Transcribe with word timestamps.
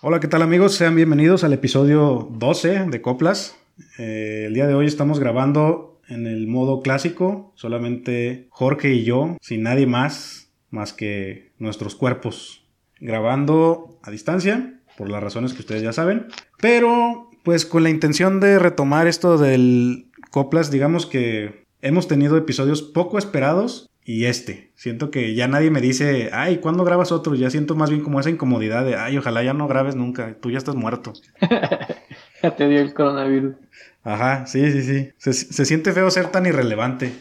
Hola, 0.00 0.20
¿qué 0.20 0.28
tal 0.28 0.42
amigos? 0.42 0.76
Sean 0.76 0.94
bienvenidos 0.94 1.42
al 1.42 1.52
episodio 1.52 2.28
12 2.30 2.84
de 2.88 3.02
Coplas. 3.02 3.56
Eh, 3.98 4.44
el 4.46 4.54
día 4.54 4.68
de 4.68 4.74
hoy 4.74 4.86
estamos 4.86 5.18
grabando 5.18 6.00
en 6.08 6.28
el 6.28 6.46
modo 6.46 6.82
clásico, 6.82 7.52
solamente 7.56 8.46
Jorge 8.50 8.94
y 8.94 9.02
yo, 9.02 9.36
sin 9.40 9.64
nadie 9.64 9.88
más, 9.88 10.52
más 10.70 10.92
que 10.92 11.50
nuestros 11.58 11.96
cuerpos, 11.96 12.64
grabando 13.00 13.98
a 14.04 14.12
distancia, 14.12 14.80
por 14.96 15.10
las 15.10 15.20
razones 15.20 15.52
que 15.52 15.62
ustedes 15.62 15.82
ya 15.82 15.92
saben, 15.92 16.28
pero 16.60 17.28
pues 17.42 17.66
con 17.66 17.82
la 17.82 17.90
intención 17.90 18.38
de 18.38 18.60
retomar 18.60 19.08
esto 19.08 19.36
del 19.36 20.12
Coplas, 20.30 20.70
digamos 20.70 21.06
que 21.06 21.64
hemos 21.82 22.06
tenido 22.06 22.36
episodios 22.36 22.82
poco 22.82 23.18
esperados 23.18 23.90
y 24.08 24.24
este. 24.24 24.72
Siento 24.74 25.10
que 25.10 25.34
ya 25.34 25.48
nadie 25.48 25.70
me 25.70 25.82
dice, 25.82 26.30
ay, 26.32 26.60
¿cuándo 26.60 26.82
grabas 26.82 27.12
otro? 27.12 27.34
Ya 27.34 27.50
siento 27.50 27.74
más 27.74 27.90
bien 27.90 28.02
como 28.02 28.18
esa 28.18 28.30
incomodidad 28.30 28.86
de, 28.86 28.96
ay, 28.96 29.18
ojalá 29.18 29.42
ya 29.42 29.52
no 29.52 29.68
grabes 29.68 29.96
nunca, 29.96 30.38
tú 30.40 30.50
ya 30.50 30.56
estás 30.56 30.76
muerto. 30.76 31.12
ya 32.42 32.56
te 32.56 32.68
dio 32.68 32.80
el 32.80 32.94
coronavirus. 32.94 33.56
Ajá, 34.02 34.46
sí, 34.46 34.72
sí, 34.72 34.80
sí. 34.80 35.10
Se, 35.18 35.34
se 35.34 35.64
siente 35.66 35.92
feo 35.92 36.10
ser 36.10 36.28
tan 36.28 36.46
irrelevante. 36.46 37.12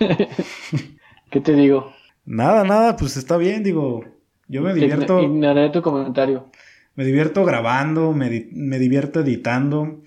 ¿Qué 1.30 1.40
te 1.40 1.52
digo? 1.52 1.92
Nada, 2.24 2.64
nada, 2.64 2.96
pues 2.96 3.16
está 3.16 3.36
bien, 3.36 3.62
digo. 3.62 4.04
Yo 4.48 4.62
me 4.62 4.74
divierto. 4.74 5.22
Ignoraré 5.22 5.70
tu 5.70 5.80
comentario. 5.80 6.50
Me 6.96 7.04
divierto 7.04 7.44
grabando, 7.44 8.12
me, 8.14 8.48
me 8.50 8.80
divierto 8.80 9.20
editando. 9.20 10.02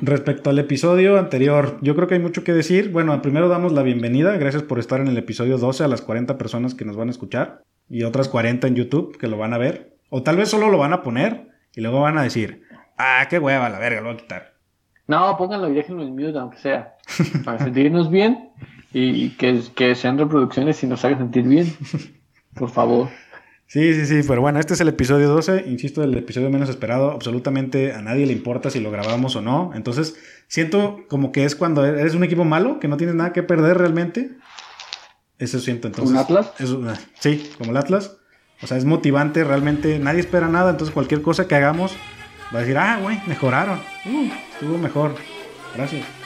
Respecto 0.00 0.50
al 0.50 0.58
episodio 0.58 1.18
anterior, 1.18 1.78
yo 1.80 1.94
creo 1.94 2.08
que 2.08 2.14
hay 2.14 2.20
mucho 2.20 2.42
que 2.42 2.52
decir. 2.52 2.90
Bueno, 2.90 3.20
primero 3.22 3.48
damos 3.48 3.72
la 3.72 3.82
bienvenida. 3.82 4.36
Gracias 4.36 4.62
por 4.62 4.78
estar 4.78 5.00
en 5.00 5.08
el 5.08 5.16
episodio 5.16 5.58
12 5.58 5.84
a 5.84 5.88
las 5.88 6.02
40 6.02 6.36
personas 6.36 6.74
que 6.74 6.84
nos 6.84 6.96
van 6.96 7.08
a 7.08 7.10
escuchar 7.12 7.62
y 7.88 8.02
otras 8.02 8.28
40 8.28 8.66
en 8.66 8.74
YouTube 8.74 9.16
que 9.18 9.28
lo 9.28 9.38
van 9.38 9.54
a 9.54 9.58
ver. 9.58 9.96
O 10.10 10.22
tal 10.22 10.36
vez 10.36 10.48
solo 10.48 10.68
lo 10.68 10.78
van 10.78 10.92
a 10.92 11.02
poner 11.02 11.48
y 11.74 11.80
luego 11.80 12.00
van 12.00 12.18
a 12.18 12.22
decir, 12.22 12.62
ah, 12.98 13.26
qué 13.30 13.38
hueva, 13.38 13.68
la 13.68 13.78
verga, 13.78 14.00
lo 14.00 14.08
voy 14.08 14.14
a 14.14 14.20
quitar. 14.20 14.54
No, 15.06 15.36
pónganlo 15.36 15.68
y 15.70 15.74
déjenlo 15.74 16.02
en 16.02 16.14
mute, 16.14 16.38
aunque 16.38 16.58
sea. 16.58 16.94
Para 17.44 17.58
sentirnos 17.58 18.10
bien 18.10 18.50
y 18.92 19.30
que, 19.30 19.60
que 19.74 19.94
sean 19.94 20.18
reproducciones 20.18 20.82
y 20.82 20.86
nos 20.86 21.04
hagan 21.04 21.18
sentir 21.18 21.44
bien. 21.44 21.66
Por 22.54 22.70
favor. 22.70 23.08
Sí, 23.66 23.94
sí, 23.94 24.06
sí, 24.06 24.26
pero 24.28 24.40
bueno, 24.40 24.60
este 24.60 24.74
es 24.74 24.80
el 24.80 24.88
episodio 24.88 25.28
12, 25.28 25.64
insisto, 25.66 26.02
el 26.04 26.16
episodio 26.16 26.50
menos 26.50 26.68
esperado, 26.68 27.10
absolutamente 27.10 27.92
a 27.92 28.02
nadie 28.02 28.26
le 28.26 28.32
importa 28.32 28.70
si 28.70 28.78
lo 28.78 28.90
grabamos 28.90 29.36
o 29.36 29.40
no, 29.40 29.72
entonces 29.74 30.16
siento 30.48 31.00
como 31.08 31.32
que 31.32 31.44
es 31.44 31.56
cuando 31.56 31.84
eres 31.84 32.14
un 32.14 32.24
equipo 32.24 32.44
malo, 32.44 32.78
que 32.78 32.88
no 32.88 32.96
tienes 32.96 33.16
nada 33.16 33.32
que 33.32 33.42
perder 33.42 33.78
realmente, 33.78 34.36
eso 35.38 35.58
siento 35.58 35.88
entonces. 35.88 36.12
¿Un 36.12 36.18
Atlas? 36.18 36.52
sí, 37.18 37.50
como 37.58 37.70
el 37.70 37.76
Atlas, 37.76 38.18
o 38.62 38.66
sea, 38.66 38.76
es 38.76 38.84
motivante, 38.84 39.42
realmente 39.42 39.98
nadie 39.98 40.20
espera 40.20 40.48
nada, 40.48 40.70
entonces 40.70 40.92
cualquier 40.92 41.22
cosa 41.22 41.48
que 41.48 41.54
hagamos 41.54 41.96
va 42.54 42.58
a 42.58 42.62
decir, 42.62 42.76
ah, 42.78 42.98
güey, 43.02 43.18
mejoraron, 43.26 43.78
uh, 43.78 44.28
estuvo 44.52 44.78
mejor, 44.78 45.14
gracias. 45.74 46.23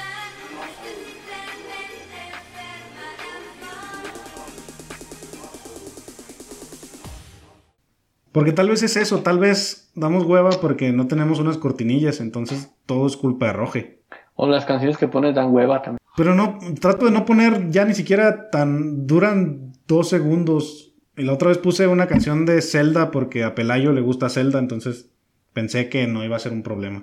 Porque 8.38 8.52
tal 8.52 8.68
vez 8.68 8.84
es 8.84 8.96
eso, 8.96 9.18
tal 9.24 9.40
vez 9.40 9.90
damos 9.96 10.24
hueva 10.24 10.50
porque 10.60 10.92
no 10.92 11.08
tenemos 11.08 11.40
unas 11.40 11.58
cortinillas, 11.58 12.20
entonces 12.20 12.72
todo 12.86 13.08
es 13.08 13.16
culpa 13.16 13.46
de 13.46 13.52
Roge. 13.52 14.02
O 14.36 14.46
las 14.46 14.64
canciones 14.64 14.96
que 14.96 15.08
pones 15.08 15.34
dan 15.34 15.52
hueva 15.52 15.82
también. 15.82 15.98
Pero 16.16 16.36
no, 16.36 16.56
trato 16.80 17.06
de 17.06 17.10
no 17.10 17.24
poner 17.24 17.68
ya 17.70 17.84
ni 17.84 17.94
siquiera 17.94 18.48
tan. 18.50 19.08
duran 19.08 19.72
dos 19.88 20.08
segundos. 20.08 20.94
Y 21.16 21.24
la 21.24 21.32
otra 21.32 21.48
vez 21.48 21.58
puse 21.58 21.88
una 21.88 22.06
canción 22.06 22.46
de 22.46 22.62
Zelda 22.62 23.10
porque 23.10 23.42
a 23.42 23.56
Pelayo 23.56 23.92
le 23.92 24.02
gusta 24.02 24.28
Zelda, 24.28 24.60
entonces 24.60 25.10
pensé 25.52 25.88
que 25.88 26.06
no 26.06 26.24
iba 26.24 26.36
a 26.36 26.38
ser 26.38 26.52
un 26.52 26.62
problema. 26.62 27.02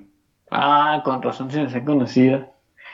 Ah, 0.52 1.02
con 1.04 1.22
razón 1.22 1.52
se 1.52 1.66
me 1.66 1.84
conocida. 1.84 2.50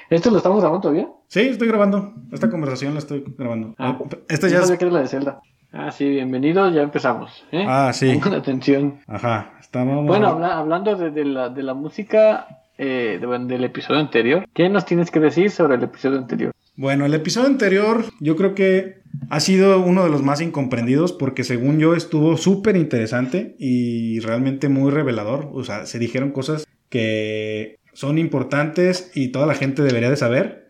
¿Esto 0.10 0.32
lo 0.32 0.38
estamos 0.38 0.62
grabando 0.62 0.82
todavía? 0.82 1.10
Sí, 1.28 1.42
estoy 1.42 1.68
grabando. 1.68 2.16
Esta 2.32 2.50
conversación 2.50 2.94
la 2.94 3.00
estoy 3.02 3.24
grabando. 3.38 3.76
Ah, 3.78 4.00
Esta 4.30 4.48
ya 4.48 4.62
es... 4.62 4.72
que 4.72 4.86
es 4.86 4.92
la 4.92 5.02
de 5.02 5.08
Zelda. 5.08 5.42
Ah, 5.74 5.90
sí, 5.90 6.10
bienvenidos, 6.10 6.74
ya 6.74 6.82
empezamos. 6.82 7.46
¿eh? 7.52 7.64
Ah, 7.66 7.92
sí. 7.94 8.20
Con 8.20 8.34
atención. 8.34 9.00
Ajá, 9.08 9.54
estamos. 9.62 10.06
Bueno, 10.06 10.28
hablando 10.28 10.98
de, 10.98 11.24
la, 11.24 11.48
de 11.48 11.64
la 11.64 11.74
música 11.74 12.66
eh, 12.78 13.22
del 13.22 13.64
episodio 13.64 14.02
anterior, 14.02 14.46
¿qué 14.54 14.68
nos 14.68 14.86
tienes 14.86 15.12
que 15.12 15.22
decir 15.22 15.50
sobre 15.50 15.76
el 15.76 15.84
episodio 15.84 16.18
anterior? 16.18 16.52
Bueno, 16.76 17.06
el 17.06 17.14
episodio 17.14 17.48
anterior 17.48 18.04
yo 18.20 18.36
creo 18.36 18.54
que 18.54 19.02
ha 19.30 19.40
sido 19.40 19.80
uno 19.80 20.04
de 20.04 20.10
los 20.10 20.24
más 20.24 20.42
incomprendidos 20.42 21.14
porque 21.14 21.46
según 21.46 21.80
yo 21.80 21.96
estuvo 21.96 22.36
súper 22.36 22.76
interesante 22.76 23.56
y 23.58 24.20
realmente 24.20 24.68
muy 24.68 24.92
revelador. 24.92 25.52
O 25.54 25.64
sea, 25.64 25.86
se 25.86 26.00
dijeron 26.00 26.32
cosas 26.32 26.68
que 26.90 27.78
son 27.94 28.18
importantes 28.18 29.12
y 29.16 29.30
toda 29.30 29.46
la 29.46 29.54
gente 29.54 29.84
debería 29.84 30.10
de 30.10 30.18
saber. 30.18 30.68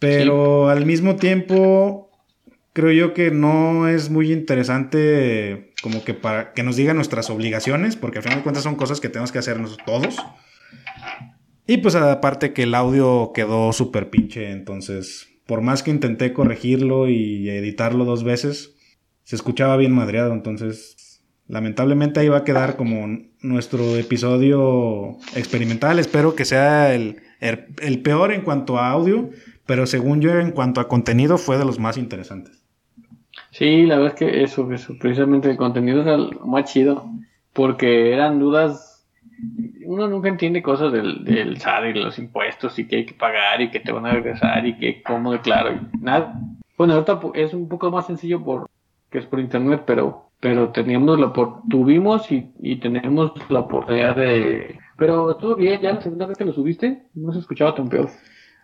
Pero 0.00 0.68
al 0.70 0.86
mismo 0.86 1.16
tiempo 1.16 2.05
creo 2.76 2.92
yo 2.92 3.14
que 3.14 3.30
no 3.30 3.88
es 3.88 4.10
muy 4.10 4.30
interesante 4.30 5.72
como 5.80 6.04
que 6.04 6.12
para 6.12 6.52
que 6.52 6.62
nos 6.62 6.76
digan 6.76 6.96
nuestras 6.96 7.30
obligaciones, 7.30 7.96
porque 7.96 8.18
al 8.18 8.24
final 8.24 8.40
de 8.40 8.42
cuentas 8.42 8.64
son 8.64 8.74
cosas 8.74 9.00
que 9.00 9.08
tenemos 9.08 9.32
que 9.32 9.38
hacernos 9.38 9.78
todos. 9.86 10.18
Y 11.66 11.78
pues 11.78 11.94
aparte 11.94 12.52
que 12.52 12.64
el 12.64 12.74
audio 12.74 13.32
quedó 13.34 13.72
súper 13.72 14.10
pinche, 14.10 14.50
entonces 14.50 15.26
por 15.46 15.62
más 15.62 15.82
que 15.82 15.90
intenté 15.90 16.34
corregirlo 16.34 17.08
y 17.08 17.48
editarlo 17.48 18.04
dos 18.04 18.24
veces, 18.24 18.74
se 19.24 19.36
escuchaba 19.36 19.78
bien 19.78 19.92
madreado, 19.92 20.34
entonces 20.34 21.22
lamentablemente 21.48 22.20
ahí 22.20 22.28
va 22.28 22.38
a 22.38 22.44
quedar 22.44 22.76
como 22.76 23.06
nuestro 23.40 23.96
episodio 23.96 25.16
experimental, 25.34 25.98
espero 25.98 26.34
que 26.34 26.44
sea 26.44 26.92
el, 26.94 27.22
el 27.40 28.02
peor 28.02 28.32
en 28.32 28.42
cuanto 28.42 28.76
a 28.76 28.90
audio, 28.90 29.30
pero 29.64 29.86
según 29.86 30.20
yo 30.20 30.38
en 30.38 30.50
cuanto 30.50 30.82
a 30.82 30.88
contenido 30.88 31.38
fue 31.38 31.56
de 31.56 31.64
los 31.64 31.78
más 31.78 31.96
interesantes. 31.96 32.65
Sí, 33.56 33.86
la 33.86 33.96
verdad 33.96 34.12
es 34.12 34.18
que 34.18 34.42
eso, 34.42 34.70
eso 34.70 34.94
precisamente 35.00 35.50
el 35.50 35.56
contenido 35.56 36.02
era 36.02 36.18
más 36.44 36.70
chido, 36.70 37.06
porque 37.54 38.12
eran 38.12 38.38
dudas, 38.38 39.08
uno 39.86 40.06
nunca 40.08 40.28
entiende 40.28 40.62
cosas 40.62 40.92
del, 40.92 41.24
del 41.24 41.56
y 41.56 41.98
los 41.98 42.18
impuestos 42.18 42.78
y 42.78 42.86
que 42.86 42.96
hay 42.96 43.06
que 43.06 43.14
pagar 43.14 43.62
y 43.62 43.70
que 43.70 43.80
te 43.80 43.92
van 43.92 44.04
a 44.04 44.12
regresar 44.12 44.66
y 44.66 44.76
que 44.76 45.02
cómo 45.02 45.32
declaro 45.32 45.72
y 45.72 45.98
nada. 46.02 46.38
Bueno, 46.76 46.92
ahorita 46.92 47.18
es 47.32 47.54
un 47.54 47.66
poco 47.66 47.90
más 47.90 48.06
sencillo 48.06 48.44
por 48.44 48.68
que 49.10 49.20
es 49.20 49.24
por 49.24 49.40
internet, 49.40 49.84
pero 49.86 50.28
pero 50.38 50.68
teníamos 50.68 51.18
la 51.18 51.32
por, 51.32 51.62
tuvimos 51.70 52.30
y, 52.30 52.50
y 52.60 52.76
tenemos 52.76 53.32
la 53.48 53.60
oportunidad 53.60 54.16
de 54.16 54.78
pero 54.98 55.30
estuvo 55.30 55.56
bien, 55.56 55.80
ya 55.80 55.94
la 55.94 56.02
segunda 56.02 56.26
vez 56.26 56.36
que 56.36 56.44
lo 56.44 56.52
subiste, 56.52 57.04
no 57.14 57.32
se 57.32 57.38
escuchaba 57.38 57.74
tan 57.74 57.88
peor. 57.88 58.10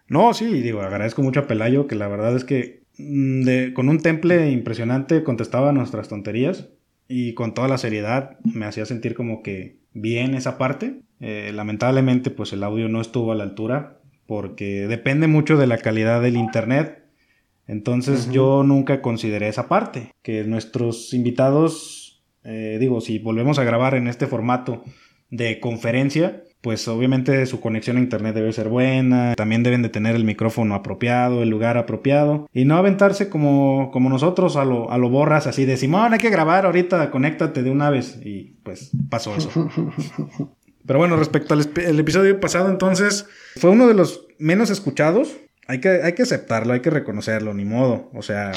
No, 0.07 0.35
sí, 0.35 0.61
digo, 0.61 0.83
agradezco 0.83 1.23
mucho 1.23 1.41
a 1.41 1.47
Pelayo, 1.47 1.87
que 1.87 1.95
la 1.95 2.09
verdad 2.09 2.37
es 2.37 2.45
que 2.45 2.82
de, 2.99 3.73
con 3.75 3.89
un 3.89 4.01
temple 4.01 4.51
impresionante 4.51 5.23
contestaba 5.23 5.73
nuestras 5.73 6.09
tonterías 6.09 6.69
y 7.09 7.35
con 7.35 7.55
toda 7.55 7.69
la 7.69 7.79
seriedad 7.79 8.39
me 8.45 8.67
hacía 8.67 8.87
sentir 8.87 9.15
como 9.15 9.43
que 9.43 9.79
bien 9.93 10.35
esa 10.35 10.59
parte. 10.59 11.01
Eh, 11.21 11.53
lamentablemente 11.55 12.31
pues 12.31 12.53
el 12.53 12.65
audio 12.65 12.89
no 12.89 13.01
estuvo 13.01 13.33
a 13.33 13.35
la 13.35 13.45
altura 13.45 14.01
porque 14.27 14.87
depende 14.89 15.27
mucho 15.27 15.57
de 15.57 15.67
la 15.67 15.79
calidad 15.79 16.23
del 16.23 16.37
internet. 16.37 17.05
Entonces 17.67 18.31
yo 18.31 18.65
nunca 18.65 19.01
consideré 19.03 19.49
esa 19.49 19.69
parte, 19.69 20.11
que 20.23 20.45
nuestros 20.45 21.15
invitados, 21.15 22.23
eh, 22.45 22.77
digo, 22.81 23.01
si 23.01 23.19
volvemos 23.19 23.59
a 23.59 23.65
grabar 23.65 23.95
en 23.95 24.09
este 24.09 24.27
formato 24.27 24.83
de 25.31 25.61
conferencia, 25.61 26.43
pues 26.63 26.87
obviamente 26.87 27.45
su 27.47 27.61
conexión 27.61 27.97
a 27.97 28.01
internet 28.01 28.37
debe 28.37 28.53
ser 28.53 28.69
buena, 28.69 29.35
también 29.35 29.65
deben 29.65 29.83
de 29.83 29.89
tener 29.89 30.15
el 30.15 30.25
micrófono 30.25 30.77
apropiado, 30.77 31.43
el 31.43 31.51
lugar 31.51 31.77
apropiado 31.77 32.49
y 32.55 32.65
no 32.65 32.77
aventarse 32.77 33.29
como, 33.29 33.91
como 33.93 34.09
nosotros 34.09 34.55
a 34.57 34.65
lo, 34.65 34.91
a 34.91 34.97
lo 34.97 35.11
borras 35.11 35.49
así 35.49 35.65
de 35.65 35.77
Simón, 35.77 36.13
hay 36.13 36.21
que 36.21 36.31
grabar 36.31 36.65
ahorita, 36.65 37.11
conéctate 37.11 37.65
de 37.65 37.71
una 37.71 37.91
vez 37.91 38.19
y 38.25 38.55
pues 38.63 38.93
pasó 39.11 39.37
eso. 39.37 39.51
Pero 40.87 40.99
bueno, 40.99 41.17
respecto 41.17 41.55
al 41.55 42.01
episodio 42.01 42.39
pasado 42.41 42.71
entonces, 42.71 43.27
fue 43.57 43.71
uno 43.71 43.89
de 43.89 43.95
los 43.95 44.27
menos 44.39 44.71
escuchados, 44.71 45.37
hay 45.67 45.81
que, 45.81 45.89
hay 45.89 46.13
que 46.15 46.23
aceptarlo, 46.23 46.75
hay 46.75 46.81
que 46.81 46.91
reconocerlo, 46.91 47.55
ni 47.55 47.65
modo, 47.65 48.11
o 48.15 48.23
sea, 48.23 48.53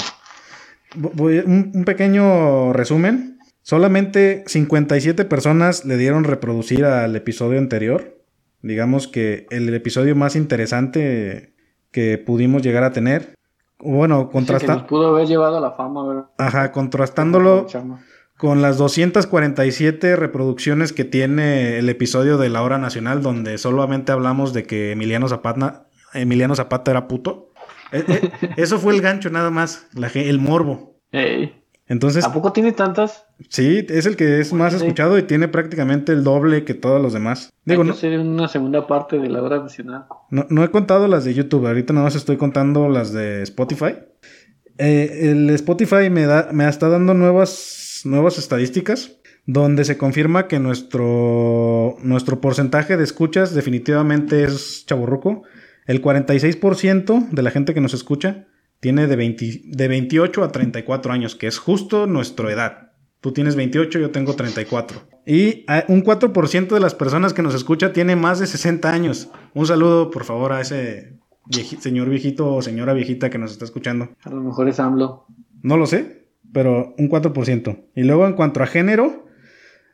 voy, 0.94 1.38
un 1.38 1.84
pequeño 1.84 2.72
resumen. 2.72 3.35
Solamente 3.66 4.44
57 4.46 5.24
personas 5.24 5.84
le 5.84 5.96
dieron 5.96 6.22
reproducir 6.22 6.84
al 6.84 7.16
episodio 7.16 7.58
anterior. 7.58 8.16
Digamos 8.62 9.08
que 9.08 9.48
el 9.50 9.74
episodio 9.74 10.14
más 10.14 10.36
interesante 10.36 11.52
que 11.90 12.16
pudimos 12.16 12.62
llegar 12.62 12.84
a 12.84 12.92
tener. 12.92 13.34
Bueno, 13.80 14.30
contrastando. 14.30 14.86
pudo 14.86 15.08
haber 15.08 15.26
llevado 15.26 15.58
a 15.58 15.60
la 15.60 15.72
fama, 15.72 16.30
Ajá, 16.38 16.70
contrastándolo 16.70 17.66
con 18.36 18.62
las 18.62 18.78
247 18.78 20.14
reproducciones 20.14 20.92
que 20.92 21.02
tiene 21.02 21.80
el 21.80 21.88
episodio 21.88 22.38
de 22.38 22.50
la 22.50 22.62
hora 22.62 22.78
nacional, 22.78 23.20
donde 23.20 23.58
solamente 23.58 24.12
hablamos 24.12 24.52
de 24.52 24.62
que 24.62 24.92
Emiliano 24.92 25.26
Zapata, 25.26 25.88
Emiliano 26.14 26.54
Zapata 26.54 26.92
era 26.92 27.08
puto. 27.08 27.50
E, 27.90 27.98
e, 27.98 28.30
eso 28.58 28.78
fue 28.78 28.94
el 28.94 29.00
gancho 29.00 29.28
nada 29.28 29.50
más, 29.50 29.88
el 30.14 30.38
morbo. 30.38 31.00
Entonces, 31.88 32.24
¿A 32.24 32.32
poco 32.32 32.52
tiene 32.52 32.72
tantas? 32.72 33.26
sí, 33.48 33.86
es 33.88 34.06
el 34.06 34.16
que 34.16 34.40
es 34.40 34.52
más 34.52 34.72
Sí. 34.72 34.78
escuchado 34.78 35.18
y 35.18 35.22
tiene 35.22 35.46
prácticamente 35.46 36.12
el 36.12 36.24
doble 36.24 36.64
que 36.64 36.74
todos 36.74 37.00
los 37.00 37.12
demás. 37.12 37.52
Digo, 37.64 37.82
Hay 37.82 37.92
que 37.92 38.08
no, 38.16 38.22
una 38.22 38.48
segunda 38.48 38.86
parte 38.88 39.18
de 39.18 39.28
la 39.28 39.40
hora 39.42 39.60
nacional. 39.60 40.06
no, 40.30 40.46
no 40.50 40.64
he 40.64 40.70
contado 40.70 41.06
las 41.06 41.24
de 41.24 41.34
YouTube, 41.34 41.66
ahorita 41.66 41.92
nada 41.92 42.04
más 42.04 42.16
estoy 42.16 42.36
contando 42.38 42.88
las 42.88 43.12
de 43.12 43.42
Spotify. 43.42 43.94
Eh, 44.78 45.30
el 45.30 45.48
Spotify 45.50 46.10
me, 46.10 46.26
da, 46.26 46.48
me 46.52 46.68
está 46.68 46.88
dando 46.88 47.14
nuevas, 47.14 48.00
nuevas 48.04 48.36
estadísticas 48.38 49.12
donde 49.46 49.84
se 49.84 49.96
confirma 49.96 50.48
que 50.48 50.58
nuestro, 50.58 51.96
nuestro 52.02 52.40
porcentaje 52.40 52.96
de 52.96 53.04
escuchas 53.04 53.54
definitivamente 53.54 54.42
es 54.42 54.84
chaburruco. 54.86 55.42
El 55.86 56.02
46% 56.02 57.28
de 57.30 57.42
la 57.42 57.50
gente 57.52 57.72
que 57.74 57.80
nos 57.80 57.94
escucha 57.94 58.46
tiene 58.80 59.06
de, 59.06 59.16
20 59.16 59.62
de 59.64 59.88
28 59.88 60.44
a 60.44 60.52
34 60.52 61.12
años, 61.12 61.34
que 61.34 61.46
es 61.46 61.58
justo 61.58 62.06
nuestra 62.06 62.52
edad. 62.52 62.92
Tú 63.20 63.32
tienes 63.32 63.56
28, 63.56 63.98
yo 63.98 64.10
tengo 64.10 64.34
34. 64.34 65.00
Y 65.26 65.64
ah, 65.66 65.84
un 65.88 66.04
4% 66.04 66.68
de 66.68 66.80
las 66.80 66.94
personas 66.94 67.32
que 67.32 67.42
nos 67.42 67.54
escucha 67.54 67.92
tiene 67.92 68.14
más 68.14 68.38
de 68.38 68.46
60 68.46 68.92
años. 68.92 69.30
Un 69.54 69.66
saludo, 69.66 70.10
por 70.10 70.24
favor, 70.24 70.52
a 70.52 70.60
ese 70.60 71.18
vieji- 71.46 71.78
señor 71.80 72.08
viejito 72.08 72.52
o 72.54 72.62
señora 72.62 72.92
viejita 72.92 73.30
que 73.30 73.38
nos 73.38 73.50
está 73.52 73.64
escuchando. 73.64 74.10
A 74.22 74.30
lo 74.30 74.42
mejor 74.42 74.68
es 74.68 74.78
AMLO. 74.78 75.26
No 75.62 75.76
lo 75.76 75.86
sé, 75.86 76.28
pero 76.52 76.94
un 76.98 77.08
4%. 77.08 77.86
Y 77.96 78.02
luego 78.04 78.26
en 78.26 78.34
cuanto 78.34 78.62
a 78.62 78.66
género, 78.66 79.26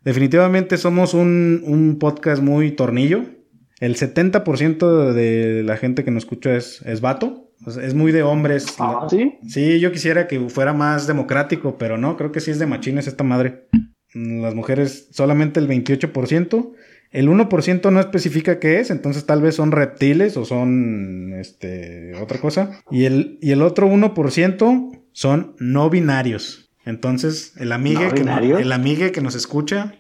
definitivamente 0.05 0.77
somos 0.77 1.15
un, 1.15 1.63
un 1.65 1.99
podcast 1.99 2.43
muy 2.43 2.73
tornillo. 2.73 3.23
El 3.81 3.97
70% 3.97 5.13
de 5.13 5.63
la 5.65 5.77
gente 5.77 6.05
que 6.05 6.11
nos 6.11 6.25
escucha 6.25 6.55
es, 6.57 6.83
es 6.83 7.01
vato. 7.01 7.42
Es 7.67 7.95
muy 7.95 8.13
de 8.13 8.23
hombres. 8.23 8.67
Ah, 8.79 9.07
¿sí? 9.09 9.35
Sí, 9.49 9.79
yo 9.81 9.93
quisiera 9.93 10.27
que 10.27 10.41
fuera 10.49 10.73
más 10.73 11.07
democrático, 11.07 11.79
pero 11.79 11.97
no, 11.99 12.17
creo 12.17 12.33
que 12.33 12.41
sí 12.41 12.51
es 12.51 12.59
de 12.59 12.67
machines 12.67 13.07
esta 13.07 13.25
madre. 13.25 13.67
Mm, 14.15 14.43
Las 14.43 14.55
mujeres 14.55 15.09
solamente 15.13 15.61
el 15.61 15.69
28%. 15.69 16.73
El 17.13 17.29
1% 17.29 17.93
no 17.93 18.01
especifica 18.01 18.59
qué 18.59 18.81
es, 18.81 18.91
entonces 18.91 19.27
tal 19.27 19.43
vez 19.43 19.55
son 19.57 19.71
reptiles 19.71 20.37
o 20.39 20.47
son 20.47 21.35
este 21.35 22.15
otra 22.21 22.41
cosa. 22.41 22.83
Y 22.91 23.05
el, 23.05 23.39
y 23.43 23.51
el 23.53 23.61
otro 23.63 23.87
1% 23.89 25.03
son 25.13 25.55
no 25.59 25.91
binarios. 25.91 26.71
Entonces, 26.87 27.53
el 27.59 27.71
amigue, 27.73 28.05
¿No 28.07 28.11
que, 28.15 28.21
no- 28.21 28.37
binarios? 28.37 28.61
el 28.63 28.73
amigue 28.73 29.13
que 29.13 29.21
nos 29.21 29.35
escucha, 29.35 29.95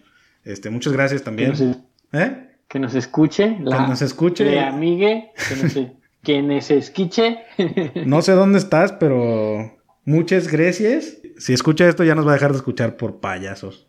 este, 0.44 0.70
muchas 0.70 0.92
gracias 0.94 1.20
Que 1.20 1.24
también. 1.26 1.50
nos, 1.50 1.60
es- 1.60 1.76
¿Eh? 2.12 2.48
que 2.66 2.78
nos 2.78 2.94
escuche. 2.94 3.58
La, 3.60 3.82
Que 3.82 3.88
nos 3.90 4.00
escuche. 4.02 4.44
Le 4.46 4.60
amigue. 4.60 5.30
Que 5.48 5.56
nos, 5.62 5.72
que 6.22 6.42
nos 6.42 6.70
esquiche. 6.70 7.38
No 8.06 8.22
sé 8.22 8.32
dónde 8.32 8.58
estás, 8.58 8.92
pero 8.92 9.78
muchas 10.04 10.48
gracias. 10.50 11.18
Si 11.38 11.52
escucha 11.52 11.88
esto, 11.88 12.04
ya 12.04 12.14
nos 12.14 12.26
va 12.26 12.30
a 12.32 12.34
dejar 12.34 12.52
de 12.52 12.58
escuchar 12.58 12.96
por 12.96 13.20
payasos. 13.20 13.88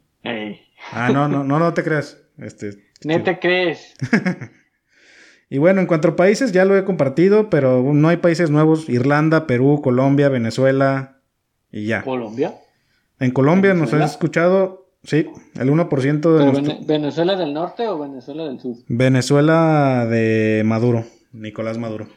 Ah, 0.91 1.09
no, 1.13 1.27
no, 1.27 1.43
no, 1.43 1.59
no 1.59 1.73
te 1.73 1.83
creas. 1.83 2.17
Este, 2.37 2.71
¿Neta 3.03 3.39
crees? 3.39 3.93
Y 5.49 5.59
bueno, 5.59 5.81
en 5.81 5.87
cuanto 5.87 6.07
a 6.07 6.15
países, 6.15 6.51
ya 6.51 6.65
lo 6.65 6.75
he 6.75 6.83
compartido, 6.83 7.51
pero 7.51 7.83
no 7.93 8.07
hay 8.09 8.17
países 8.17 8.49
nuevos. 8.49 8.89
Irlanda, 8.89 9.45
Perú, 9.45 9.81
Colombia, 9.83 10.27
Venezuela 10.27 11.19
y 11.71 11.85
ya. 11.85 12.01
¿Colombia? 12.01 12.55
En 13.19 13.29
Colombia 13.29 13.75
nos 13.75 13.93
has 13.93 14.11
escuchado, 14.13 14.89
sí, 15.03 15.27
el 15.59 15.69
1% 15.69 15.87
de 16.33 16.39
¿Pero 16.39 16.51
nuestro- 16.53 16.73
Vene- 16.73 16.85
¿Venezuela 16.87 17.35
del 17.35 17.53
norte 17.53 17.87
o 17.87 17.99
Venezuela 17.99 18.45
del 18.45 18.59
sur? 18.59 18.77
Venezuela 18.87 20.07
de 20.09 20.63
Maduro, 20.65 21.05
Nicolás 21.33 21.77
Maduro. 21.77 22.07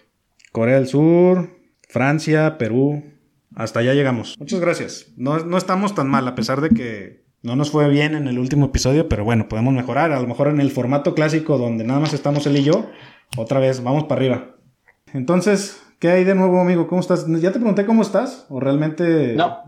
Corea 0.56 0.76
del 0.76 0.86
Sur, 0.86 1.50
Francia, 1.86 2.56
Perú. 2.56 3.02
Hasta 3.54 3.80
allá 3.80 3.92
llegamos. 3.92 4.36
Muchas 4.38 4.58
gracias. 4.58 5.12
No, 5.18 5.40
no 5.40 5.58
estamos 5.58 5.94
tan 5.94 6.08
mal, 6.08 6.26
a 6.26 6.34
pesar 6.34 6.62
de 6.62 6.70
que 6.70 7.26
no 7.42 7.56
nos 7.56 7.70
fue 7.70 7.90
bien 7.90 8.14
en 8.14 8.26
el 8.26 8.38
último 8.38 8.64
episodio, 8.64 9.06
pero 9.06 9.22
bueno, 9.22 9.48
podemos 9.48 9.74
mejorar. 9.74 10.12
A 10.12 10.20
lo 10.22 10.26
mejor 10.26 10.48
en 10.48 10.62
el 10.62 10.70
formato 10.70 11.14
clásico 11.14 11.58
donde 11.58 11.84
nada 11.84 12.00
más 12.00 12.14
estamos 12.14 12.46
él 12.46 12.56
y 12.56 12.62
yo, 12.62 12.86
otra 13.36 13.60
vez, 13.60 13.82
vamos 13.82 14.04
para 14.04 14.18
arriba. 14.18 14.56
Entonces, 15.12 15.78
¿qué 15.98 16.08
hay 16.08 16.24
de 16.24 16.34
nuevo, 16.34 16.58
amigo? 16.58 16.86
¿Cómo 16.86 17.02
estás? 17.02 17.26
¿Ya 17.26 17.52
te 17.52 17.58
pregunté 17.58 17.84
cómo 17.84 18.00
estás? 18.00 18.46
¿O 18.48 18.58
realmente 18.58 19.34
No. 19.34 19.58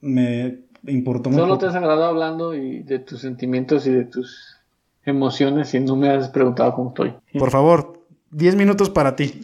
me 0.00 0.58
importó 0.88 1.30
muy 1.30 1.38
Solo 1.38 1.54
poco? 1.54 1.60
te 1.60 1.66
has 1.66 1.76
agradado 1.76 2.06
hablando 2.06 2.52
y 2.56 2.82
de 2.82 2.98
tus 2.98 3.20
sentimientos 3.20 3.86
y 3.86 3.90
de 3.92 4.06
tus 4.06 4.56
emociones 5.04 5.72
y 5.74 5.78
no 5.78 5.94
me 5.94 6.10
has 6.10 6.30
preguntado 6.30 6.74
cómo 6.74 6.88
estoy. 6.88 7.14
Por 7.38 7.52
favor, 7.52 8.04
10 8.32 8.56
minutos 8.56 8.90
para 8.90 9.14
ti. 9.14 9.40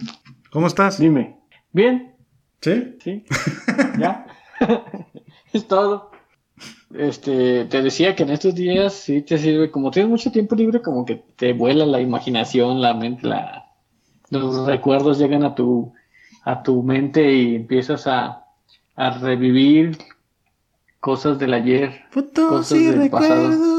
¿Cómo 0.58 0.66
estás? 0.66 0.99
Dime. 0.99 1.37
¿Bien? 1.70 2.16
¿Sí? 2.60 2.96
¿Sí? 2.99 3.25
¿Ya? 4.00 4.26
es 5.52 5.69
todo. 5.69 6.10
Este, 6.93 7.66
te 7.66 7.81
decía 7.81 8.16
que 8.16 8.25
en 8.25 8.31
estos 8.31 8.56
días 8.56 8.93
sí 8.93 9.22
te 9.22 9.38
sirve, 9.38 9.70
como 9.70 9.93
tienes 9.93 10.10
mucho 10.10 10.32
tiempo 10.32 10.56
libre, 10.56 10.82
como 10.82 11.05
que 11.05 11.22
te 11.37 11.52
vuela 11.52 11.87
la 11.87 12.00
imaginación, 12.00 12.81
la 12.82 12.93
mente, 12.93 13.28
la, 13.28 13.70
los 14.31 14.66
recuerdos 14.66 15.20
llegan 15.20 15.44
a 15.44 15.55
tu, 15.55 15.93
a 16.43 16.61
tu 16.64 16.82
mente 16.82 17.32
y 17.32 17.54
empiezas 17.54 18.08
a, 18.08 18.46
a 18.96 19.11
revivir 19.11 19.96
cosas 20.99 21.38
del 21.38 21.54
ayer. 21.54 22.02
Fotos 22.11 22.49
Cosas 22.49 22.78
y 22.78 22.84
del 22.87 23.08
pasado. 23.08 23.77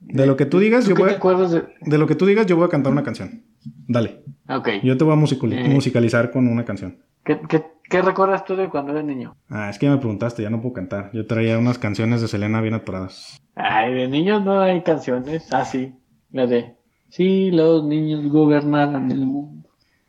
De 0.00 0.26
lo 0.26 0.36
que 0.36 0.46
tú 0.46 0.58
digas, 0.58 0.84
¿Tú 0.84 0.90
yo 0.90 0.96
voy 0.96 1.10
a, 1.10 1.48
de...? 1.48 1.64
de 1.80 1.98
lo 1.98 2.06
que 2.06 2.14
tú 2.14 2.26
digas, 2.26 2.46
yo 2.46 2.56
voy 2.56 2.66
a 2.66 2.68
cantar 2.68 2.92
una 2.92 3.02
canción. 3.02 3.42
Dale. 3.86 4.22
Ok. 4.48 4.68
Yo 4.82 4.96
te 4.96 5.04
voy 5.04 5.12
a 5.12 5.16
Eh. 5.16 5.68
musicalizar 5.68 6.30
con 6.30 6.48
una 6.48 6.64
canción. 6.64 6.98
¿Qué, 7.24 7.40
qué, 7.48 7.64
qué 7.90 8.00
recuerdas 8.02 8.44
tú 8.44 8.56
de 8.56 8.68
cuando 8.68 8.92
eras 8.92 9.04
niño? 9.04 9.36
Ah, 9.50 9.68
es 9.70 9.78
que 9.78 9.86
ya 9.86 9.92
me 9.92 9.98
preguntaste, 9.98 10.42
ya 10.42 10.50
no 10.50 10.60
puedo 10.62 10.72
cantar. 10.74 11.10
Yo 11.12 11.26
traía 11.26 11.58
unas 11.58 11.78
canciones 11.78 12.20
de 12.20 12.28
Selena 12.28 12.60
bien 12.60 12.74
atoradas. 12.74 13.40
Ay, 13.54 13.92
de 13.94 14.08
niños 14.08 14.44
no 14.44 14.60
hay 14.60 14.82
canciones. 14.82 15.52
Ah, 15.52 15.64
sí. 15.64 15.92
La 16.30 16.46
de... 16.46 16.76
Si 17.10 17.50
los 17.50 17.84
niños 17.86 18.26
gobernaran 18.30 19.10
el 19.10 19.26
mundo. 19.26 19.68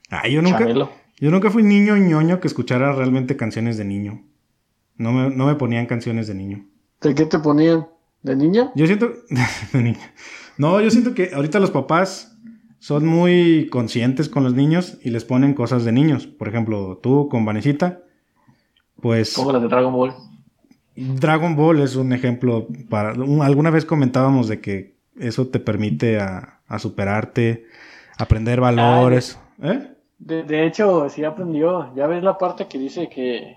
Ah, 0.09 0.27
yo 0.27 0.41
nunca, 0.41 0.59
Chabelo. 0.59 0.89
yo 1.19 1.31
nunca 1.31 1.49
fui 1.49 1.63
niño 1.63 1.95
ñoño 1.97 2.39
que 2.39 2.47
escuchara 2.47 2.91
realmente 2.93 3.37
canciones 3.37 3.77
de 3.77 3.85
niño. 3.85 4.23
No 4.97 5.11
me, 5.13 5.29
no 5.33 5.45
me 5.45 5.55
ponían 5.55 5.85
canciones 5.85 6.27
de 6.27 6.35
niño. 6.35 6.65
¿De 7.01 7.15
qué 7.15 7.25
te 7.25 7.39
ponían? 7.39 7.87
¿De 8.23 8.35
niño? 8.35 8.71
Yo 8.75 8.85
siento. 8.85 9.11
de. 9.73 9.97
No, 10.57 10.81
yo 10.81 10.89
siento 10.91 11.13
que 11.13 11.31
ahorita 11.33 11.59
los 11.59 11.71
papás 11.71 12.35
son 12.79 13.05
muy 13.05 13.67
conscientes 13.71 14.29
con 14.29 14.43
los 14.43 14.53
niños 14.53 14.97
y 15.03 15.09
les 15.09 15.25
ponen 15.25 15.53
cosas 15.53 15.85
de 15.85 15.91
niños. 15.91 16.27
Por 16.27 16.47
ejemplo, 16.47 16.99
tú 17.01 17.29
con 17.29 17.45
Vanesita, 17.45 18.01
pues 19.01 19.33
Como 19.33 19.51
las 19.53 19.61
de 19.61 19.67
Dragon 19.69 19.93
Ball. 19.93 20.13
Dragon 20.95 21.55
Ball 21.55 21.79
es 21.79 21.95
un 21.95 22.11
ejemplo 22.13 22.67
para. 22.89 23.13
un- 23.13 23.41
alguna 23.41 23.69
vez 23.69 23.85
comentábamos 23.85 24.47
de 24.49 24.59
que 24.59 24.95
eso 25.17 25.47
te 25.47 25.59
permite 25.59 26.19
a, 26.19 26.59
a 26.67 26.79
superarte, 26.79 27.65
aprender 28.17 28.59
valores. 28.59 29.39
¿Eh? 29.61 29.93
De, 30.17 30.43
de 30.43 30.65
hecho, 30.65 31.07
sí 31.09 31.23
aprendió. 31.23 31.93
Ya 31.95 32.05
ves 32.07 32.21
la 32.23 32.37
parte 32.37 32.67
que 32.67 32.77
dice 32.77 33.07
que 33.09 33.55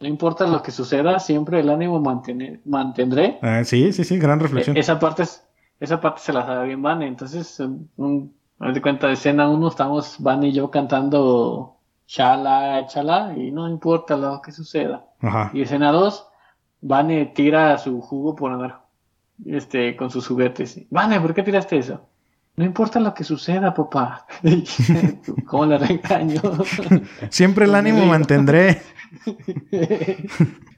no 0.00 0.06
importa 0.08 0.46
lo 0.46 0.62
que 0.62 0.70
suceda, 0.70 1.18
siempre 1.18 1.60
el 1.60 1.70
ánimo 1.70 2.00
mantene- 2.00 2.60
mantendré. 2.64 3.38
Ah, 3.42 3.62
sí, 3.64 3.92
sí, 3.92 4.04
sí, 4.04 4.18
gran 4.18 4.40
reflexión. 4.40 4.76
E- 4.76 4.80
esa 4.80 4.98
parte 4.98 5.22
es- 5.22 5.42
esa 5.80 6.00
parte 6.00 6.20
se 6.20 6.32
la 6.32 6.44
sabe 6.46 6.66
bien 6.68 6.82
Van. 6.82 7.02
Entonces, 7.02 7.58
un, 7.60 7.88
un- 7.96 8.34
haz 8.58 8.74
de 8.74 8.82
cuenta 8.82 9.06
de 9.06 9.14
escena 9.14 9.48
uno, 9.48 9.68
estamos 9.68 10.16
Van 10.20 10.42
y 10.42 10.52
yo 10.52 10.70
cantando 10.70 11.76
chala, 12.06 12.86
chala, 12.86 13.34
y 13.36 13.50
no 13.50 13.68
importa 13.68 14.16
lo 14.16 14.40
que 14.40 14.52
suceda. 14.52 15.04
Ajá. 15.20 15.50
Y 15.52 15.62
escena 15.62 15.90
2, 15.92 16.28
Vane 16.82 17.26
tira 17.34 17.76
su 17.78 18.00
jugo 18.00 18.36
por 18.36 18.52
andar 18.52 18.82
este, 19.44 19.96
con 19.96 20.10
sus 20.10 20.26
juguetes. 20.28 20.80
Vane, 20.90 21.20
¿por 21.20 21.34
qué 21.34 21.42
tiraste 21.42 21.78
eso? 21.78 22.00
No 22.56 22.64
importa 22.64 23.00
lo 23.00 23.12
que 23.12 23.22
suceda, 23.22 23.74
papá. 23.74 24.26
¿Cómo 25.46 25.66
le 25.66 25.78
regaño? 25.78 26.40
Siempre 27.28 27.66
el 27.66 27.74
ánimo 27.74 27.98
digo. 27.98 28.08
mantendré. 28.08 28.80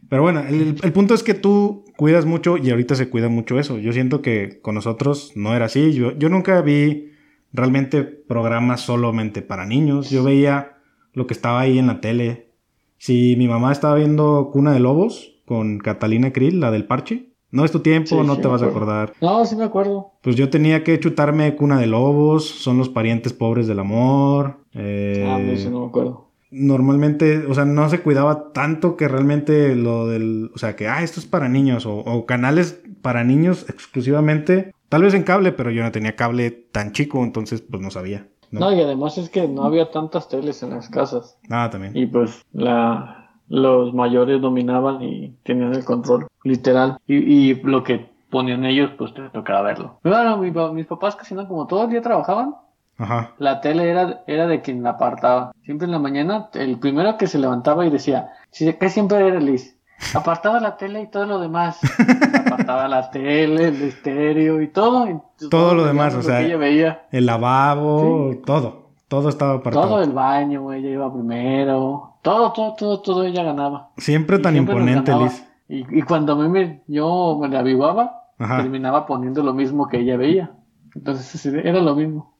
Pero 0.09 0.23
bueno, 0.23 0.41
el, 0.41 0.77
el 0.83 0.93
punto 0.93 1.15
es 1.15 1.23
que 1.23 1.35
tú 1.35 1.85
cuidas 1.97 2.25
mucho 2.27 2.57
y 2.57 2.71
ahorita 2.71 2.97
se 2.97 3.09
cuida 3.09 3.29
mucho 3.29 3.59
eso. 3.61 3.79
Yo 3.79 3.93
siento 3.93 4.23
que 4.23 4.61
con 4.61 4.75
nosotros 4.75 5.33
no 5.37 5.55
era 5.55 5.67
así. 5.67 5.93
Yo, 5.93 6.17
yo 6.19 6.29
nunca 6.29 6.61
vi 6.63 7.13
realmente 7.53 8.03
programas 8.03 8.81
solamente 8.81 9.43
para 9.43 9.65
niños. 9.65 10.11
Yo 10.11 10.25
veía 10.25 10.79
lo 11.13 11.27
que 11.27 11.35
estaba 11.35 11.61
ahí 11.61 11.79
en 11.79 11.87
la 11.87 12.01
tele. 12.01 12.51
Si 12.97 13.37
mi 13.37 13.47
mamá 13.47 13.71
estaba 13.71 13.95
viendo 13.95 14.51
Cuna 14.53 14.73
de 14.73 14.81
Lobos 14.81 15.41
con 15.45 15.79
Catalina 15.79 16.33
Krill, 16.33 16.61
la 16.61 16.71
del 16.71 16.87
parche, 16.87 17.28
no 17.51 17.65
es 17.65 17.73
tu 17.73 17.81
tiempo, 17.81 18.09
Sí, 18.21 18.27
no 18.27 18.35
sí, 18.37 18.43
te 18.43 18.49
vas 18.49 18.63
a 18.63 18.67
acordar. 18.67 19.13
no, 19.21 19.45
sí 19.47 19.57
me 19.57 19.65
acuerdo. 19.65 20.13
Pues 20.23 20.37
yo 20.37 20.51
tenía 20.51 20.85
que 20.85 20.99
chutarme 21.01 21.55
Cuna 21.57 21.79
de 21.81 21.87
Lobos, 21.87 22.47
son 22.49 22.79
los 22.79 22.89
parientes 22.89 23.33
pobres 23.33 23.67
del 23.67 23.79
amor. 23.79 24.59
eh, 24.75 25.25
Ah, 25.29 25.39
no, 25.39 25.53
eso 25.53 25.71
no 25.71 25.81
me 25.81 25.87
acuerdo. 25.87 26.29
normalmente, 26.51 27.45
o 27.47 27.55
sea, 27.55 27.65
no 27.65 27.89
se 27.89 28.01
cuidaba 28.01 28.53
tanto 28.53 28.97
que 28.97 29.09
realmente 29.09 29.75
lo 29.77 30.07
del, 30.07 30.51
o 30.55 30.59
sea, 30.59 30.77
que, 30.77 30.89
ah, 30.89 31.03
esto 31.03 31.21
es 31.21 31.27
para 31.27 31.49
niños 31.49 31.87
o, 31.87 31.97
o 31.99 32.27
canales 32.27 32.81
para 33.03 33.23
niños 33.25 33.67
exclusivamente, 33.69 34.73
tal 34.89 35.03
vez 35.03 35.15
en 35.15 35.23
cable, 35.25 35.53
pero 35.53 35.71
yo 35.71 35.83
no 35.83 35.93
tenía 35.93 36.17
cable 36.17 36.51
tan 36.51 36.93
chico, 36.93 37.23
entonces 37.25 37.61
pues 37.63 37.83
no 37.83 37.91
sabía. 37.91 38.29
¿no? 38.51 38.61
No, 38.61 38.73
y 38.75 38.81
además 38.81 39.19
es 39.19 39.29
que 39.29 39.47
no 39.47 39.65
había 39.65 39.91
tantas 39.91 40.29
teles 40.29 40.63
en 40.63 40.71
las 40.71 40.89
casas. 40.89 41.39
Nada 41.49 41.69
también. 41.71 41.95
Y 41.97 42.07
pues 42.07 42.41
la, 42.53 43.18
los 43.49 43.95
mayores 43.95 44.41
dominaban 44.41 45.03
y 45.03 45.31
tenían 45.43 45.75
el 45.75 45.85
control. 45.85 46.27
literal. 46.45 46.99
Y, 47.07 47.17
y 47.51 47.55
lo 47.63 47.83
que 47.83 48.11
ponían 48.31 48.65
ellos, 48.65 48.91
pues 48.99 49.15
te 49.15 49.23
tocaba 49.31 49.63
verlo. 49.63 49.99
Bueno, 50.05 50.37
mi 50.37 50.51
mis 50.75 50.87
papás 50.87 51.17
casi 51.17 51.35
no, 51.35 51.49
como 51.49 51.67
todo 51.67 51.85
el 51.85 51.91
día 51.91 52.03
trabajaban, 52.03 52.55
Ajá. 52.99 53.33
la 53.39 53.61
tele 53.61 53.89
era, 53.91 54.23
era 54.27 54.47
de 54.47 54.61
quien 54.61 54.83
la 54.83 54.91
apartaba. 54.91 55.53
Siempre 55.65 55.87
en 55.87 55.93
la 55.93 55.99
mañana, 55.99 56.49
el 56.55 56.79
primero 56.79 57.17
que 57.17 57.27
se 57.27 57.39
levantaba 57.39 57.87
y 57.87 57.91
decía, 57.91 58.31
sí, 58.51 58.73
que 58.75 58.89
siempre 58.91 59.27
era 59.27 59.41
Liz. 59.41 59.77
Apartaba 60.15 60.61
la 60.61 60.77
tele 60.77 61.03
y 61.03 61.11
todo 61.11 61.27
lo 61.27 61.41
demás. 61.41 61.81
Apartaba 62.47 62.87
la 62.87 63.11
tele, 63.11 63.69
el 63.69 63.83
estéreo 63.83 64.61
y 64.63 64.69
todo. 64.69 65.09
y 65.09 65.49
Todo 65.49 65.75
lo 65.75 65.85
demás, 65.87 66.15
o 66.15 66.23
sea, 66.23 66.41
veía. 66.57 67.07
El 67.11 67.27
lavabo, 67.27 68.31
todo. 68.47 68.88
Todo 69.09 69.31
estaba 69.31 69.55
apartado. 69.55 69.89
Todo 69.89 70.03
el 70.03 70.13
baño, 70.13 70.73
ella 70.73 70.91
iba 70.91 71.13
primero. 71.13 72.15
Todo, 72.23 72.53
todo, 72.53 72.75
todo, 72.75 73.01
todo 73.01 73.25
ella 73.25 73.43
ganaba. 73.43 73.91
Siempre 73.97 74.37
Y 74.37 74.43
tan 74.43 74.53
siempre 74.53 74.75
imponente. 74.75 75.15
Liz. 75.15 75.45
Y, 75.69 75.99
y 75.99 76.03
cuando 76.03 76.35
a 76.35 76.37
mí 76.37 76.49
me, 76.49 76.83
yo 76.87 77.39
me 77.41 77.49
la 77.49 77.61
avivaba, 77.61 78.25
Ajá. 78.39 78.59
terminaba 78.63 79.07
poniendo 79.07 79.43
lo 79.43 79.55
mismo 79.55 79.89
que 79.89 79.99
ella 79.99 80.17
veía. 80.17 80.53
Entonces 80.95 81.47
era 81.47 81.81
lo 81.81 81.95
mismo. 81.95 82.37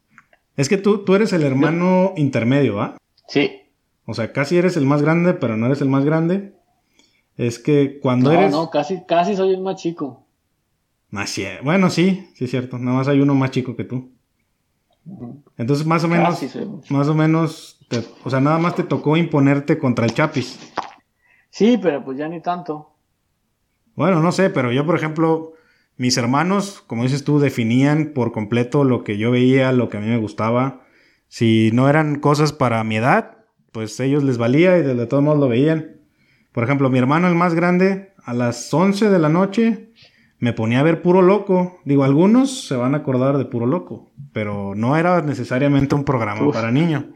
Es 0.57 0.69
que 0.69 0.77
tú, 0.77 1.05
tú 1.05 1.15
eres 1.15 1.33
el 1.33 1.43
hermano 1.43 2.13
intermedio, 2.17 2.81
¿ah? 2.81 2.97
Sí. 3.29 3.63
O 4.05 4.15
sea, 4.15 4.33
casi 4.33 4.59
eres 4.59 4.77
el 4.77 4.87
más 4.87 5.03
grande, 5.03 5.35
pero 5.35 5.57
no 5.57 5.67
eres 5.67 5.81
el 5.81 5.89
más 5.89 6.05
grande. 6.05 6.55
Es 7.37 7.59
que 7.59 8.01
cuando 8.01 8.33
No, 8.33 8.39
eres... 8.39 8.51
no, 8.53 8.69
casi, 8.69 9.05
casi 9.07 9.37
soy 9.37 9.55
el 9.55 9.61
más 9.61 9.77
chico. 9.77 10.27
Más 11.11 11.41
Bueno, 11.63 11.89
sí, 11.89 12.29
sí 12.35 12.45
es 12.45 12.51
cierto. 12.51 12.79
Nada 12.79 12.97
más 12.99 13.09
hay 13.09 13.21
uno 13.21 13.35
más 13.35 13.53
chico 13.53 13.77
que 13.77 13.85
tú. 13.85 14.11
Entonces, 15.57 15.87
más 15.87 16.05
o 16.05 16.09
menos... 16.09 16.29
Casi 16.31 16.49
soy 16.49 16.63
el 16.63 16.69
más 16.91 17.09
o 17.09 17.15
menos... 17.15 17.79
te- 17.89 18.05
o 18.25 18.31
sea, 18.31 18.41
nada 18.41 18.59
más 18.59 18.75
te 18.75 18.83
tocó 18.85 19.17
imponerte 19.17 19.79
contra 19.79 20.05
el 20.05 20.15
Chapis. 20.15 20.73
Sí, 21.51 21.79
pero 21.83 22.05
pues 22.05 22.19
ya 22.19 22.29
ni 22.29 22.41
tanto. 22.41 22.91
Bueno, 23.95 24.21
no 24.21 24.31
sé, 24.33 24.51
pero 24.51 24.71
yo, 24.71 24.87
por 24.87 24.95
ejemplo, 24.97 25.55
mis 25.97 26.17
hermanos, 26.17 26.85
como 26.87 27.03
dices 27.03 27.25
tú, 27.25 27.41
definían 27.41 28.13
por 28.15 28.31
completo 28.33 28.85
lo 28.85 29.03
que 29.03 29.19
yo 29.19 29.31
veía, 29.31 29.73
lo 29.73 29.89
que 29.89 29.97
a 29.97 30.01
mí 30.01 30.07
me 30.07 30.19
gustaba. 30.19 30.83
Si 31.27 31.71
no 31.73 31.89
eran 31.89 32.21
cosas 32.21 32.53
para 32.53 32.85
mi 32.85 32.97
edad, 32.97 33.39
pues 33.73 33.99
ellos 34.01 34.23
les 34.23 34.39
valía 34.39 34.79
y 34.79 34.83
de, 34.83 34.95
de 34.95 35.07
todos 35.07 35.23
modos 35.23 35.41
lo 35.41 35.49
veían. 35.49 35.97
Por 36.53 36.65
ejemplo, 36.65 36.91
mi 36.91 36.99
hermano, 36.99 37.29
el 37.29 37.35
más 37.35 37.55
grande, 37.55 38.13
a 38.25 38.35
las 38.35 38.73
11 38.73 39.11
de 39.11 39.19
la 39.19 39.29
noche 39.29 39.91
me 40.39 40.53
ponía 40.53 40.81
a 40.81 40.85
ver 40.85 41.03
puro 41.03 41.21
loco. 41.23 41.81
Digo, 41.85 42.05
algunos 42.05 42.67
se 42.69 42.77
van 42.77 42.95
a 42.95 42.99
acordar 42.99 43.37
de 43.39 43.45
puro 43.47 43.67
loco, 43.67 44.08
pero 44.39 44.73
no 44.77 44.97
era 44.97 45.21
necesariamente 45.21 45.97
un 45.97 46.05
programa 46.05 46.47
Uf. 46.47 46.55
para 46.55 46.71
niños. 46.71 47.07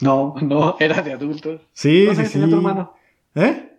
No, 0.00 0.36
no, 0.40 0.76
era 0.78 1.02
de 1.02 1.12
adultos. 1.12 1.60
Sí, 1.72 2.04
¿Cuántos 2.06 2.14
sí, 2.14 2.20
años 2.20 2.28
sí. 2.28 2.38
tenía 2.38 2.48
tu 2.48 2.56
hermano? 2.58 2.92
¿Eh? 3.34 3.72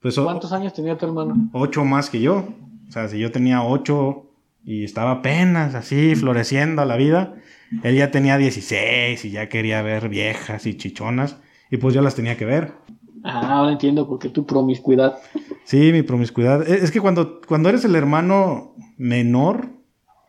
Pues 0.00 0.18
o- 0.18 0.24
¿Cuántos 0.24 0.52
años 0.52 0.74
tenía 0.74 0.98
tu 0.98 1.06
hermano? 1.06 1.36
ocho 1.52 1.84
más 1.84 2.10
que 2.10 2.20
yo. 2.20 2.48
O 2.88 2.90
sea, 2.90 3.06
si 3.06 3.20
yo 3.20 3.30
tenía 3.30 3.62
ocho 3.62 4.26
y 4.64 4.82
estaba 4.82 5.12
apenas 5.12 5.76
así 5.76 6.16
floreciendo 6.16 6.82
a 6.82 6.86
la 6.86 6.96
vida, 6.96 7.36
él 7.84 7.94
ya 7.94 8.10
tenía 8.10 8.36
16 8.36 9.24
y 9.24 9.30
ya 9.30 9.48
quería 9.48 9.80
ver 9.82 10.08
viejas 10.08 10.66
y 10.66 10.74
chichonas 10.76 11.36
y 11.70 11.76
pues 11.76 11.94
yo 11.94 12.02
las 12.02 12.16
tenía 12.16 12.36
que 12.36 12.46
ver. 12.46 12.72
Ah, 13.22 13.58
ahora 13.60 13.70
entiendo 13.72 14.08
por 14.08 14.18
qué 14.18 14.28
tu 14.28 14.44
promiscuidad. 14.44 15.18
Sí, 15.62 15.92
mi 15.92 16.02
promiscuidad. 16.02 16.68
E- 16.68 16.82
Es 16.82 16.90
que 16.90 17.00
cuando, 17.00 17.40
cuando 17.46 17.68
eres 17.68 17.84
el 17.84 17.94
hermano 17.94 18.74
menor, 18.98 19.68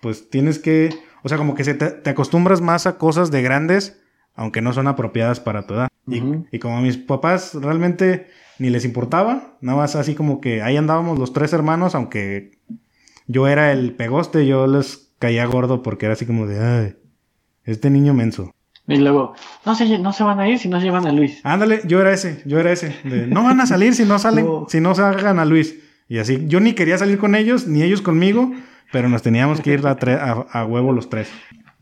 pues 0.04 0.30
tienes 0.30 0.60
que, 0.60 0.90
o 1.26 1.30
sea, 1.30 1.40
como 1.40 1.56
que 1.56 1.64
se 1.64 1.74
te, 1.74 1.88
te 1.90 2.10
acostumbras 2.12 2.62
más 2.62 2.86
a 2.86 2.98
cosas 3.00 3.32
de 3.32 3.42
grandes, 3.42 4.00
aunque 4.36 4.62
no 4.62 4.74
son 4.74 4.88
apropiadas 4.88 5.40
para 5.40 5.66
tu 5.66 5.74
edad. 5.74 5.88
Y- 6.08 6.60
como 6.60 6.78
a 6.78 6.82
mis 6.82 6.98
papás 6.98 7.56
realmente 7.56 8.28
ni 8.60 8.70
les 8.70 8.86
importaba, 8.86 9.58
nada 9.60 9.80
más 9.80 9.96
así 9.96 10.14
como 10.14 10.40
que 10.40 10.62
ahí 10.62 10.78
andábamos 10.78 11.18
los 11.18 11.34
tres 11.34 11.52
hermanos, 11.52 11.96
aunque 11.96 12.52
yo 13.28 13.48
era 13.48 13.72
el 13.72 13.94
pegoste, 13.96 14.46
yo 14.46 14.68
les 14.68 15.12
caía 15.18 15.46
gordo 15.48 15.82
porque 15.82 16.06
era 16.06 16.14
así 16.14 16.28
como 16.28 16.46
de, 16.46 16.60
ay, 16.64 16.96
este 17.64 17.90
niño 17.90 18.14
menso. 18.14 18.52
Y 18.88 18.98
luego, 18.98 19.34
no 19.66 19.74
se, 19.74 19.98
no 19.98 20.14
se 20.14 20.24
van 20.24 20.40
a 20.40 20.48
ir 20.48 20.60
si 20.60 20.68
no 20.70 20.80
llevan 20.80 21.08
a 21.08 21.12
Luis. 21.12 21.42
Ándale, 21.44 21.82
yo 21.88 22.00
era 22.02 22.14
ese, 22.14 22.44
yo 22.46 22.60
era 22.60 22.72
ese. 22.72 22.96
de, 23.04 23.26
no 23.26 23.44
van 23.44 23.60
a 23.62 23.66
salir 23.66 23.96
si 23.96 24.06
no 24.06 24.20
salen, 24.20 24.46
No. 24.46 24.66
si 24.70 24.80
no 24.80 24.94
salgan 24.94 25.40
a 25.40 25.46
Luis. 25.46 25.80
Y 26.08 26.20
así, 26.20 26.44
yo 26.48 26.60
ni 26.60 26.74
quería 26.74 27.00
salir 27.00 27.18
con 27.18 27.34
ellos, 27.34 27.66
ni 27.66 27.82
ellos 27.82 28.04
conmigo, 28.04 28.52
pero 28.96 29.10
nos 29.10 29.22
teníamos 29.22 29.60
que 29.60 29.74
ir 29.74 29.86
a, 29.86 29.98
tre- 29.98 30.18
a- 30.18 30.48
a 30.58 30.66
huevo 30.66 30.94
los 30.94 31.10
tres. 31.10 31.30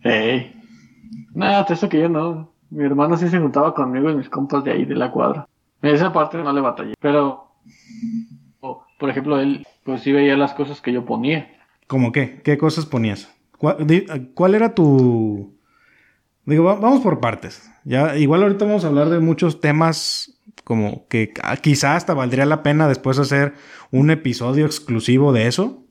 Ey. 0.02 0.52
Nada, 1.36 1.64
eso 1.70 1.88
que 1.88 2.00
yo 2.00 2.10
no. 2.10 2.52
Mi 2.72 2.86
hermano 2.86 3.18
sí 3.18 3.30
se 3.30 3.38
juntaba 3.38 3.76
conmigo 3.76 4.10
y 4.10 4.16
mis 4.16 4.30
compas 4.30 4.64
de 4.64 4.72
ahí, 4.72 4.84
de 4.84 4.96
la 4.96 5.12
cuadra. 5.12 5.48
Esa 5.84 6.12
parte 6.12 6.40
no 6.40 6.52
le 6.52 6.60
batallé. 6.60 6.96
Pero, 7.00 7.52
o, 8.62 8.84
por 8.98 9.12
ejemplo, 9.12 9.40
él, 9.40 9.64
pues 9.84 10.02
sí 10.02 10.12
veía 10.12 10.36
las 10.36 10.56
cosas 10.56 10.82
que 10.82 10.92
yo 10.92 11.06
ponía. 11.06 11.52
¿Cómo 11.86 12.12
qué? 12.12 12.42
¿Qué 12.44 12.58
cosas 12.58 12.88
ponías? 12.88 13.32
¿Cuál, 13.60 14.56
era 14.56 14.74
tu...? 14.74 15.56
Digo, 16.46 16.64
va- 16.64 16.80
vamos 16.80 17.02
por 17.02 17.20
partes. 17.20 17.72
Ya, 17.84 18.18
igual 18.18 18.42
ahorita 18.42 18.66
vamos 18.66 18.86
a 18.86 18.88
hablar 18.88 19.10
de 19.10 19.20
muchos 19.20 19.62
temas 19.62 20.42
como 20.64 21.08
que 21.10 21.32
ah, 21.44 21.58
quizá 21.58 21.96
hasta 21.96 22.16
valdría 22.16 22.48
la 22.48 22.64
pena 22.64 22.88
después 22.88 23.20
hacer 23.20 23.54
un 23.92 24.10
episodio 24.10 24.66
exclusivo 24.66 25.32
de 25.32 25.46
eso. 25.46 25.82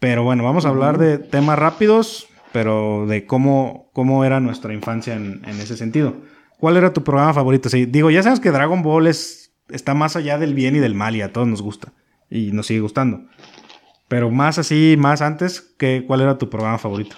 Pero 0.00 0.24
bueno, 0.24 0.42
vamos 0.42 0.64
a 0.64 0.70
hablar 0.70 0.98
de 0.98 1.18
temas 1.18 1.58
rápidos, 1.58 2.26
pero 2.52 3.06
de 3.06 3.26
cómo, 3.26 3.90
cómo 3.92 4.24
era 4.24 4.40
nuestra 4.40 4.74
infancia 4.74 5.14
en, 5.14 5.42
en 5.44 5.60
ese 5.60 5.76
sentido. 5.76 6.16
¿Cuál 6.58 6.76
era 6.76 6.92
tu 6.92 7.04
programa 7.04 7.32
favorito? 7.32 7.68
Sí, 7.68 7.86
digo, 7.86 8.10
ya 8.10 8.22
sabes 8.22 8.40
que 8.40 8.50
Dragon 8.50 8.82
Ball 8.82 9.06
es, 9.06 9.54
está 9.68 9.94
más 9.94 10.16
allá 10.16 10.38
del 10.38 10.54
bien 10.54 10.74
y 10.74 10.78
del 10.78 10.94
mal 10.94 11.14
y 11.16 11.22
a 11.22 11.32
todos 11.32 11.46
nos 11.46 11.62
gusta. 11.62 11.92
Y 12.28 12.52
nos 12.52 12.66
sigue 12.66 12.80
gustando. 12.80 13.26
Pero 14.08 14.30
más 14.30 14.58
así, 14.58 14.96
más 14.98 15.22
antes, 15.22 15.74
¿qué, 15.78 16.04
¿cuál 16.06 16.20
era 16.20 16.38
tu 16.38 16.50
programa 16.50 16.78
favorito? 16.78 17.16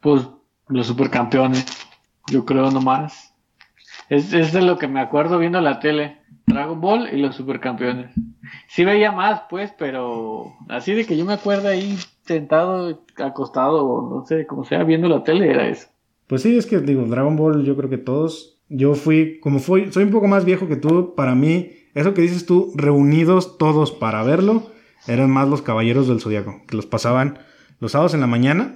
Pues 0.00 0.28
los 0.68 0.86
supercampeones. 0.86 1.66
Yo 2.28 2.44
creo 2.44 2.70
nomás. 2.70 3.34
Es, 4.08 4.32
es 4.32 4.52
de 4.52 4.62
lo 4.62 4.78
que 4.78 4.88
me 4.88 5.00
acuerdo 5.00 5.38
viendo 5.38 5.60
la 5.60 5.80
tele. 5.80 6.18
Dragon 6.46 6.80
Ball 6.80 7.08
y 7.12 7.18
los 7.18 7.36
supercampeones. 7.36 8.10
Sí 8.68 8.84
veía 8.84 9.12
más, 9.12 9.42
pues, 9.50 9.72
pero 9.78 10.54
así 10.68 10.94
de 10.94 11.04
que 11.04 11.16
yo 11.16 11.24
me 11.24 11.34
acuerdo 11.34 11.68
ahí 11.68 11.98
sentado, 12.28 13.02
acostado, 13.16 13.84
o 13.84 14.08
no 14.20 14.24
sé, 14.26 14.46
como 14.46 14.64
sea, 14.64 14.84
viendo 14.84 15.08
la 15.08 15.24
tele, 15.24 15.50
era 15.50 15.66
eso. 15.68 15.88
Pues 16.28 16.42
sí, 16.42 16.56
es 16.56 16.66
que 16.66 16.78
digo, 16.78 17.02
Dragon 17.06 17.36
Ball, 17.36 17.64
yo 17.64 17.76
creo 17.76 17.90
que 17.90 17.98
todos. 17.98 18.60
Yo 18.68 18.94
fui, 18.94 19.40
como 19.40 19.58
fui, 19.60 19.90
soy 19.90 20.04
un 20.04 20.10
poco 20.10 20.28
más 20.28 20.44
viejo 20.44 20.68
que 20.68 20.76
tú, 20.76 21.14
para 21.16 21.34
mí, 21.34 21.72
eso 21.94 22.12
que 22.14 22.20
dices 22.22 22.44
tú, 22.46 22.70
reunidos 22.76 23.56
todos 23.58 23.92
para 23.92 24.22
verlo, 24.22 24.62
eran 25.06 25.30
más 25.30 25.48
los 25.48 25.62
Caballeros 25.62 26.06
del 26.06 26.20
Zodiaco, 26.20 26.60
que 26.68 26.76
los 26.76 26.84
pasaban 26.86 27.38
los 27.80 27.92
sábados 27.92 28.12
en 28.14 28.20
la 28.20 28.26
mañana 28.26 28.74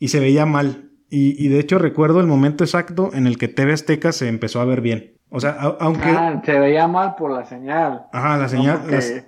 y 0.00 0.08
se 0.08 0.18
veía 0.18 0.44
mal. 0.44 0.90
Y, 1.08 1.42
y 1.42 1.48
de 1.48 1.60
hecho 1.60 1.78
recuerdo 1.78 2.20
el 2.20 2.26
momento 2.26 2.64
exacto 2.64 3.10
en 3.14 3.26
el 3.28 3.38
que 3.38 3.46
TV 3.48 3.72
Azteca 3.72 4.10
se 4.12 4.28
empezó 4.28 4.60
a 4.60 4.64
ver 4.64 4.80
bien. 4.80 5.14
O 5.30 5.38
sea, 5.40 5.50
a- 5.52 5.76
aunque... 5.80 6.08
Ah, 6.08 6.42
se 6.44 6.58
veía 6.58 6.88
mal 6.88 7.14
por 7.16 7.30
la 7.30 7.44
señal. 7.46 8.06
ajá, 8.12 8.36
la 8.38 8.42
no 8.42 8.48
señal... 8.48 8.78
porque 8.80 8.94
las- 8.96 9.24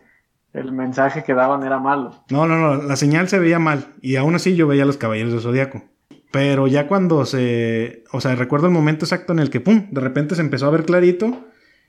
El 0.52 0.72
mensaje 0.72 1.22
que 1.22 1.34
daban 1.34 1.62
era 1.62 1.78
malo. 1.78 2.24
No, 2.30 2.46
no, 2.46 2.58
no, 2.58 2.82
la 2.82 2.96
señal 2.96 3.28
se 3.28 3.38
veía 3.38 3.58
mal 3.58 3.86
y 4.00 4.16
aún 4.16 4.34
así 4.34 4.56
yo 4.56 4.66
veía 4.66 4.82
a 4.82 4.86
los 4.86 4.96
Caballeros 4.96 5.32
del 5.32 5.42
Zodiaco. 5.42 5.84
Pero 6.32 6.66
ya 6.66 6.86
cuando 6.86 7.24
se, 7.24 8.04
o 8.12 8.20
sea, 8.20 8.34
recuerdo 8.34 8.66
el 8.66 8.72
momento 8.72 9.04
exacto 9.04 9.32
en 9.32 9.40
el 9.40 9.50
que 9.50 9.60
pum, 9.60 9.88
de 9.90 10.00
repente 10.00 10.34
se 10.34 10.42
empezó 10.42 10.66
a 10.66 10.70
ver 10.70 10.84
clarito 10.84 11.46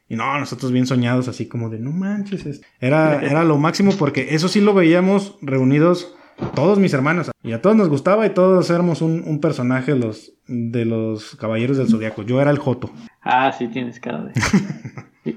y 0.09 0.15
no, 0.15 0.39
nosotros 0.39 0.71
bien 0.71 0.87
soñados 0.87 1.27
así 1.27 1.47
como 1.47 1.69
de 1.69 1.79
no 1.79 1.91
manches, 1.91 2.45
es-". 2.45 2.61
era 2.79 3.21
era 3.21 3.43
lo 3.43 3.57
máximo 3.57 3.91
porque 3.97 4.33
eso 4.35 4.47
sí 4.47 4.59
lo 4.59 4.73
veíamos 4.73 5.37
reunidos 5.41 6.15
todos 6.55 6.79
mis 6.79 6.93
hermanos 6.93 7.31
y 7.43 7.53
a 7.53 7.61
todos 7.61 7.75
nos 7.75 7.87
gustaba 7.89 8.25
y 8.25 8.31
todos 8.31 8.69
éramos 8.69 9.01
un, 9.01 9.23
un 9.25 9.39
personaje 9.39 9.93
de 9.93 9.99
los 9.99 10.33
de 10.47 10.85
los 10.85 11.35
Caballeros 11.35 11.77
del 11.77 11.87
Zodiaco. 11.87 12.23
Yo 12.23 12.41
era 12.41 12.51
el 12.51 12.59
Joto. 12.59 12.91
Ah, 13.21 13.51
sí, 13.57 13.67
tienes 13.67 13.99
cara 13.99 14.23
de. 14.23 14.33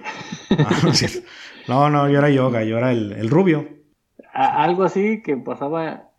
Ah, 0.56 0.70
no, 0.82 0.94
cierto. 0.94 1.18
No, 1.68 1.90
no, 1.90 2.08
yo 2.08 2.18
era 2.18 2.30
Yoga, 2.30 2.62
yo 2.64 2.78
era 2.78 2.92
el, 2.92 3.12
el 3.12 3.30
rubio. 3.30 3.68
A- 4.32 4.62
algo 4.64 4.82
así 4.84 5.22
que 5.22 5.36
pasaba, 5.36 6.10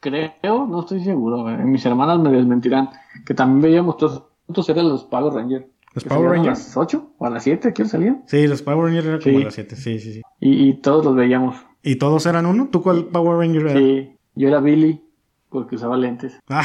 creo, 0.00 0.66
no 0.66 0.80
estoy 0.80 1.02
seguro. 1.04 1.48
eh, 1.50 1.56
Mis 1.64 1.84
hermanas 1.86 2.18
me 2.20 2.30
desmentirán. 2.30 2.90
Que 3.26 3.34
también 3.34 3.60
veíamos 3.62 3.96
todos 3.96 4.24
juntos, 4.46 4.68
eran 4.68 4.88
los 4.88 5.04
Power 5.04 5.32
Rangers. 5.34 5.66
Los 5.94 6.04
Power 6.04 6.30
Rangers. 6.30 6.58
¿A 6.60 6.64
las 6.68 6.76
8 6.76 7.10
o 7.18 7.26
a 7.26 7.30
las 7.30 7.42
7? 7.42 7.72
¿Quién 7.72 7.88
salían? 7.88 8.22
Sí, 8.26 8.46
los 8.46 8.62
Power 8.62 8.86
Rangers 8.86 9.06
eran 9.06 9.20
como 9.20 9.36
Sí. 9.36 9.42
a 9.42 9.44
las 9.46 9.54
7, 9.54 9.76
sí, 9.76 9.98
sí, 9.98 10.12
sí. 10.14 10.22
Y, 10.40 10.68
y 10.68 10.74
todos 10.74 11.04
los 11.04 11.14
veíamos. 11.16 11.56
¿Y 11.82 11.96
todos 11.96 12.26
eran 12.26 12.46
uno? 12.46 12.68
¿Tú 12.70 12.82
cuál 12.82 13.06
Power 13.06 13.38
Ranger 13.38 13.62
era? 13.68 13.78
Sí, 13.78 14.16
yo 14.34 14.48
era 14.48 14.60
Billy, 14.60 15.02
porque 15.48 15.76
usaba 15.76 15.96
lentes. 15.96 16.38
Ah, 16.48 16.62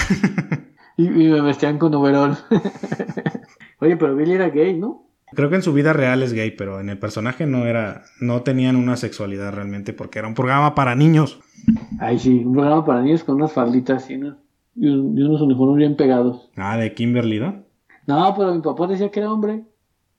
Y, 0.95 1.05
y 1.07 1.27
me 1.31 1.41
vestían 1.41 1.79
con 1.79 1.93
overol. 1.95 2.37
Oye, 3.79 3.97
pero 3.97 4.15
Billy 4.15 4.33
era 4.33 4.49
gay, 4.49 4.77
¿no? 4.77 5.02
Creo 5.33 5.49
que 5.49 5.55
en 5.55 5.61
su 5.63 5.73
vida 5.73 5.93
real 5.93 6.23
es 6.23 6.33
gay, 6.33 6.51
pero 6.51 6.79
en 6.79 6.89
el 6.89 6.97
personaje 6.97 7.45
no 7.45 7.65
era, 7.65 8.03
no 8.19 8.41
tenían 8.41 8.75
una 8.75 8.95
sexualidad 8.97 9.53
realmente 9.53 9.93
porque 9.93 10.19
era 10.19 10.27
un 10.27 10.33
programa 10.33 10.75
para 10.75 10.95
niños. 10.95 11.39
Ay, 11.99 12.19
sí, 12.19 12.43
un 12.45 12.53
programa 12.53 12.85
para 12.85 13.01
niños 13.01 13.23
con 13.23 13.35
unas 13.35 13.53
falditas 13.53 14.09
y, 14.09 14.15
unos- 14.15 14.37
y 14.75 14.87
un- 14.87 15.17
y 15.17 15.21
unos 15.23 15.41
uniformes 15.41 15.77
bien 15.77 15.95
pegados. 15.95 16.49
Ah, 16.57 16.77
de 16.77 16.93
Kimberly, 16.93 17.39
¿no? 17.39 17.63
No, 18.07 18.33
pero 18.37 18.53
mi 18.53 18.61
papá 18.61 18.87
decía 18.87 19.09
que 19.11 19.19
era 19.21 19.31
hombre, 19.31 19.63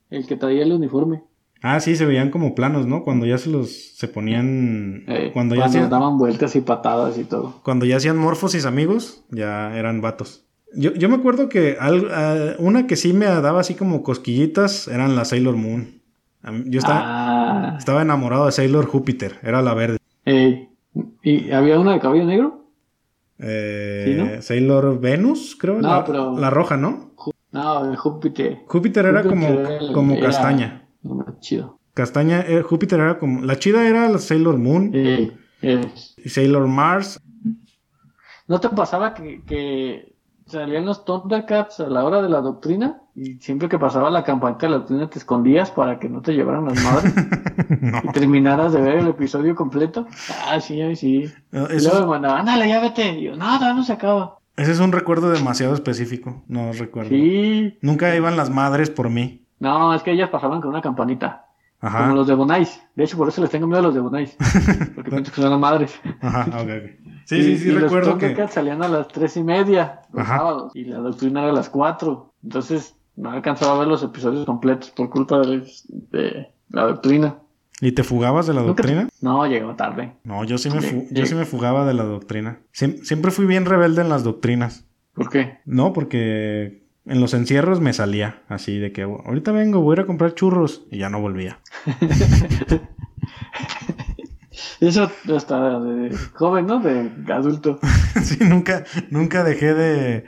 el 0.09 0.25
que 0.25 0.35
traía 0.37 0.63
el 0.63 0.71
uniforme. 0.71 1.23
Ah, 1.61 1.79
sí, 1.79 1.95
se 1.95 2.05
veían 2.05 2.29
como 2.31 2.53
planos, 2.53 2.85
¿no? 2.85 3.03
Cuando 3.03 3.25
ya 3.25 3.37
se 3.39 3.49
los 3.49 3.71
se 3.95 4.07
ponían 4.07 5.03
Eh, 5.07 5.31
cuando 5.33 5.55
ya 5.55 5.65
hacían 5.65 5.89
daban 5.89 6.17
vueltas 6.17 6.55
y 6.55 6.61
patadas 6.61 7.17
y 7.17 7.23
todo. 7.23 7.59
cuando 7.63 7.85
ya 7.85 7.97
hacían 7.97 8.17
morfosis 8.17 8.65
amigos, 8.65 9.23
ya 9.31 9.75
eran 9.77 9.99
vatos. 10.01 10.44
Yo, 10.73 10.93
yo 10.93 11.07
me 11.09 11.15
acuerdo 11.15 11.47
que 11.49 11.77
al- 11.79 12.11
a- 12.13 12.55
una 12.59 12.87
que 12.87 12.95
sí 12.95 13.13
me 13.13 13.25
daba 13.25 13.61
así 13.61 13.75
como 13.75 14.03
cosquillitas 14.03 14.87
eran 14.87 15.15
la 15.15 15.25
Sailor 15.25 15.55
Moon. 15.55 16.01
Yo 16.65 16.79
estaba, 16.79 17.01
Ah, 17.03 17.75
estaba 17.77 18.01
enamorado 18.03 18.45
de 18.45 18.51
Sailor 18.51 18.85
Júpiter, 18.85 19.37
era 19.41 19.61
la 19.61 19.73
verde. 19.73 19.97
eh, 20.25 20.69
¿Y 21.23 21.51
había 21.51 21.79
una 21.79 21.93
de 21.93 21.99
cabello 21.99 22.25
negro? 22.25 22.65
Eh, 23.39 24.03
¿Sí, 24.05 24.13
no? 24.35 24.41
Sailor 24.41 24.99
Venus, 24.99 25.57
creo. 25.59 25.81
No, 25.81 25.89
la, 25.89 26.05
pero- 26.05 26.37
la 26.37 26.49
roja, 26.49 26.77
¿no? 26.77 27.11
No, 27.51 27.89
el 27.89 27.95
Júpiter. 27.97 28.59
Júpiter 28.67 29.05
era 29.05 29.23
como, 29.23 29.47
Júpiter 29.47 29.71
era 29.71 29.77
el- 29.85 29.93
como 29.93 30.13
era- 30.15 30.25
castaña. 30.27 30.87
no, 31.03 31.25
chido. 31.39 31.79
Castaña, 31.93 32.41
eh, 32.47 32.61
Júpiter 32.61 32.99
era 32.99 33.17
como. 33.19 33.41
La 33.43 33.57
chida 33.57 33.87
era 33.87 34.07
la 34.09 34.17
Sailor 34.19 34.57
Moon 34.57 34.91
Eh, 34.93 35.31
eh, 35.61 35.81
y 36.23 36.29
Sailor 36.29 36.67
Mars. 36.67 37.21
¿No 38.47 38.59
te 38.59 38.69
pasaba 38.69 39.13
que, 39.13 39.41
que 39.45 40.14
salían 40.45 40.85
los 40.85 41.05
Thundercats 41.05 41.79
a 41.79 41.87
la 41.89 42.03
hora 42.03 42.21
de 42.21 42.29
la 42.29 42.41
doctrina? 42.41 43.01
Y 43.15 43.35
siempre 43.35 43.69
que 43.69 43.79
pasaba 43.79 44.09
la 44.09 44.23
campanita 44.23 44.65
de 44.67 44.71
la 44.71 44.77
doctrina 44.79 45.09
te 45.09 45.19
escondías 45.19 45.71
para 45.71 45.99
que 45.99 46.09
no 46.09 46.21
te 46.21 46.33
llevaran 46.33 46.65
las 46.65 46.83
madres 46.83 47.13
no, 47.81 48.01
y 48.03 48.09
terminaras 48.09 48.73
de 48.73 48.81
ver 48.81 48.97
el 48.97 49.07
episodio 49.07 49.55
completo. 49.55 50.07
Ah, 50.47 50.59
sí, 50.59 50.95
sí. 50.95 51.31
no, 51.51 51.67
Y 51.71 51.79
luego 51.81 52.01
me 52.01 52.05
mandaban, 52.07 52.39
ándale, 52.41 52.67
ya 52.69 52.79
vete. 52.81 53.09
Y 53.19 53.23
yo, 53.25 53.35
no, 53.35 53.45
todavía 53.57 53.73
no 53.73 53.83
se 53.83 53.93
acaba. 53.93 54.37
ese 54.57 54.71
es 54.71 54.79
un 54.79 54.91
recuerdo 54.91 55.29
demasiado 55.31 55.73
específico. 55.73 56.43
No 56.47 56.71
recuerdo. 56.73 57.09
Sí. 57.09 57.77
Nunca 57.81 58.15
iban 58.15 58.37
las 58.37 58.49
madres 58.49 58.89
por 58.89 59.09
mí. 59.09 59.45
No, 59.59 59.93
es 59.93 60.03
que 60.03 60.11
ellas 60.11 60.29
pasaban 60.29 60.59
con 60.61 60.69
una 60.71 60.81
campanita. 60.81 61.44
Ajá. 61.85 62.03
Como 62.03 62.15
los 62.15 62.27
de 62.27 62.33
Bonais. 62.33 62.81
De 62.95 63.03
hecho, 63.03 63.17
por 63.17 63.27
eso 63.27 63.41
les 63.41 63.49
tengo 63.49 63.67
miedo 63.67 63.79
a 63.79 63.83
los 63.83 63.93
de 63.93 63.99
Bonais. 63.99 64.35
Porque 64.95 65.09
pienso 65.11 65.31
que 65.31 65.41
son 65.41 65.49
las 65.51 65.59
madres. 65.59 65.99
Ajá, 66.21 66.45
ok, 66.61 66.69
ok. 66.69 66.91
Sí, 67.25 67.35
Y- 67.37 67.43
sí, 67.43 67.57
sí, 67.57 67.69
y 67.69 67.71
recuerdo 67.71 68.11
los 68.11 68.19
que. 68.19 68.47
Salían 68.49 68.83
a 68.83 68.87
las 68.87 69.07
tres 69.07 69.35
y 69.37 69.43
media 69.43 70.01
los 70.13 70.23
Ajá. 70.23 70.37
sábados. 70.37 70.71
Y 70.75 70.85
la 70.85 70.97
doctrina 70.99 71.41
era 71.41 71.51
a 71.51 71.53
las 71.55 71.69
cuatro. 71.69 72.33
Entonces, 72.43 72.95
no 73.15 73.31
alcanzaba 73.31 73.75
a 73.75 73.79
ver 73.79 73.87
los 73.87 74.03
episodios 74.03 74.45
completos 74.45 74.91
por 74.91 75.09
culpa 75.09 75.39
de, 75.39 75.63
de 76.11 76.47
la 76.69 76.83
doctrina. 76.83 77.37
¿Y 77.81 77.91
te 77.91 78.03
fugabas 78.03 78.47
de 78.47 78.53
la 78.53 78.61
doctrina? 78.61 79.09
No, 79.21 79.45
llegaba 79.45 79.75
tarde. 79.75 80.13
No, 80.23 80.43
yo 80.45 80.57
sí 80.57 80.69
me, 80.69 80.81
fu- 80.81 81.07
yo 81.11 81.25
sí. 81.25 81.35
me 81.35 81.45
fugaba 81.45 81.85
de 81.85 81.93
la 81.93 82.03
doctrina. 82.05 82.59
Siem- 82.73 83.03
siempre 83.03 83.31
fui 83.31 83.45
bien 83.45 83.65
rebelde 83.65 84.01
en 84.01 84.09
las 84.09 84.23
doctrinas. 84.23 84.85
¿Por 85.13 85.29
qué? 85.29 85.59
No, 85.65 85.91
porque 85.93 86.84
en 87.05 87.21
los 87.21 87.33
encierros 87.33 87.81
me 87.81 87.93
salía 87.93 88.41
así 88.47 88.77
de 88.77 88.91
que 88.91 89.03
ahorita 89.03 89.51
vengo, 89.51 89.81
voy 89.81 89.93
a 89.93 89.95
ir 89.97 89.99
a 90.01 90.05
comprar 90.05 90.33
churros 90.33 90.83
y 90.91 90.97
ya 90.99 91.09
no 91.09 91.21
volvía. 91.21 91.59
Eso 94.79 95.09
hasta 95.35 95.79
de 95.79 96.15
joven, 96.33 96.67
¿no? 96.67 96.79
De 96.79 97.11
adulto. 97.33 97.79
sí, 98.23 98.37
nunca, 98.41 98.85
nunca 99.09 99.43
dejé 99.43 99.73
de, 99.73 100.25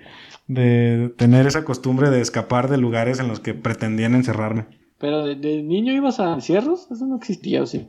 de 0.47 1.13
tener 1.17 1.47
esa 1.47 1.63
costumbre 1.65 2.09
de 2.09 2.21
escapar 2.21 2.69
de 2.69 2.77
lugares 2.77 3.19
en 3.19 3.27
los 3.27 3.39
que 3.39 3.53
pretendían 3.53 4.15
encerrarme. 4.15 4.65
Pero 4.99 5.25
de, 5.25 5.35
de 5.35 5.61
niño 5.63 5.93
ibas 5.93 6.19
a 6.19 6.33
encierros, 6.33 6.87
eso 6.91 7.05
no 7.05 7.17
existía, 7.17 7.61
¿o 7.61 7.65
sí? 7.65 7.87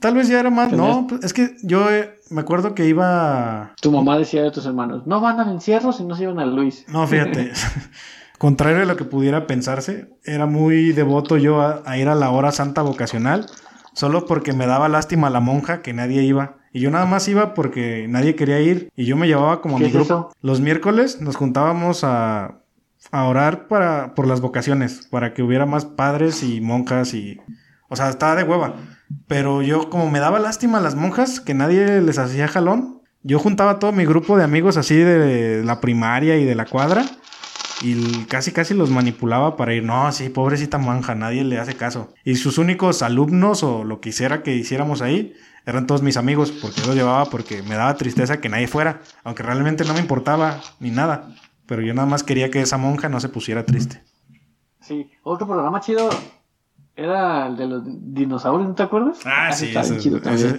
Tal 0.00 0.14
vez 0.14 0.28
ya 0.28 0.38
era 0.40 0.50
más, 0.50 0.70
no, 0.72 1.06
pues, 1.08 1.24
es 1.24 1.32
que 1.32 1.56
yo 1.62 1.90
eh, 1.90 2.14
me 2.30 2.42
acuerdo 2.42 2.74
que 2.74 2.86
iba... 2.86 3.72
Tu 3.80 3.90
mamá 3.90 4.18
decía 4.18 4.42
de 4.42 4.50
tus 4.50 4.64
hermanos, 4.66 5.06
no 5.06 5.20
van 5.20 5.40
al 5.40 5.50
encierro 5.50 5.92
si 5.92 6.04
no 6.04 6.14
se 6.14 6.24
iban 6.24 6.38
a 6.38 6.46
Luis. 6.46 6.84
No, 6.88 7.06
fíjate, 7.06 7.50
contrario 8.38 8.82
a 8.82 8.86
lo 8.86 8.96
que 8.96 9.04
pudiera 9.04 9.46
pensarse, 9.46 10.08
era 10.24 10.46
muy 10.46 10.92
devoto 10.92 11.36
yo 11.36 11.60
a, 11.60 11.82
a 11.84 11.98
ir 11.98 12.08
a 12.08 12.14
la 12.14 12.30
hora 12.30 12.52
santa 12.52 12.82
vocacional, 12.82 13.46
solo 13.92 14.26
porque 14.26 14.52
me 14.52 14.66
daba 14.66 14.88
lástima 14.88 15.30
la 15.30 15.40
monja 15.40 15.82
que 15.82 15.92
nadie 15.92 16.22
iba. 16.22 16.56
Y 16.72 16.80
yo 16.80 16.90
nada 16.90 17.06
más 17.06 17.26
iba 17.28 17.54
porque 17.54 18.06
nadie 18.08 18.36
quería 18.36 18.60
ir 18.60 18.90
y 18.94 19.06
yo 19.06 19.16
me 19.16 19.26
llevaba 19.26 19.62
como 19.62 19.76
a 19.76 19.78
¿Qué 19.78 19.84
mi 19.84 19.88
es 19.88 19.94
grupo. 19.94 20.04
eso? 20.04 20.30
Los 20.42 20.60
miércoles 20.60 21.20
nos 21.20 21.34
juntábamos 21.36 22.04
a, 22.04 22.58
a 23.10 23.24
orar 23.24 23.68
para, 23.68 24.14
por 24.14 24.26
las 24.26 24.40
vocaciones, 24.42 25.08
para 25.10 25.32
que 25.32 25.42
hubiera 25.42 25.66
más 25.66 25.86
padres 25.86 26.42
y 26.42 26.60
monjas 26.60 27.14
y... 27.14 27.40
O 27.88 27.96
sea, 27.96 28.10
estaba 28.10 28.36
de 28.36 28.44
hueva. 28.44 28.74
Pero 29.26 29.62
yo 29.62 29.90
como 29.90 30.10
me 30.10 30.20
daba 30.20 30.38
lástima 30.38 30.78
a 30.78 30.82
las 30.82 30.94
monjas, 30.94 31.40
que 31.40 31.54
nadie 31.54 32.00
les 32.00 32.18
hacía 32.18 32.48
jalón, 32.48 33.02
yo 33.22 33.38
juntaba 33.38 33.78
todo 33.78 33.92
mi 33.92 34.04
grupo 34.04 34.36
de 34.36 34.44
amigos 34.44 34.76
así 34.76 34.96
de 34.96 35.62
la 35.64 35.80
primaria 35.80 36.36
y 36.36 36.44
de 36.44 36.54
la 36.54 36.66
cuadra 36.66 37.04
y 37.82 38.24
casi 38.24 38.52
casi 38.52 38.74
los 38.74 38.90
manipulaba 38.90 39.56
para 39.56 39.74
ir, 39.74 39.84
no, 39.84 40.10
sí, 40.12 40.28
pobrecita 40.28 40.78
monja, 40.78 41.14
nadie 41.14 41.44
le 41.44 41.58
hace 41.58 41.74
caso. 41.74 42.12
Y 42.24 42.36
sus 42.36 42.58
únicos 42.58 43.02
alumnos 43.02 43.62
o 43.62 43.84
lo 43.84 44.00
que 44.00 44.10
hiciera 44.10 44.42
que 44.42 44.54
hiciéramos 44.54 45.02
ahí 45.02 45.34
eran 45.66 45.86
todos 45.86 46.02
mis 46.02 46.16
amigos, 46.16 46.50
porque 46.50 46.80
yo 46.80 46.86
los 46.86 46.96
llevaba 46.96 47.26
porque 47.26 47.62
me 47.62 47.74
daba 47.74 47.94
tristeza 47.96 48.40
que 48.40 48.48
nadie 48.48 48.66
fuera, 48.66 49.00
aunque 49.22 49.42
realmente 49.42 49.84
no 49.84 49.94
me 49.94 50.00
importaba 50.00 50.60
ni 50.80 50.90
nada. 50.90 51.34
Pero 51.66 51.82
yo 51.82 51.92
nada 51.94 52.08
más 52.08 52.22
quería 52.22 52.50
que 52.50 52.62
esa 52.62 52.78
monja 52.78 53.08
no 53.08 53.20
se 53.20 53.28
pusiera 53.28 53.66
triste. 53.66 54.02
Sí, 54.80 55.10
otro 55.22 55.46
programa 55.46 55.80
chido 55.80 56.08
era 56.98 57.46
el 57.46 57.56
de 57.56 57.66
los 57.66 57.82
dinosaurios, 57.86 58.68
¿no 58.68 58.74
te 58.74 58.82
acuerdas? 58.82 59.20
Ah, 59.24 59.48
Ese 59.50 59.66
sí, 59.66 59.78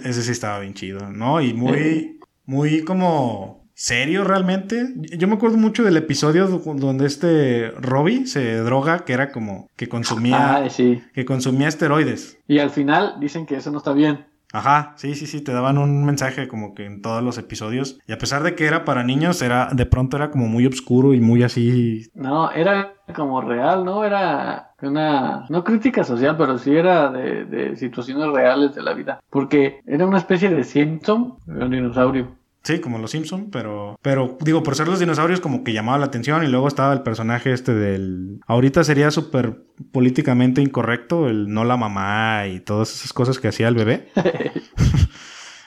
ese, 0.04 0.22
sí 0.22 0.32
estaba 0.32 0.60
bien 0.60 0.74
chido, 0.74 1.10
¿no? 1.10 1.40
Y 1.40 1.54
muy, 1.54 2.18
muy 2.46 2.82
como 2.84 3.68
serio 3.74 4.24
realmente. 4.24 4.94
Yo 5.16 5.28
me 5.28 5.34
acuerdo 5.34 5.56
mucho 5.56 5.84
del 5.84 5.96
episodio 5.96 6.48
do- 6.48 6.74
donde 6.74 7.06
este 7.06 7.70
Robbie 7.72 8.26
se 8.26 8.56
droga, 8.58 9.00
que 9.04 9.12
era 9.12 9.30
como 9.32 9.68
que 9.76 9.88
consumía, 9.88 10.56
Ah, 10.56 10.70
sí. 10.70 11.02
que 11.14 11.24
consumía 11.24 11.68
esteroides. 11.68 12.38
Y 12.48 12.58
al 12.58 12.70
final 12.70 13.14
dicen 13.20 13.46
que 13.46 13.56
eso 13.56 13.70
no 13.70 13.78
está 13.78 13.92
bien. 13.92 14.26
Ajá, 14.52 14.94
sí, 14.96 15.14
sí, 15.14 15.28
sí, 15.28 15.42
te 15.42 15.52
daban 15.52 15.78
un 15.78 16.04
mensaje 16.04 16.48
como 16.48 16.74
que 16.74 16.84
en 16.84 17.02
todos 17.02 17.22
los 17.22 17.38
episodios. 17.38 18.00
Y 18.08 18.12
a 18.12 18.18
pesar 18.18 18.42
de 18.42 18.56
que 18.56 18.66
era 18.66 18.84
para 18.84 19.04
niños, 19.04 19.42
era, 19.42 19.68
de 19.72 19.86
pronto 19.86 20.16
era 20.16 20.32
como 20.32 20.48
muy 20.48 20.66
oscuro 20.66 21.14
y 21.14 21.20
muy 21.20 21.44
así. 21.44 22.08
No, 22.14 22.50
era 22.50 22.94
como 23.14 23.40
real, 23.42 23.84
¿no? 23.84 24.04
Era 24.04 24.69
una, 24.88 25.46
no 25.48 25.64
crítica 25.64 26.04
social, 26.04 26.36
pero 26.36 26.58
sí 26.58 26.74
era 26.74 27.10
de, 27.10 27.44
de 27.44 27.76
situaciones 27.76 28.28
reales 28.32 28.74
de 28.74 28.82
la 28.82 28.94
vida. 28.94 29.20
Porque 29.30 29.80
era 29.86 30.06
una 30.06 30.18
especie 30.18 30.48
de 30.50 30.64
Simpson, 30.64 31.34
un 31.46 31.70
dinosaurio. 31.70 32.38
Sí, 32.62 32.78
como 32.78 32.98
los 32.98 33.12
Simpson, 33.12 33.48
pero 33.50 33.96
pero 34.02 34.36
digo, 34.42 34.62
por 34.62 34.74
ser 34.74 34.86
los 34.86 35.00
dinosaurios 35.00 35.40
como 35.40 35.64
que 35.64 35.72
llamaba 35.72 35.96
la 35.96 36.04
atención 36.04 36.44
y 36.44 36.46
luego 36.46 36.68
estaba 36.68 36.92
el 36.92 37.00
personaje 37.00 37.52
este 37.54 37.72
del 37.72 38.40
ahorita 38.46 38.84
sería 38.84 39.10
súper 39.10 39.62
políticamente 39.92 40.60
incorrecto, 40.60 41.28
el 41.28 41.48
no 41.48 41.64
la 41.64 41.78
mamá 41.78 42.46
y 42.48 42.60
todas 42.60 42.94
esas 42.94 43.14
cosas 43.14 43.38
que 43.38 43.48
hacía 43.48 43.66
el 43.68 43.76
bebé. 43.76 44.08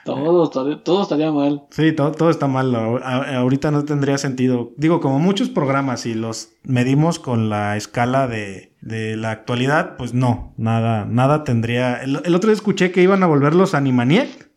Todo, 0.05 0.43
estaría- 0.43 0.83
todo 0.83 1.03
estaría 1.03 1.31
mal. 1.31 1.63
Sí, 1.69 1.93
todo, 1.93 2.11
todo 2.11 2.29
está 2.29 2.45
mal. 2.47 2.75
a- 2.75 3.37
ahorita 3.37 3.71
no 3.71 3.85
tendría 3.85 4.17
sentido. 4.17 4.71
Digo, 4.75 4.99
como 4.99 5.17
muchos 5.19 5.49
programas, 5.49 6.01
si 6.01 6.13
los 6.13 6.49
medimos 6.65 7.19
con 7.19 7.49
la 7.49 7.77
escala 7.77 8.27
de, 8.27 8.72
de 8.83 9.15
la 9.15 9.31
actualidad, 9.31 9.95
pues 9.97 10.13
no, 10.13 10.53
nada, 10.57 11.05
nada 11.05 11.43
tendría. 11.45 12.03
El, 12.03 12.21
el 12.25 12.35
otro 12.35 12.49
día 12.49 12.55
escuché 12.55 12.91
que 12.91 13.01
iban 13.01 13.23
a 13.23 13.27
volver 13.27 13.55
los 13.55 13.73
Animaniac 13.73 14.49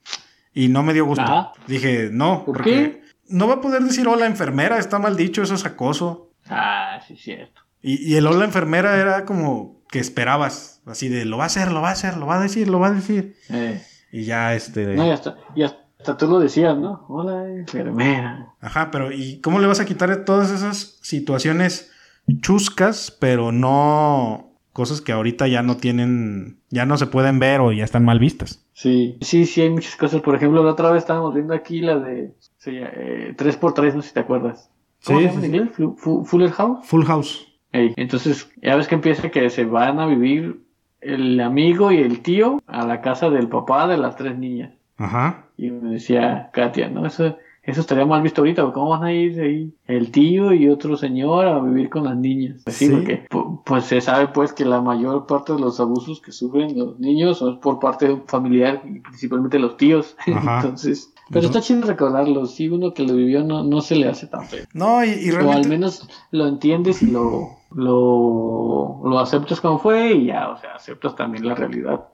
y 0.52 0.68
no 0.68 0.82
me 0.82 0.92
dio 0.94 1.04
gusto. 1.06 1.22
Ajá. 1.22 1.52
Dije, 1.68 2.10
no, 2.12 2.44
¿Por 2.44 2.56
porque 2.56 2.70
qué? 2.72 3.02
no 3.28 3.46
va 3.46 3.54
a 3.54 3.60
poder 3.60 3.82
decir 3.82 4.08
hola 4.08 4.26
enfermera, 4.26 4.78
está 4.78 4.98
mal 4.98 5.16
dicho, 5.16 5.42
eso 5.42 5.54
es 5.54 5.64
acoso. 5.64 6.32
Ah, 6.48 6.98
sí, 7.06 7.16
cierto. 7.16 7.60
Y, 7.80 8.04
y 8.04 8.16
el 8.16 8.26
hola 8.26 8.44
enfermera 8.44 8.96
era 9.00 9.24
como 9.24 9.82
que 9.88 10.00
esperabas, 10.00 10.82
así 10.86 11.08
de 11.08 11.24
lo 11.24 11.36
va 11.38 11.44
a 11.44 11.46
hacer, 11.46 11.70
lo 11.70 11.80
va 11.80 11.90
a 11.90 11.92
hacer, 11.92 12.16
lo 12.16 12.26
va 12.26 12.38
a 12.38 12.42
decir, 12.42 12.68
lo 12.68 12.80
va 12.80 12.88
a 12.88 12.92
decir. 12.92 13.36
Eh, 13.50 13.80
Y 14.10 14.24
ya 14.24 14.54
este. 14.54 14.86
no, 14.96 15.06
y 15.06 15.10
hasta, 15.10 15.36
y 15.54 15.62
hasta 15.62 16.16
tú 16.16 16.26
lo 16.26 16.40
decías, 16.40 16.76
¿no? 16.76 17.04
Hola, 17.08 17.46
enfermera. 17.48 18.54
Ajá, 18.60 18.90
pero 18.90 19.12
¿y 19.12 19.40
cómo 19.40 19.60
le 19.60 19.68
vas 19.68 19.78
a 19.78 19.84
quitar 19.84 20.24
todas 20.24 20.50
esas 20.50 20.98
situaciones 21.02 21.92
chuscas, 22.40 23.16
pero 23.20 23.52
no 23.52 24.50
cosas 24.72 25.00
que 25.00 25.12
ahorita 25.12 25.48
ya 25.48 25.62
no 25.62 25.76
tienen, 25.78 26.58
ya 26.70 26.84
no 26.84 26.96
se 26.98 27.06
pueden 27.06 27.38
ver 27.38 27.60
o 27.60 27.72
ya 27.72 27.84
están 27.84 28.04
mal 28.04 28.18
vistas? 28.18 28.66
Sí, 28.74 29.16
sí, 29.22 29.46
sí, 29.46 29.62
hay 29.62 29.70
muchas 29.70 29.96
cosas. 29.96 30.20
Por 30.20 30.34
ejemplo, 30.34 30.62
la 30.62 30.72
otra 30.72 30.90
vez 30.90 31.02
estábamos 31.02 31.34
viendo 31.34 31.54
aquí 31.54 31.80
la 31.80 31.98
de 31.98 32.34
sí, 32.58 32.72
eh, 32.74 33.34
3x3, 33.36 33.94
no 33.94 34.02
sé 34.02 34.08
si 34.08 34.14
te 34.14 34.20
acuerdas. 34.20 34.70
¿Cómo 35.04 35.20
Sí, 35.20 35.24
se 35.24 35.30
llama 35.30 35.40
sí, 35.40 35.46
en 35.46 35.52
sí. 35.52 35.82
inglés? 35.82 36.28
Fuller 36.28 36.50
House. 36.52 36.86
Full 36.86 37.04
House. 37.04 37.46
Entonces, 37.72 38.50
ya 38.62 38.74
ves 38.76 38.88
que 38.88 38.94
empieza 38.94 39.30
que 39.30 39.50
se 39.50 39.64
van 39.64 40.00
a 40.00 40.06
vivir 40.06 40.60
el 41.02 41.38
amigo 41.40 41.92
y 41.92 41.98
el 41.98 42.20
tío 42.20 42.62
a 42.66 42.86
la 42.86 43.02
casa 43.02 43.28
del 43.30 43.48
papá 43.48 43.86
de 43.86 43.98
las 43.98 44.16
tres 44.16 44.36
niñas. 44.38 44.72
Ajá. 44.96 45.44
Y 45.58 45.70
me 45.70 45.92
decía 45.92 46.50
Katia, 46.52 46.88
¿no? 46.88 47.06
Eso, 47.06 47.36
eso 47.66 47.80
estaría 47.80 48.06
mal 48.06 48.22
visto 48.22 48.40
ahorita, 48.40 48.70
¿cómo 48.72 48.90
van 48.90 49.04
a 49.04 49.12
ir 49.12 49.40
ahí 49.40 49.74
el 49.86 50.10
tío 50.12 50.52
y 50.52 50.68
otro 50.68 50.96
señor 50.96 51.46
a 51.46 51.58
vivir 51.60 51.90
con 51.90 52.04
las 52.04 52.16
niñas? 52.16 52.62
Pues 52.64 52.76
sí, 52.76 52.86
Sí. 52.86 52.92
porque 52.92 53.28
pu- 53.28 53.62
pues 53.64 53.84
se 53.84 54.00
sabe 54.00 54.28
pues 54.28 54.52
que 54.52 54.64
la 54.64 54.80
mayor 54.80 55.26
parte 55.26 55.52
de 55.52 55.58
los 55.60 55.80
abusos 55.80 56.20
que 56.20 56.32
sufren 56.32 56.78
los 56.78 56.98
niños 56.98 57.38
son 57.38 57.60
por 57.60 57.78
parte 57.80 58.22
familiar 58.26 58.82
principalmente 59.02 59.58
los 59.58 59.76
tíos. 59.76 60.16
Ajá. 60.32 60.60
Entonces, 60.62 61.12
Pero 61.28 61.46
está 61.46 61.60
chido 61.60 61.82
recordarlo. 61.86 62.46
Si 62.46 62.68
uno 62.68 62.94
que 62.94 63.02
lo 63.02 63.14
vivió 63.14 63.42
no, 63.42 63.64
no 63.64 63.80
se 63.80 63.96
le 63.96 64.08
hace 64.08 64.28
tan 64.28 64.44
feo. 64.46 64.64
No, 64.72 65.04
y, 65.04 65.08
y 65.10 65.30
O 65.30 65.34
realmente... 65.34 65.56
al 65.62 65.68
menos 65.68 66.08
lo 66.30 66.46
entiendes 66.46 67.02
y 67.02 67.08
lo, 67.10 67.48
lo, 67.72 69.00
lo 69.04 69.18
aceptas 69.18 69.60
como 69.60 69.80
fue 69.80 70.12
y 70.12 70.26
ya, 70.26 70.50
o 70.50 70.56
sea, 70.58 70.74
aceptas 70.76 71.16
también 71.16 71.44
la 71.48 71.56
realidad. 71.56 72.06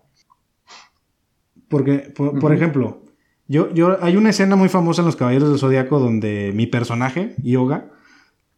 Porque, 1.69 2.11
por, 2.17 2.39
por 2.39 2.53
ejemplo, 2.55 3.02
yo, 3.49 3.73
yo, 3.73 3.99
hay 4.03 4.17
una 4.17 4.31
escena 4.31 4.57
muy 4.57 4.69
famosa 4.69 5.03
en 5.03 5.07
Los 5.07 5.17
Caballeros 5.17 5.51
del 5.51 5.59
Zodíaco 5.59 5.99
donde 5.99 6.53
mi 6.55 6.67
personaje, 6.67 7.35
Yoga, 7.43 7.91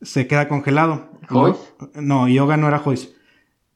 se 0.03 0.27
queda 0.27 0.49
congelado. 0.49 1.11
¿Joyce? 1.29 1.61
No, 1.95 2.29
Yoga 2.29 2.57
no 2.57 2.69
era 2.69 2.79
Joyce. 2.79 3.15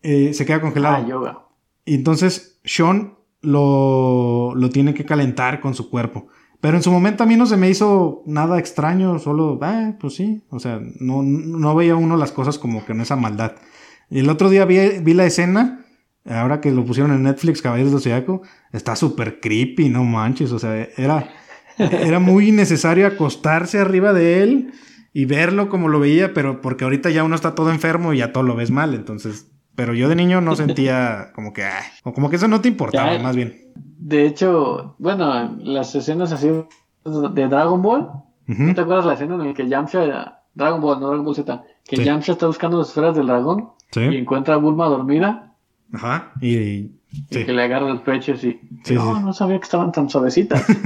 Eh, 0.02 0.32
se 0.34 0.46
queda 0.46 0.60
congelado. 0.60 0.96
Ah, 0.96 1.06
yoga. 1.08 1.38
Y 1.84 1.94
entonces 1.94 2.60
Sean 2.64 3.14
lo, 3.40 4.54
lo 4.54 4.70
tiene 4.70 4.94
que 4.94 5.04
calentar 5.04 5.60
con 5.60 5.74
su 5.74 5.90
cuerpo. 5.90 6.28
Pero 6.60 6.76
en 6.76 6.82
su 6.82 6.90
momento 6.90 7.22
a 7.22 7.26
mí 7.26 7.36
no 7.36 7.46
se 7.46 7.56
me 7.56 7.70
hizo 7.70 8.22
nada 8.26 8.58
extraño, 8.58 9.18
solo, 9.18 9.58
ah, 9.62 9.94
pues 10.00 10.14
sí. 10.14 10.42
O 10.50 10.58
sea, 10.58 10.80
no, 10.98 11.22
no 11.22 11.74
veía 11.74 11.96
uno 11.96 12.16
las 12.16 12.32
cosas 12.32 12.58
como 12.58 12.84
que 12.84 12.92
en 12.92 13.00
esa 13.00 13.16
maldad. 13.16 13.52
Y 14.10 14.20
el 14.20 14.30
otro 14.30 14.50
día 14.50 14.64
vi, 14.64 14.98
vi 15.00 15.14
la 15.14 15.26
escena, 15.26 15.84
ahora 16.28 16.60
que 16.60 16.70
lo 16.70 16.84
pusieron 16.84 17.12
en 17.12 17.22
Netflix, 17.22 17.62
Caballeros 17.62 17.92
del 17.92 18.00
Zodiaco, 18.00 18.42
está 18.72 18.96
súper 18.96 19.40
creepy, 19.40 19.88
no 19.88 20.04
manches. 20.04 20.52
O 20.52 20.58
sea, 20.58 20.74
era, 20.96 21.28
era 21.78 22.18
muy 22.20 22.52
necesario 22.52 23.06
acostarse 23.06 23.78
arriba 23.78 24.12
de 24.12 24.42
él 24.42 24.72
y 25.12 25.24
verlo 25.24 25.68
como 25.68 25.88
lo 25.88 26.00
veía, 26.00 26.34
pero 26.34 26.60
porque 26.60 26.84
ahorita 26.84 27.10
ya 27.10 27.24
uno 27.24 27.34
está 27.34 27.54
todo 27.54 27.70
enfermo 27.70 28.12
y 28.12 28.18
ya 28.18 28.32
todo 28.32 28.44
lo 28.44 28.54
ves 28.56 28.70
mal, 28.70 28.94
entonces... 28.94 29.50
Pero 29.74 29.94
yo 29.94 30.08
de 30.08 30.16
niño 30.16 30.40
no 30.40 30.56
sentía 30.56 31.30
como 31.36 31.52
que, 31.52 31.62
ay, 31.62 31.84
o 32.02 32.12
como 32.12 32.28
que 32.30 32.34
eso 32.34 32.48
no 32.48 32.60
te 32.60 32.66
importaba, 32.66 33.14
Ya, 33.16 33.22
más 33.22 33.36
bien. 33.36 33.72
De 33.76 34.26
hecho, 34.26 34.96
bueno, 34.98 35.56
las 35.62 35.94
escenas 35.94 36.32
así 36.32 36.48
de 36.48 37.48
Dragon 37.48 37.80
Ball. 37.80 38.10
¿no 38.48 38.74
te 38.74 38.80
acuerdas 38.80 39.06
la 39.06 39.12
escena 39.14 39.36
en 39.36 39.46
la 39.46 39.54
que 39.54 39.68
Yamcha, 39.68 40.40
Dragon 40.54 40.80
Ball, 40.80 40.98
no 40.98 41.06
Dragon 41.06 41.24
Ball 41.24 41.36
Z, 41.36 41.62
que 41.84 41.96
Sí. 41.96 42.02
Yamcha 42.04 42.32
está 42.32 42.48
buscando 42.48 42.78
las 42.78 42.88
esferas 42.88 43.14
del 43.14 43.28
dragón 43.28 43.68
Sí. 43.92 44.00
y 44.00 44.16
encuentra 44.16 44.54
a 44.54 44.56
Bulma 44.58 44.86
dormida 44.86 45.47
Ajá. 45.92 46.32
Y, 46.40 46.56
y- 46.56 47.00
sí. 47.30 47.40
y 47.40 47.44
que 47.44 47.52
le 47.52 47.62
agarra 47.62 47.90
el 47.90 48.02
pecho 48.02 48.32
así. 48.34 48.60
Sí, 48.84 48.94
no, 48.94 49.16
sí. 49.16 49.22
no 49.24 49.32
sabía 49.32 49.58
que 49.58 49.64
estaban 49.64 49.92
tan 49.92 50.08
suavecitas. 50.08 50.64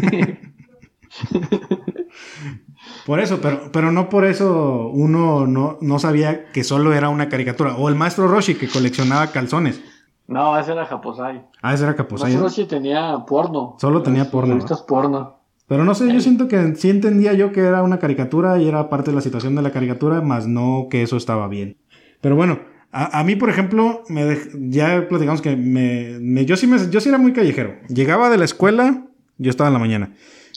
Por 3.06 3.20
eso, 3.20 3.40
pero, 3.40 3.70
pero 3.72 3.90
no 3.92 4.08
por 4.08 4.24
eso 4.24 4.88
uno 4.92 5.46
no, 5.46 5.78
no 5.80 5.98
sabía 5.98 6.46
que 6.52 6.62
solo 6.64 6.92
era 6.92 7.08
una 7.08 7.28
caricatura. 7.28 7.76
O 7.76 7.88
el 7.88 7.94
maestro 7.94 8.28
Roshi 8.28 8.54
que 8.54 8.68
coleccionaba 8.68 9.28
calzones. 9.28 9.80
no, 10.28 10.58
ese 10.58 10.72
era 10.72 10.86
Japosai. 10.86 11.42
Ah, 11.62 11.74
ese 11.74 11.84
era 11.84 11.94
Capuzai. 11.96 12.30
Master 12.32 12.42
Roshi 12.42 12.64
tenía 12.66 13.24
porno. 13.26 13.76
Solo 13.80 14.02
tenía 14.02 14.30
porno, 14.30 14.58
porno. 14.86 15.38
Pero 15.66 15.84
no 15.84 15.94
sé, 15.94 16.12
yo 16.12 16.20
siento 16.20 16.48
que 16.48 16.74
sí 16.76 16.90
entendía 16.90 17.32
yo 17.32 17.50
que 17.52 17.60
era 17.60 17.82
una 17.82 17.98
caricatura 17.98 18.58
y 18.58 18.68
era 18.68 18.88
parte 18.88 19.10
de 19.10 19.14
la 19.16 19.22
situación 19.22 19.54
de 19.54 19.62
la 19.62 19.70
caricatura, 19.70 20.20
más 20.20 20.46
no 20.46 20.86
que 20.90 21.02
eso 21.02 21.16
estaba 21.16 21.48
bien. 21.48 21.78
Pero 22.20 22.36
bueno, 22.36 22.60
a, 22.92 23.24
mí, 23.24 23.36
por 23.36 23.48
ejemplo, 23.48 24.02
me 24.08 24.24
dej- 24.26 24.50
ya 24.70 25.08
platicamos 25.08 25.40
que 25.40 25.56
me, 25.56 26.44
yo, 26.44 26.56
sí 26.56 26.66
me, 26.66 26.78
yo 26.90 27.00
era 27.04 27.18
muy 27.18 27.32
callejero. 27.32 27.76
Llegaba 27.88 28.28
de 28.30 28.36
la 28.38 28.44
escuela, 28.44 29.06
yo 29.38 29.50
estaba 29.50 29.68
en 29.68 29.74
la 29.74 29.78
mañana. 29.80 30.12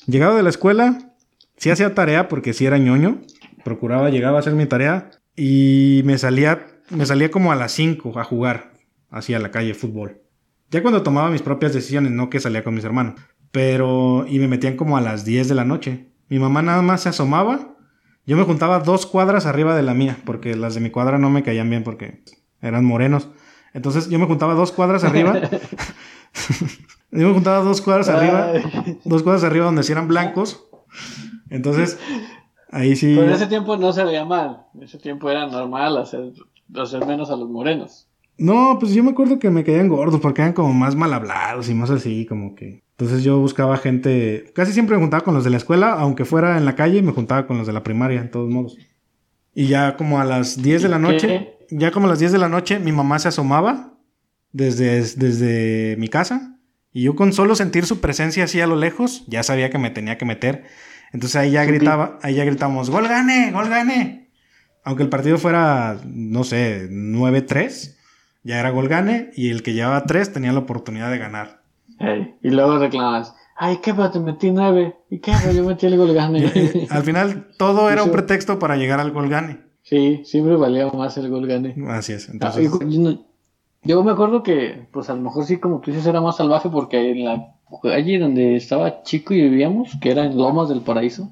Llegaba 0.06 0.36
de 0.36 0.44
la 0.44 0.50
escuela, 0.50 1.14
sí 1.58 1.70
hacía 1.70 1.94
tarea 1.96 2.28
porque 2.28 2.54
sí 2.54 2.66
era 2.66 2.78
ñoño. 2.78 3.22
Procuraba, 3.64 4.10
llegaba 4.10 4.38
a 4.38 4.40
hacer 4.42 4.54
mi 4.54 4.66
tarea 4.66 5.12
y 5.36 6.02
me 6.06 6.18
salía, 6.18 6.68
me 6.90 7.06
salía 7.06 7.32
como 7.32 7.52
a 7.52 7.56
las 7.56 7.72
5 7.72 8.20
a 8.20 8.24
jugar, 8.24 8.74
hacia 9.10 9.40
la 9.40 9.52
calle, 9.52 9.74
fútbol. 9.74 10.22
Ya 10.72 10.82
cuando 10.82 11.04
tomaba 11.04 11.30
mis 11.30 11.42
propias 11.42 11.74
decisiones, 11.74 12.12
no 12.12 12.30
que 12.30 12.40
salía 12.40 12.64
con 12.64 12.76
mis 12.76 12.84
hermanos. 12.84 13.16
Pero, 13.52 14.26
y 14.28 14.40
me 14.40 14.48
metían 14.50 14.76
como 14.76 14.98
a 14.98 15.02
las 15.02 15.24
10 15.24 15.48
de 15.48 15.56
la 15.56 15.64
noche. 15.64 16.08
Mi 16.28 16.40
mamá 16.40 16.62
nada 16.62 16.82
más 16.82 17.04
se 17.04 17.10
asomaba. 17.10 17.75
Yo 18.26 18.38
me 18.38 18.44
juntaba 18.44 18.80
dos 18.80 19.06
cuadras 19.06 19.46
arriba 19.46 19.76
de 19.76 19.84
la 19.84 19.94
mía, 19.94 20.18
porque 20.26 20.56
las 20.56 20.74
de 20.74 20.82
mi 20.82 20.90
cuadra 20.90 21.20
no 21.20 21.30
me 21.30 21.44
caían 21.44 21.70
bien 21.70 21.84
porque 21.84 22.24
eran 22.62 22.86
morenos. 22.86 23.30
Entonces 23.74 24.10
yo 24.10 24.18
me 24.20 24.26
juntaba 24.26 24.54
dos 24.54 24.72
cuadras 24.72 25.04
arriba. 25.04 25.34
yo 27.12 27.28
me 27.28 27.34
juntaba 27.34 27.60
dos 27.60 27.82
cuadras 27.82 28.10
arriba. 28.10 28.54
Dos 29.04 29.24
cuadras 29.24 29.44
arriba 29.44 29.66
donde 29.66 29.84
sí 29.84 29.92
eran 29.92 30.08
blancos. 30.08 30.66
Entonces, 31.50 32.00
ahí 32.72 32.96
sí. 32.96 33.14
Pero 33.16 33.28
en 33.28 33.34
ese 33.34 33.48
tiempo 33.48 33.78
no 33.78 33.94
se 33.94 34.04
veía 34.04 34.26
mal. 34.26 34.66
En 34.74 34.84
ese 34.84 34.98
tiempo 34.98 35.30
era 35.30 35.46
normal 35.48 35.98
hacer, 35.98 36.32
hacer 36.76 37.06
menos 37.06 37.30
a 37.30 37.36
los 37.36 37.50
morenos. 37.50 38.08
No, 38.38 38.78
pues 38.80 38.94
yo 38.94 39.04
me 39.04 39.12
acuerdo 39.12 39.40
que 39.40 39.50
me 39.50 39.64
caían 39.64 39.88
gordos 39.88 40.20
porque 40.20 40.42
eran 40.42 40.54
como 40.54 40.74
más 40.74 40.96
mal 40.96 41.14
hablados 41.14 41.70
y 41.70 41.74
más 41.74 41.90
así, 41.90 42.26
como 42.26 42.56
que. 42.56 42.84
Entonces 42.98 43.24
yo 43.24 43.40
buscaba 43.40 43.78
gente. 43.78 44.52
Casi 44.56 44.72
siempre 44.72 44.96
me 44.96 45.02
juntaba 45.02 45.24
con 45.24 45.34
los 45.34 45.44
de 45.44 45.50
la 45.50 45.58
escuela, 45.58 45.92
aunque 45.94 46.24
fuera 46.24 46.58
en 46.58 46.64
la 46.64 46.76
calle, 46.76 47.02
me 47.02 47.12
juntaba 47.12 47.46
con 47.46 47.58
los 47.58 47.68
de 47.68 47.74
la 47.74 47.84
primaria, 47.84 48.22
en 48.22 48.32
todos 48.32 48.50
modos. 48.50 48.78
Y 49.54 49.68
ya 49.68 49.98
como 49.98 50.20
a 50.22 50.26
las 50.26 50.62
10 50.62 50.84
de 50.84 50.90
la 50.90 51.00
noche, 51.00 51.58
ya 51.70 51.92
como 51.92 52.08
a 52.08 52.10
las 52.10 52.20
10 52.20 52.32
de 52.32 52.38
la 52.38 52.50
noche, 52.50 52.80
mi 52.80 52.94
mamá 52.94 53.20
se 53.20 53.28
asomaba 53.28 53.98
desde, 54.54 55.02
desde 55.02 55.98
mi 55.98 56.08
casa. 56.08 56.58
Y 56.94 57.04
yo 57.04 57.16
con 57.16 57.34
solo 57.34 57.56
sentir 57.56 57.86
su 57.86 58.00
presencia 58.00 58.46
así 58.46 58.62
a 58.62 58.68
lo 58.68 58.78
lejos, 58.78 59.26
ya 59.28 59.44
sabía 59.44 59.70
que 59.70 59.78
me 59.78 59.90
tenía 59.90 60.18
que 60.18 60.24
meter. 60.24 60.64
Entonces 61.12 61.36
ahí 61.36 61.52
ya 61.52 61.66
gritaba, 61.66 62.20
ahí 62.22 62.36
ya 62.36 62.46
gritábamos, 62.46 62.90
¡Gol 62.90 63.10
gane! 63.10 63.52
¡Gol 63.52 63.68
gane! 63.68 64.30
Aunque 64.86 65.04
el 65.04 65.10
partido 65.10 65.38
fuera, 65.38 66.00
no 66.06 66.46
sé, 66.46 66.88
9-3, 66.90 67.96
ya 68.44 68.60
era 68.60 68.70
gol 68.70 68.88
gane 68.88 69.32
y 69.36 69.50
el 69.50 69.64
que 69.64 69.74
llevaba 69.74 70.06
3 70.06 70.32
tenía 70.32 70.54
la 70.54 70.60
oportunidad 70.60 71.10
de 71.12 71.18
ganar. 71.18 71.65
Y 72.42 72.50
luego 72.50 72.78
reclamas. 72.78 73.34
Ay, 73.58 73.78
qué 73.82 73.94
pa, 73.94 74.12
te 74.12 74.20
metí 74.20 74.52
nueve. 74.52 74.96
¿Y 75.10 75.20
qué 75.20 75.32
yo 75.54 75.64
metí 75.64 75.86
el 75.86 75.98
gol 75.98 76.14
gane. 76.14 76.46
Eh, 76.54 76.88
Al 76.92 77.04
final 77.04 77.48
todo 77.58 77.90
era 77.90 78.04
un 78.04 78.12
pretexto 78.12 78.60
para 78.60 78.76
llegar 78.76 79.00
al 79.00 79.12
gol 79.12 79.30
gane. 79.30 79.60
sí, 79.82 80.22
siempre 80.26 80.56
valía 80.58 80.88
más 80.88 81.18
el 81.18 81.30
gol 81.30 81.48
gane. 81.48 81.76
Así 81.88 82.14
es. 82.14 82.28
Ah, 82.28 82.32
Entonces, 82.34 82.72
yo, 83.84 84.04
me 84.04 84.12
acuerdo 84.12 84.44
que, 84.44 84.88
pues 84.92 85.10
a 85.10 85.16
lo 85.16 85.22
mejor 85.22 85.46
sí, 85.46 85.58
como 85.58 85.80
tú 85.80 85.92
dices, 85.92 86.08
era 86.08 86.20
más 86.20 86.38
salvaje 86.38 86.70
porque 86.70 87.12
en 87.12 87.24
la 87.24 87.56
allí 87.94 88.18
donde 88.18 88.56
estaba 88.56 89.04
chico 89.04 89.34
y 89.34 89.42
vivíamos, 89.42 89.96
que 90.02 90.12
era 90.12 90.26
en 90.26 90.38
Lomas 90.38 90.70
del 90.70 90.82
Paraíso, 90.82 91.32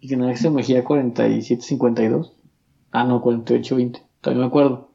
y 0.00 0.08
que 0.08 0.14
en 0.14 0.36
se 0.36 0.50
Mejía 0.50 0.84
4752. 0.84 2.32
Ah, 2.92 3.04
no, 3.04 3.20
4820. 3.20 4.02
Todavía 4.20 4.42
me 4.42 4.48
acuerdo. 4.48 4.92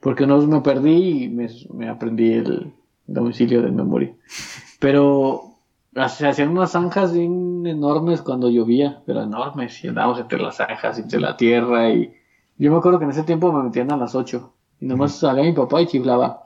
Porque 0.00 0.24
una 0.24 0.36
vez 0.36 0.46
me 0.46 0.60
perdí 0.62 1.24
y 1.24 1.28
me, 1.28 1.48
me 1.72 1.88
aprendí 1.88 2.32
el 2.32 2.72
domicilio 3.06 3.62
de 3.62 3.70
memoria. 3.70 4.14
Pero 4.80 5.42
se 6.08 6.26
hacían 6.26 6.48
unas 6.50 6.72
zanjas 6.72 7.12
bien 7.12 7.66
enormes 7.66 8.22
cuando 8.22 8.48
llovía, 8.50 9.02
pero 9.06 9.22
enormes, 9.22 9.82
y 9.84 9.88
andábamos 9.88 10.20
entre 10.20 10.40
las 10.40 10.56
zanjas, 10.56 10.98
entre 10.98 11.20
la 11.20 11.36
tierra, 11.36 11.90
y 11.90 12.12
yo 12.58 12.70
me 12.72 12.78
acuerdo 12.78 12.98
que 12.98 13.04
en 13.04 13.10
ese 13.10 13.22
tiempo 13.24 13.52
me 13.52 13.62
metían 13.62 13.92
a 13.92 13.96
las 13.96 14.14
8, 14.14 14.54
y 14.80 14.86
nomás 14.86 15.16
salía 15.18 15.44
mi 15.44 15.52
papá 15.52 15.80
y 15.82 15.86
chiflaba. 15.86 16.42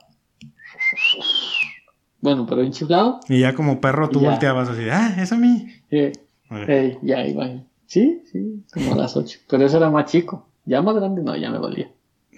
Bueno, 2.20 2.46
pero 2.46 2.60
bien 2.62 2.72
chiflado, 2.72 3.20
y 3.28 3.40
ya 3.40 3.54
como 3.54 3.80
perro 3.80 4.08
tú 4.08 4.20
Ya. 4.20 4.30
volteabas 4.30 4.68
así, 4.68 4.88
ah, 4.90 5.14
es 5.18 5.32
a 5.32 5.36
mí. 5.36 5.66
eh, 5.90 6.12
eh, 6.68 6.98
ya 7.02 7.26
iba. 7.26 7.46
Sí, 7.86 8.22
sí, 8.32 8.64
como 8.72 8.94
a 8.94 8.96
las 8.96 9.16
8, 9.16 9.40
pero 9.48 9.64
eso 9.64 9.76
era 9.76 9.90
más 9.90 10.06
chico, 10.10 10.48
ya 10.64 10.82
más 10.82 10.96
grande 10.96 11.22
no, 11.22 11.36
ya 11.36 11.50
me 11.50 11.58
valía. 11.58 11.90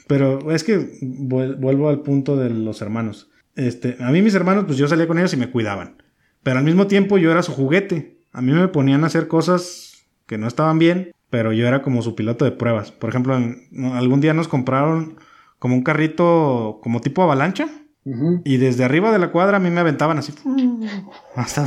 Pero 0.07 0.51
es 0.53 0.63
que 0.65 0.79
vuel- 1.01 1.59
vuelvo 1.59 1.89
al 1.89 2.01
punto 2.01 2.37
de 2.37 2.51
los 2.51 2.83
hermanos. 2.83 3.31
Este, 3.59 3.97
a 4.01 4.11
mí 4.11 4.23
mis 4.23 4.35
hermanos, 4.35 4.65
pues 4.67 4.79
yo 4.79 4.87
salía 4.89 5.07
con 5.09 5.19
ellos 5.19 5.33
y 5.35 5.37
me 5.37 5.51
cuidaban. 5.51 6.03
Pero 6.43 6.59
al 6.59 6.65
mismo 6.65 6.87
tiempo 6.87 7.19
yo 7.19 7.31
era 7.31 7.43
su 7.43 7.53
juguete. 7.53 8.21
A 8.33 8.41
mí 8.41 8.53
me 8.53 8.69
ponían 8.69 9.03
a 9.05 9.09
hacer 9.09 9.27
cosas 9.29 10.07
que 10.27 10.39
no 10.39 10.47
estaban 10.47 10.79
bien, 10.79 11.13
pero 11.29 11.53
yo 11.53 11.67
era 11.67 11.83
como 11.83 12.01
su 12.03 12.15
piloto 12.15 12.45
de 12.45 12.53
pruebas. 12.53 12.93
Por 12.93 13.11
ejemplo, 13.11 13.37
en- 13.37 13.69
algún 13.95 14.21
día 14.21 14.33
nos 14.33 14.47
compraron 14.49 15.17
como 15.59 15.75
un 15.75 15.83
carrito 15.83 16.79
como 16.83 17.01
tipo 17.01 17.23
avalancha. 17.23 17.69
Y 18.45 18.57
desde 18.57 18.85
arriba 18.85 19.13
de 19.13 19.19
la 19.19 19.33
cuadra 19.33 19.59
a 19.59 19.61
mí 19.61 19.69
me 19.71 19.81
aventaban 19.81 20.17
así. 20.19 20.33
Hasta, 21.35 21.67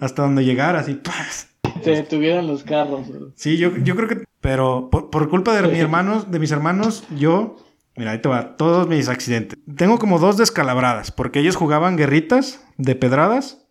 hasta 0.00 0.22
donde 0.22 0.44
llegara, 0.44 0.80
así. 0.80 0.94
¡paz! 0.94 1.48
Se 1.82 1.90
detuvieron 1.90 2.46
los 2.46 2.64
carros. 2.64 3.08
bro. 3.08 3.32
Sí, 3.36 3.56
yo, 3.56 3.76
yo 3.76 3.94
creo 3.94 4.08
que. 4.08 4.24
Pero 4.40 4.88
por, 4.90 5.10
por 5.10 5.28
culpa 5.28 5.54
de 5.54 5.68
mis 5.68 5.78
hermanos, 5.80 6.30
de 6.30 6.38
mis 6.38 6.50
hermanos, 6.50 7.04
yo. 7.16 7.56
Mira, 7.96 8.10
ahí 8.12 8.18
te 8.20 8.28
va. 8.28 8.56
Todos 8.56 8.88
mis 8.88 9.08
accidentes. 9.08 9.58
Tengo 9.76 9.98
como 9.98 10.18
dos 10.18 10.36
descalabradas. 10.36 11.10
Porque 11.12 11.40
ellos 11.40 11.56
jugaban 11.56 11.96
guerritas 11.96 12.60
de 12.76 12.94
pedradas. 12.94 13.66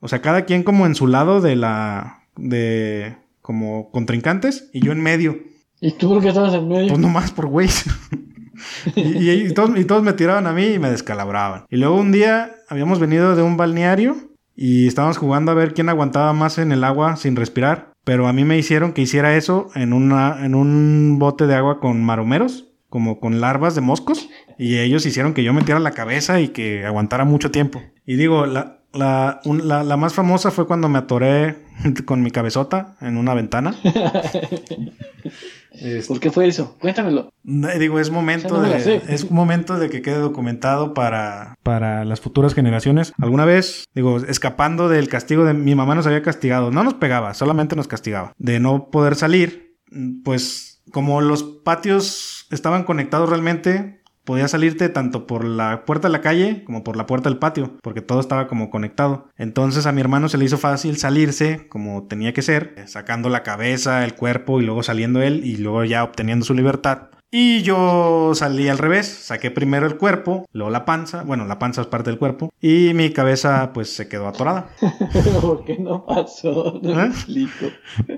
O 0.00 0.08
sea, 0.08 0.20
cada 0.20 0.44
quien 0.44 0.62
como 0.62 0.86
en 0.86 0.94
su 0.94 1.06
lado 1.06 1.40
de 1.40 1.56
la. 1.56 2.24
de. 2.36 3.16
como 3.40 3.90
contrincantes. 3.90 4.68
Y 4.72 4.80
yo 4.84 4.92
en 4.92 5.02
medio. 5.02 5.38
¿Y 5.80 5.92
tú 5.92 6.08
por 6.10 6.22
qué 6.22 6.28
estabas 6.28 6.54
en 6.54 6.68
medio? 6.68 6.88
Pues 6.88 6.98
nomás 7.00 7.30
por 7.32 7.46
güey. 7.46 7.68
y, 8.96 9.00
y- 9.30 9.46
y 9.48 9.54
todos, 9.54 9.76
y 9.78 9.84
todos 9.84 10.02
me 10.02 10.12
tiraban 10.12 10.46
a 10.46 10.52
mí 10.52 10.64
y 10.66 10.78
me 10.78 10.90
descalabraban. 10.90 11.64
Y 11.70 11.76
luego 11.76 11.96
un 11.96 12.12
día 12.12 12.52
habíamos 12.68 12.98
venido 13.00 13.34
de 13.36 13.42
un 13.42 13.56
balneario 13.56 14.16
y 14.56 14.86
estábamos 14.86 15.18
jugando 15.18 15.50
a 15.52 15.54
ver 15.54 15.74
quién 15.74 15.88
aguantaba 15.88 16.32
más 16.32 16.58
en 16.58 16.72
el 16.72 16.84
agua 16.84 17.16
sin 17.16 17.36
respirar. 17.36 17.92
Pero 18.04 18.28
a 18.28 18.32
mí 18.32 18.44
me 18.44 18.58
hicieron 18.58 18.92
que 18.92 19.02
hiciera 19.02 19.36
eso 19.36 19.68
en, 19.74 19.92
una, 19.92 20.44
en 20.44 20.54
un 20.54 21.16
bote 21.18 21.46
de 21.46 21.54
agua 21.54 21.80
con 21.80 22.02
maromeros, 22.04 22.68
como 22.94 23.18
con 23.18 23.40
larvas 23.40 23.74
de 23.74 23.80
moscos. 23.80 24.28
Y 24.56 24.78
ellos 24.78 25.04
hicieron 25.04 25.34
que 25.34 25.42
yo 25.42 25.52
metiera 25.52 25.80
la 25.80 25.90
cabeza 25.90 26.40
y 26.40 26.50
que 26.50 26.86
aguantara 26.86 27.24
mucho 27.24 27.50
tiempo. 27.50 27.82
Y 28.06 28.14
digo, 28.14 28.46
la, 28.46 28.82
La, 28.92 29.40
la, 29.44 29.96
más 29.96 30.14
famosa 30.14 30.52
fue 30.52 30.68
cuando 30.68 30.88
me 30.88 31.00
atoré 31.00 31.56
con 32.06 32.22
mi 32.22 32.30
cabezota 32.30 32.94
en 33.00 33.16
una 33.16 33.34
ventana. 33.34 33.74
¿Por 36.06 36.20
qué 36.20 36.30
fue 36.30 36.46
eso? 36.46 36.76
Cuéntamelo. 36.80 37.30
Digo, 37.42 37.98
es 37.98 38.10
momento, 38.10 38.62
de, 38.62 39.02
es 39.08 39.28
momento 39.32 39.76
de 39.76 39.90
que 39.90 40.00
quede 40.00 40.18
documentado 40.18 40.94
para, 40.94 41.56
para 41.64 42.04
las 42.04 42.20
futuras 42.20 42.54
generaciones. 42.54 43.12
Alguna 43.20 43.44
vez, 43.44 43.86
digo, 43.92 44.18
escapando 44.18 44.88
del 44.88 45.08
castigo 45.08 45.44
de 45.44 45.54
mi 45.54 45.74
mamá 45.74 45.96
nos 45.96 46.06
había 46.06 46.22
castigado. 46.22 46.70
No 46.70 46.84
nos 46.84 46.94
pegaba, 46.94 47.34
solamente 47.34 47.74
nos 47.74 47.88
castigaba. 47.88 48.34
De 48.38 48.60
no 48.60 48.88
poder 48.92 49.16
salir, 49.16 49.74
pues 50.22 50.73
como 50.94 51.20
los 51.20 51.42
patios 51.42 52.46
estaban 52.52 52.84
conectados 52.84 53.28
realmente, 53.28 54.00
podías 54.22 54.52
salirte 54.52 54.88
tanto 54.88 55.26
por 55.26 55.44
la 55.44 55.84
puerta 55.84 56.06
de 56.06 56.12
la 56.12 56.20
calle 56.20 56.62
como 56.62 56.84
por 56.84 56.96
la 56.96 57.06
puerta 57.06 57.28
del 57.28 57.40
patio, 57.40 57.72
porque 57.82 58.00
todo 58.00 58.20
estaba 58.20 58.46
como 58.46 58.70
conectado. 58.70 59.26
Entonces 59.36 59.86
a 59.86 59.92
mi 59.92 60.00
hermano 60.00 60.28
se 60.28 60.38
le 60.38 60.44
hizo 60.44 60.56
fácil 60.56 60.96
salirse 60.96 61.66
como 61.66 62.06
tenía 62.06 62.32
que 62.32 62.42
ser, 62.42 62.76
sacando 62.86 63.28
la 63.28 63.42
cabeza, 63.42 64.04
el 64.04 64.14
cuerpo 64.14 64.60
y 64.60 64.66
luego 64.66 64.84
saliendo 64.84 65.20
él 65.20 65.44
y 65.44 65.56
luego 65.56 65.82
ya 65.82 66.04
obteniendo 66.04 66.46
su 66.46 66.54
libertad. 66.54 67.08
Y 67.36 67.62
yo 67.62 68.30
salí 68.36 68.68
al 68.68 68.78
revés, 68.78 69.08
saqué 69.08 69.50
primero 69.50 69.88
el 69.88 69.96
cuerpo, 69.96 70.46
luego 70.52 70.70
la 70.70 70.84
panza, 70.84 71.24
bueno, 71.24 71.44
la 71.46 71.58
panza 71.58 71.80
es 71.80 71.88
parte 71.88 72.10
del 72.10 72.18
cuerpo, 72.20 72.52
y 72.60 72.92
mi 72.94 73.10
cabeza 73.10 73.72
pues 73.74 73.92
se 73.92 74.06
quedó 74.06 74.28
atorada. 74.28 74.68
¿Por 75.40 75.64
qué 75.64 75.76
no 75.76 76.06
pasó? 76.06 76.78
No, 76.80 77.02
¿Eh? 77.02 77.10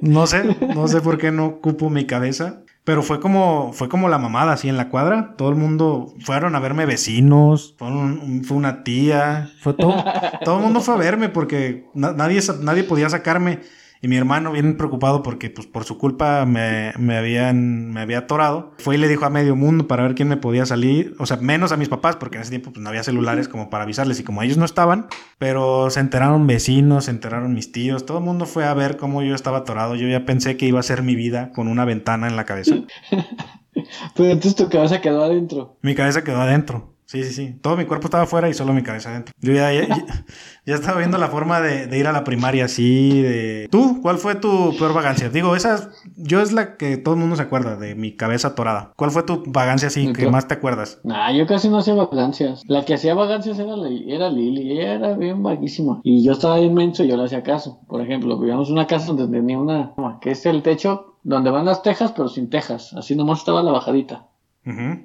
no 0.03 0.27
sé, 0.27 0.55
no 0.75 0.87
sé 0.87 1.01
por 1.01 1.17
qué 1.17 1.33
no 1.33 1.47
ocupo 1.47 1.89
mi 1.89 2.05
cabeza. 2.05 2.66
Pero 2.87 3.03
fue 3.03 3.19
como, 3.19 3.73
fue 3.73 3.89
como 3.89 4.09
la 4.09 4.17
mamada 4.17 4.53
así 4.53 4.69
en 4.69 4.77
la 4.77 4.91
cuadra. 4.91 5.35
Todo 5.37 5.49
el 5.49 5.57
mundo 5.57 6.15
fueron 6.21 6.55
a 6.55 6.61
verme 6.61 6.87
vecinos, 6.87 7.75
fue, 7.77 7.89
fue 8.45 8.57
una 8.57 8.85
tía, 8.85 9.51
fue 9.61 9.75
todo. 9.75 10.05
todo 10.45 10.59
el 10.59 10.63
mundo 10.63 10.81
fue 10.81 10.95
a 10.95 10.97
verme 10.97 11.29
porque 11.29 11.91
nadie, 11.95 12.41
nadie 12.61 12.85
podía 12.85 13.09
sacarme. 13.09 13.59
Y 14.03 14.09
mi 14.09 14.17
hermano, 14.17 14.53
bien 14.53 14.77
preocupado 14.77 15.23
porque 15.23 15.51
pues 15.51 15.67
por 15.67 15.85
su 15.85 15.99
culpa 15.99 16.45
me, 16.47 16.93
me, 16.99 17.17
habían, 17.17 17.93
me 17.93 18.01
había 18.01 18.19
atorado, 18.19 18.73
fue 18.79 18.97
y 18.97 18.99
le 18.99 19.09
dijo 19.09 19.25
a 19.25 19.31
medio 19.31 19.57
mundo 19.57 19.87
para 19.89 20.03
ver 20.03 20.15
quién 20.15 20.29
me 20.29 20.37
podía 20.37 20.67
salir. 20.67 21.15
O 21.19 21.27
sea, 21.27 21.39
menos 21.39 21.73
a 21.73 21.77
mis 21.77 21.89
papás 21.89 22.17
porque 22.17 22.37
en 22.37 22.43
ese 22.43 22.51
tiempo 22.51 22.73
pues, 22.73 22.83
no 22.83 22.89
había 22.89 23.03
celulares 23.03 23.49
como 23.49 23.71
para 23.71 23.85
avisarles 23.85 24.21
y 24.21 24.25
como 24.25 24.43
ellos 24.43 24.59
no 24.59 24.65
estaban. 24.65 25.07
Pero 25.39 25.91
se 25.91 26.01
enteraron 26.01 26.47
vecinos, 26.47 27.07
se 27.07 27.11
enteraron 27.11 27.55
mis 27.55 27.73
tíos. 27.73 28.07
Todo 28.07 28.19
el 28.19 28.25
mundo 28.25 28.47
fue 28.47 28.65
a 28.65 28.75
ver 28.75 28.97
cómo 28.97 29.23
yo 29.23 29.35
estaba 29.35 29.59
atorado. 29.59 29.95
Yo 29.95 30.09
ya 30.09 30.25
pensé 30.25 30.57
que 30.57 30.67
iba 30.67 30.81
a 30.81 30.85
ser 30.85 31.03
mi 31.03 31.15
vida 31.15 31.53
con 31.53 31.69
una 31.69 31.85
ventana 31.85 32.29
en 32.29 32.37
la 32.37 32.45
cabeza. 32.45 32.75
Pero 34.17 34.31
entonces 34.31 34.57
tu 34.57 34.69
cabeza 34.69 35.01
quedó 35.01 35.25
adentro. 35.25 35.79
Mi 35.83 35.95
cabeza 35.95 36.25
quedó 36.25 36.41
adentro. 36.41 36.96
Sí, 37.07 37.23
sí, 37.23 37.33
sí. 37.33 37.59
Todo 37.63 37.77
mi 37.77 37.85
cuerpo 37.85 38.09
estaba 38.09 38.25
afuera 38.25 38.49
y 38.49 38.55
solo 38.55 38.73
mi 38.73 38.83
cabeza 38.83 39.11
adentro. 39.11 39.33
Yo 39.41 39.53
ya, 39.53 39.73
ya, 39.73 40.75
estaba 40.75 40.99
viendo 40.99 41.19
la 41.19 41.29
forma 41.29 41.61
de, 41.61 41.97
ir 41.97 42.09
a 42.09 42.13
la 42.13 42.25
primaria 42.25 42.65
así, 42.65 43.23
de... 43.23 43.69
¿Tú? 43.71 44.01
¿Cuál 44.03 44.19
fue 44.19 44.35
tu 44.35 44.77
peor 44.77 44.93
vagancia? 44.93 45.31
Digo, 45.31 45.55
esa 45.55 45.91
yo 46.17 46.43
es 46.43 46.53
la 46.53 46.77
que 46.77 46.97
todo 46.97 47.15
el 47.15 47.21
mundo 47.21 47.37
se 47.37 47.43
acuerda, 47.43 47.77
de 47.77 47.95
mi 47.95 48.17
cabeza 48.17 48.49
atorada. 48.49 48.93
¿Cuál 48.97 49.13
fue 49.13 49.23
tu 49.23 49.45
vagancia 49.47 49.87
así 49.87 50.13
que 50.13 50.29
más 50.29 50.49
te 50.49 50.55
acuerdas? 50.55 51.01
Nah, 51.05 51.31
yo 51.31 51.47
casi 51.47 51.69
no 51.69 51.79
hacía 51.79 51.95
vagancias. 51.95 52.63
La 52.67 52.85
que 52.85 52.95
hacía 52.95 53.15
vagancias 53.15 53.57
era, 53.61 53.75
era 54.09 54.29
Lili, 54.29 54.73
ella 54.73 54.95
era 54.95 55.17
bien 55.17 55.45
vaguísima. 55.45 56.01
Y 56.03 56.25
yo 56.25 56.33
estaba 56.33 56.59
inmenso 56.59 57.05
y 57.05 57.09
yo 57.09 57.17
le 57.17 57.25
hacía 57.25 57.45
caso. 57.45 57.79
Por 57.87 58.01
ejemplo, 58.01 58.37
vivíamos 58.37 58.69
una 58.69 58.89
casa 58.89 59.13
donde 59.13 59.29
tenía 59.29 59.61
una... 59.61 59.95
que 60.21 60.33
es 60.33 60.45
el 60.45 60.63
techo 60.63 61.19
donde 61.23 61.51
van 61.51 61.67
las 61.67 61.83
tejas, 61.83 62.13
pero 62.13 62.29
sin 62.29 62.51
tejas. 62.51 62.93
Así 62.95 63.15
nomás 63.15 63.39
estaba 63.39 63.63
la 63.63 63.71
bajadita. 63.71 64.27
Ajá. 64.65 64.99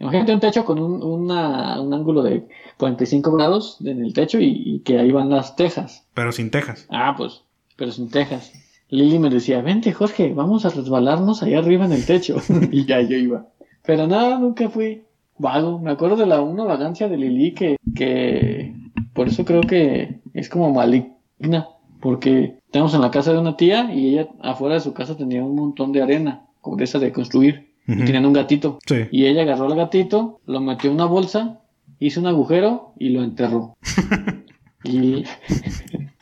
Imagínate 0.00 0.32
un 0.32 0.40
techo 0.40 0.64
con 0.64 0.78
un, 0.78 1.02
un 1.02 1.30
ángulo 1.32 2.22
de 2.22 2.46
45 2.76 3.32
grados 3.32 3.78
en 3.84 4.04
el 4.04 4.12
techo 4.12 4.38
y, 4.40 4.80
que 4.84 4.98
ahí 4.98 5.10
van 5.10 5.30
las 5.30 5.56
tejas. 5.56 6.06
Pero 6.14 6.30
sin 6.32 6.50
tejas. 6.50 6.86
Ah, 6.88 7.14
pues, 7.16 7.42
pero 7.76 7.90
sin 7.90 8.08
tejas. 8.10 8.52
Lili 8.90 9.18
me 9.18 9.28
decía, 9.28 9.60
vente 9.60 9.92
Jorge, 9.92 10.32
vamos 10.32 10.64
a 10.64 10.70
resbalarnos 10.70 11.42
ahí 11.42 11.54
arriba 11.54 11.84
en 11.84 11.92
el 11.92 12.06
techo. 12.06 12.36
y 12.70 12.86
ya 12.86 13.00
yo 13.00 13.16
iba. 13.16 13.46
Pero 13.84 14.06
nada, 14.06 14.38
nunca 14.38 14.68
fui 14.68 15.02
vago. 15.36 15.78
Me 15.80 15.90
acuerdo 15.90 16.16
de 16.16 16.26
la 16.26 16.40
una 16.40 16.64
vagancia 16.64 17.08
de 17.08 17.16
Lili 17.16 17.52
que, 17.52 17.76
que 17.96 18.74
por 19.14 19.28
eso 19.28 19.44
creo 19.44 19.62
que 19.62 20.20
es 20.32 20.48
como 20.48 20.72
maligna. 20.72 21.68
Porque 22.00 22.58
estamos 22.66 22.94
en 22.94 23.00
la 23.00 23.10
casa 23.10 23.32
de 23.32 23.38
una 23.38 23.56
tía 23.56 23.92
y 23.92 24.10
ella 24.10 24.28
afuera 24.40 24.74
de 24.74 24.80
su 24.80 24.94
casa 24.94 25.16
tenía 25.16 25.42
un 25.42 25.56
montón 25.56 25.90
de 25.90 26.02
arena, 26.02 26.46
como 26.60 26.76
de 26.76 26.84
esa 26.84 27.00
de 27.00 27.12
construir 27.12 27.67
y 27.88 28.04
tenían 28.04 28.26
un 28.26 28.34
gatito. 28.34 28.78
Y 29.10 29.26
ella 29.26 29.42
agarró 29.42 29.66
al 29.66 29.74
gatito, 29.74 30.40
lo 30.46 30.60
metió 30.60 30.90
en 30.90 30.96
una 30.96 31.06
bolsa, 31.06 31.60
hizo 31.98 32.20
un 32.20 32.26
agujero 32.26 32.92
y 32.98 33.08
lo 33.10 33.24
enterró. 33.24 33.76
y, 34.84 35.24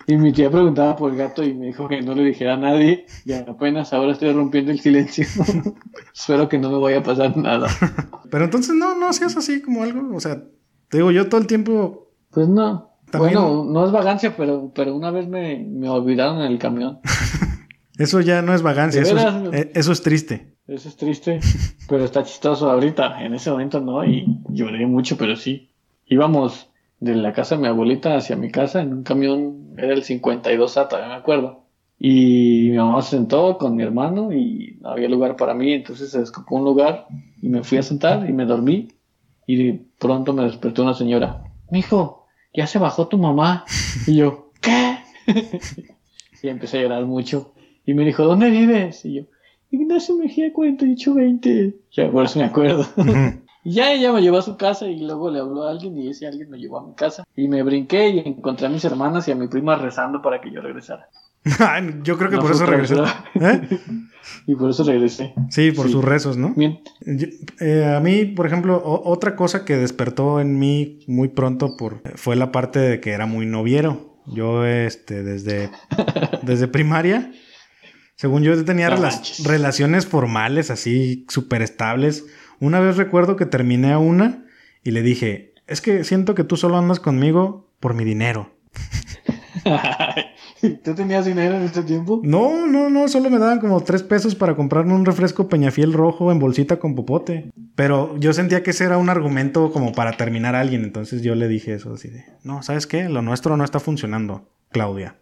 y 0.06 0.16
mi 0.16 0.32
tía 0.32 0.48
preguntaba 0.48 0.94
por 0.94 1.10
el 1.10 1.18
gato 1.18 1.42
y 1.42 1.54
me 1.54 1.66
dijo 1.66 1.88
que 1.88 2.00
no 2.02 2.14
le 2.14 2.22
dijera 2.22 2.54
a 2.54 2.56
nadie. 2.56 3.06
Y 3.24 3.32
apenas 3.32 3.92
ahora 3.92 4.12
estoy 4.12 4.32
rompiendo 4.32 4.70
el 4.70 4.78
silencio. 4.78 5.26
Espero 6.14 6.48
que 6.48 6.58
no 6.58 6.70
me 6.70 6.78
vaya 6.78 6.98
a 6.98 7.02
pasar 7.02 7.36
nada. 7.36 7.68
Pero 8.30 8.44
entonces 8.44 8.74
no, 8.76 8.96
no 8.96 9.08
hacías 9.08 9.36
así 9.36 9.60
como 9.60 9.82
algo. 9.82 10.14
O 10.14 10.20
sea, 10.20 10.44
te 10.88 10.98
digo, 10.98 11.10
yo 11.10 11.28
todo 11.28 11.40
el 11.40 11.48
tiempo. 11.48 12.12
Pues 12.30 12.48
no. 12.48 12.92
Bueno, 13.12 13.64
no 13.64 13.86
es 13.86 13.92
vagancia, 13.92 14.36
pero, 14.36 14.72
pero 14.74 14.94
una 14.94 15.12
vez 15.12 15.28
me, 15.28 15.64
me 15.64 15.88
olvidaron 15.88 16.42
en 16.42 16.50
el 16.50 16.58
camión. 16.58 16.98
eso 17.98 18.20
ya 18.20 18.42
no 18.42 18.52
es 18.52 18.62
vagancia, 18.62 19.00
eso 19.00 19.16
eh, 19.52 19.70
eso 19.74 19.92
es 19.92 20.02
triste. 20.02 20.55
Eso 20.68 20.88
es 20.88 20.96
triste, 20.96 21.40
pero 21.88 22.04
está 22.04 22.24
chistoso 22.24 22.68
ahorita. 22.68 23.24
En 23.24 23.34
ese 23.34 23.50
momento 23.50 23.80
no, 23.80 24.04
y 24.04 24.26
lloré 24.48 24.84
mucho, 24.86 25.16
pero 25.16 25.36
sí. 25.36 25.70
Íbamos 26.06 26.68
de 26.98 27.14
la 27.14 27.32
casa 27.32 27.54
de 27.54 27.62
mi 27.62 27.68
abuelita 27.68 28.16
hacia 28.16 28.36
mi 28.36 28.50
casa 28.50 28.80
en 28.80 28.92
un 28.92 29.02
camión, 29.04 29.74
era 29.76 29.92
el 29.92 30.02
52A, 30.02 30.88
todavía 30.88 31.08
me 31.08 31.14
acuerdo. 31.14 31.66
Y 31.98 32.70
mi 32.70 32.76
mamá 32.76 33.00
se 33.02 33.16
sentó 33.16 33.58
con 33.58 33.76
mi 33.76 33.82
hermano 33.82 34.32
y 34.32 34.78
no 34.80 34.90
había 34.90 35.08
lugar 35.08 35.36
para 35.36 35.54
mí, 35.54 35.72
entonces 35.72 36.10
se 36.10 36.20
escapó 36.20 36.56
un 36.56 36.64
lugar 36.64 37.06
y 37.40 37.48
me 37.48 37.62
fui 37.62 37.78
a 37.78 37.82
sentar 37.82 38.28
y 38.28 38.32
me 38.32 38.44
dormí. 38.44 38.88
Y 39.46 39.56
de 39.56 39.86
pronto 40.00 40.32
me 40.32 40.42
despertó 40.42 40.82
una 40.82 40.94
señora. 40.94 41.44
Mijo, 41.70 42.26
ya 42.52 42.66
se 42.66 42.80
bajó 42.80 43.06
tu 43.06 43.18
mamá. 43.18 43.64
Y 44.08 44.16
yo, 44.16 44.50
¿qué? 44.60 44.98
y 46.42 46.48
empecé 46.48 46.78
a 46.78 46.82
llorar 46.82 47.06
mucho. 47.06 47.52
Y 47.84 47.94
me 47.94 48.04
dijo, 48.04 48.24
¿dónde 48.24 48.50
vives? 48.50 49.04
Y 49.04 49.14
yo, 49.14 49.22
Ignacio 49.76 50.16
Mejía 50.16 50.52
4820. 50.52 51.76
Ya 51.92 52.10
por 52.10 52.24
eso 52.24 52.38
me 52.38 52.44
acuerdo. 52.44 52.86
y 53.64 53.72
ya 53.72 53.92
ella 53.92 54.12
me 54.12 54.22
llevó 54.22 54.38
a 54.38 54.42
su 54.42 54.56
casa 54.56 54.86
y 54.86 55.00
luego 55.00 55.30
le 55.30 55.40
habló 55.40 55.64
a 55.64 55.70
alguien 55.70 55.96
y 55.98 56.08
ese 56.08 56.26
alguien 56.26 56.50
me 56.50 56.58
llevó 56.58 56.78
a 56.78 56.86
mi 56.86 56.94
casa. 56.94 57.24
Y 57.36 57.48
me 57.48 57.62
brinqué 57.62 58.08
y 58.10 58.18
encontré 58.20 58.66
a 58.66 58.70
mis 58.70 58.84
hermanas 58.84 59.28
y 59.28 59.32
a 59.32 59.36
mi 59.36 59.48
prima 59.48 59.76
rezando 59.76 60.22
para 60.22 60.40
que 60.40 60.50
yo 60.50 60.60
regresara. 60.60 61.08
yo 62.02 62.18
creo 62.18 62.30
que 62.30 62.38
por 62.38 62.50
eso 62.50 62.66
regresé. 62.66 62.96
¿Eh? 63.34 63.68
y 64.46 64.54
por 64.54 64.70
eso 64.70 64.84
regresé. 64.84 65.34
Sí, 65.50 65.72
por 65.72 65.88
sus 65.88 66.04
rezos, 66.04 66.36
¿no? 66.36 66.54
Bien. 66.54 66.80
Eh, 67.60 67.94
a 67.96 68.00
mí, 68.00 68.24
por 68.24 68.46
ejemplo, 68.46 68.82
otra 68.84 69.36
cosa 69.36 69.64
que 69.64 69.76
despertó 69.76 70.40
en 70.40 70.58
mí 70.58 71.00
muy 71.06 71.28
pronto 71.28 71.76
por, 71.76 72.02
fue 72.16 72.36
la 72.36 72.52
parte 72.52 72.78
de 72.78 73.00
que 73.00 73.12
era 73.12 73.26
muy 73.26 73.46
noviero. 73.46 74.16
Yo, 74.26 74.64
este, 74.66 75.22
desde, 75.22 75.70
desde 76.42 76.66
primaria 76.66 77.30
según 78.16 78.42
yo 78.42 78.64
tenía 78.64 78.90
relaciones 79.44 80.06
formales 80.06 80.70
así 80.70 81.26
súper 81.28 81.62
estables. 81.62 82.24
Una 82.58 82.80
vez 82.80 82.96
recuerdo 82.96 83.36
que 83.36 83.46
terminé 83.46 83.92
a 83.92 83.98
una 83.98 84.46
y 84.82 84.92
le 84.92 85.02
dije, 85.02 85.54
es 85.66 85.82
que 85.82 86.02
siento 86.02 86.34
que 86.34 86.44
tú 86.44 86.56
solo 86.56 86.78
andas 86.78 86.98
conmigo 86.98 87.70
por 87.78 87.94
mi 87.94 88.04
dinero. 88.04 88.56
¿Tú 90.84 90.94
tenías 90.94 91.26
dinero 91.26 91.56
en 91.56 91.62
este 91.62 91.82
tiempo? 91.82 92.20
No, 92.24 92.66
no, 92.66 92.88
no, 92.88 93.08
solo 93.08 93.28
me 93.28 93.38
daban 93.38 93.60
como 93.60 93.82
tres 93.82 94.02
pesos 94.02 94.34
para 94.34 94.56
comprarme 94.56 94.94
un 94.94 95.04
refresco 95.04 95.48
Peñafiel 95.48 95.92
rojo 95.92 96.32
en 96.32 96.38
bolsita 96.38 96.78
con 96.78 96.94
popote. 96.94 97.50
Pero 97.74 98.16
yo 98.18 98.32
sentía 98.32 98.62
que 98.62 98.70
ese 98.70 98.84
era 98.84 98.96
un 98.96 99.10
argumento 99.10 99.70
como 99.70 99.92
para 99.92 100.12
terminar 100.12 100.54
a 100.54 100.60
alguien, 100.60 100.84
entonces 100.84 101.22
yo 101.22 101.34
le 101.34 101.48
dije 101.48 101.74
eso 101.74 101.92
así 101.92 102.08
de, 102.08 102.24
no, 102.42 102.62
¿sabes 102.62 102.86
qué? 102.86 103.10
Lo 103.10 103.20
nuestro 103.20 103.56
no 103.58 103.64
está 103.64 103.80
funcionando, 103.80 104.48
Claudia. 104.70 105.16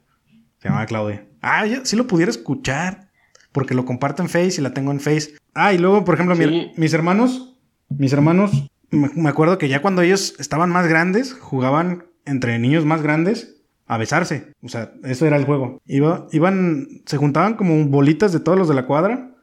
Se 0.59 0.69
llama 0.69 0.87
Claudia. 0.87 1.27
Ah, 1.45 1.67
ya, 1.67 1.85
sí 1.85 1.97
lo 1.97 2.07
pudiera 2.07 2.31
escuchar. 2.31 3.11
Porque 3.53 3.75
lo 3.75 3.85
comparto 3.85 4.23
en 4.23 4.29
Face 4.29 4.57
y 4.59 4.63
la 4.63 4.75
tengo 4.75 4.91
en 4.91 4.99
Face. 4.99 5.35
Ah, 5.55 5.73
y 5.73 5.79
luego, 5.79 6.05
por 6.05 6.17
ejemplo, 6.17 6.35
mis 6.35 6.93
hermanos, 6.93 7.57
mis 7.89 8.13
hermanos, 8.13 8.69
me, 8.91 9.29
acuerdo 9.29 9.59
que 9.59 9.69
ya 9.69 9.83
cuando 9.83 10.03
ellos 10.03 10.35
estaban 10.39 10.71
más 10.71 10.89
grandes, 10.89 11.35
jugaban 11.35 12.07
entre 12.25 12.59
niños 12.59 12.85
más 12.85 13.03
grandes 13.03 13.63
a 13.87 13.99
besarse. 13.99 14.53
O 14.63 14.69
sea, 14.69 14.93
eso 15.05 15.27
era 15.27 15.37
el 15.37 15.45
juego. 15.45 15.81
Iba, 15.87 16.27
iban, 16.33 16.89
se 17.07 17.17
juntaban 17.17 17.55
como 17.55 17.85
bolitas 17.87 18.33
de 18.33 18.41
todos 18.41 18.59
los 18.59 18.69
de 18.69 18.75
la 18.75 18.87
cuadra 18.87 19.37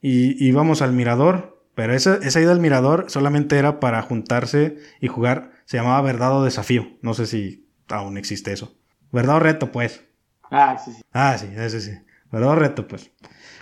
y 0.00 0.42
íbamos 0.46 0.80
al 0.80 0.92
mirador. 0.92 1.62
Pero 1.74 1.94
esa, 1.94 2.16
esa 2.16 2.40
ida 2.40 2.52
al 2.52 2.60
mirador 2.60 3.06
solamente 3.08 3.58
era 3.58 3.80
para 3.80 4.02
juntarse 4.02 4.76
y 5.00 5.08
jugar. 5.08 5.52
Se 5.64 5.76
llamaba 5.76 6.00
verdad 6.02 6.36
o 6.36 6.44
desafío. 6.44 6.86
No 7.02 7.14
sé 7.14 7.26
si 7.26 7.68
aún 7.88 8.16
existe 8.16 8.52
eso. 8.52 8.76
Verdad 9.12 9.36
o 9.36 9.40
reto, 9.40 9.72
pues. 9.72 10.07
Ah, 10.50 10.78
sí, 10.78 10.92
sí. 10.92 11.02
Ah, 11.12 11.36
sí, 11.38 11.46
ese 11.56 11.80
sí. 11.80 11.92
¿Verdad? 12.30 12.56
Reto, 12.56 12.86
pues. 12.86 13.10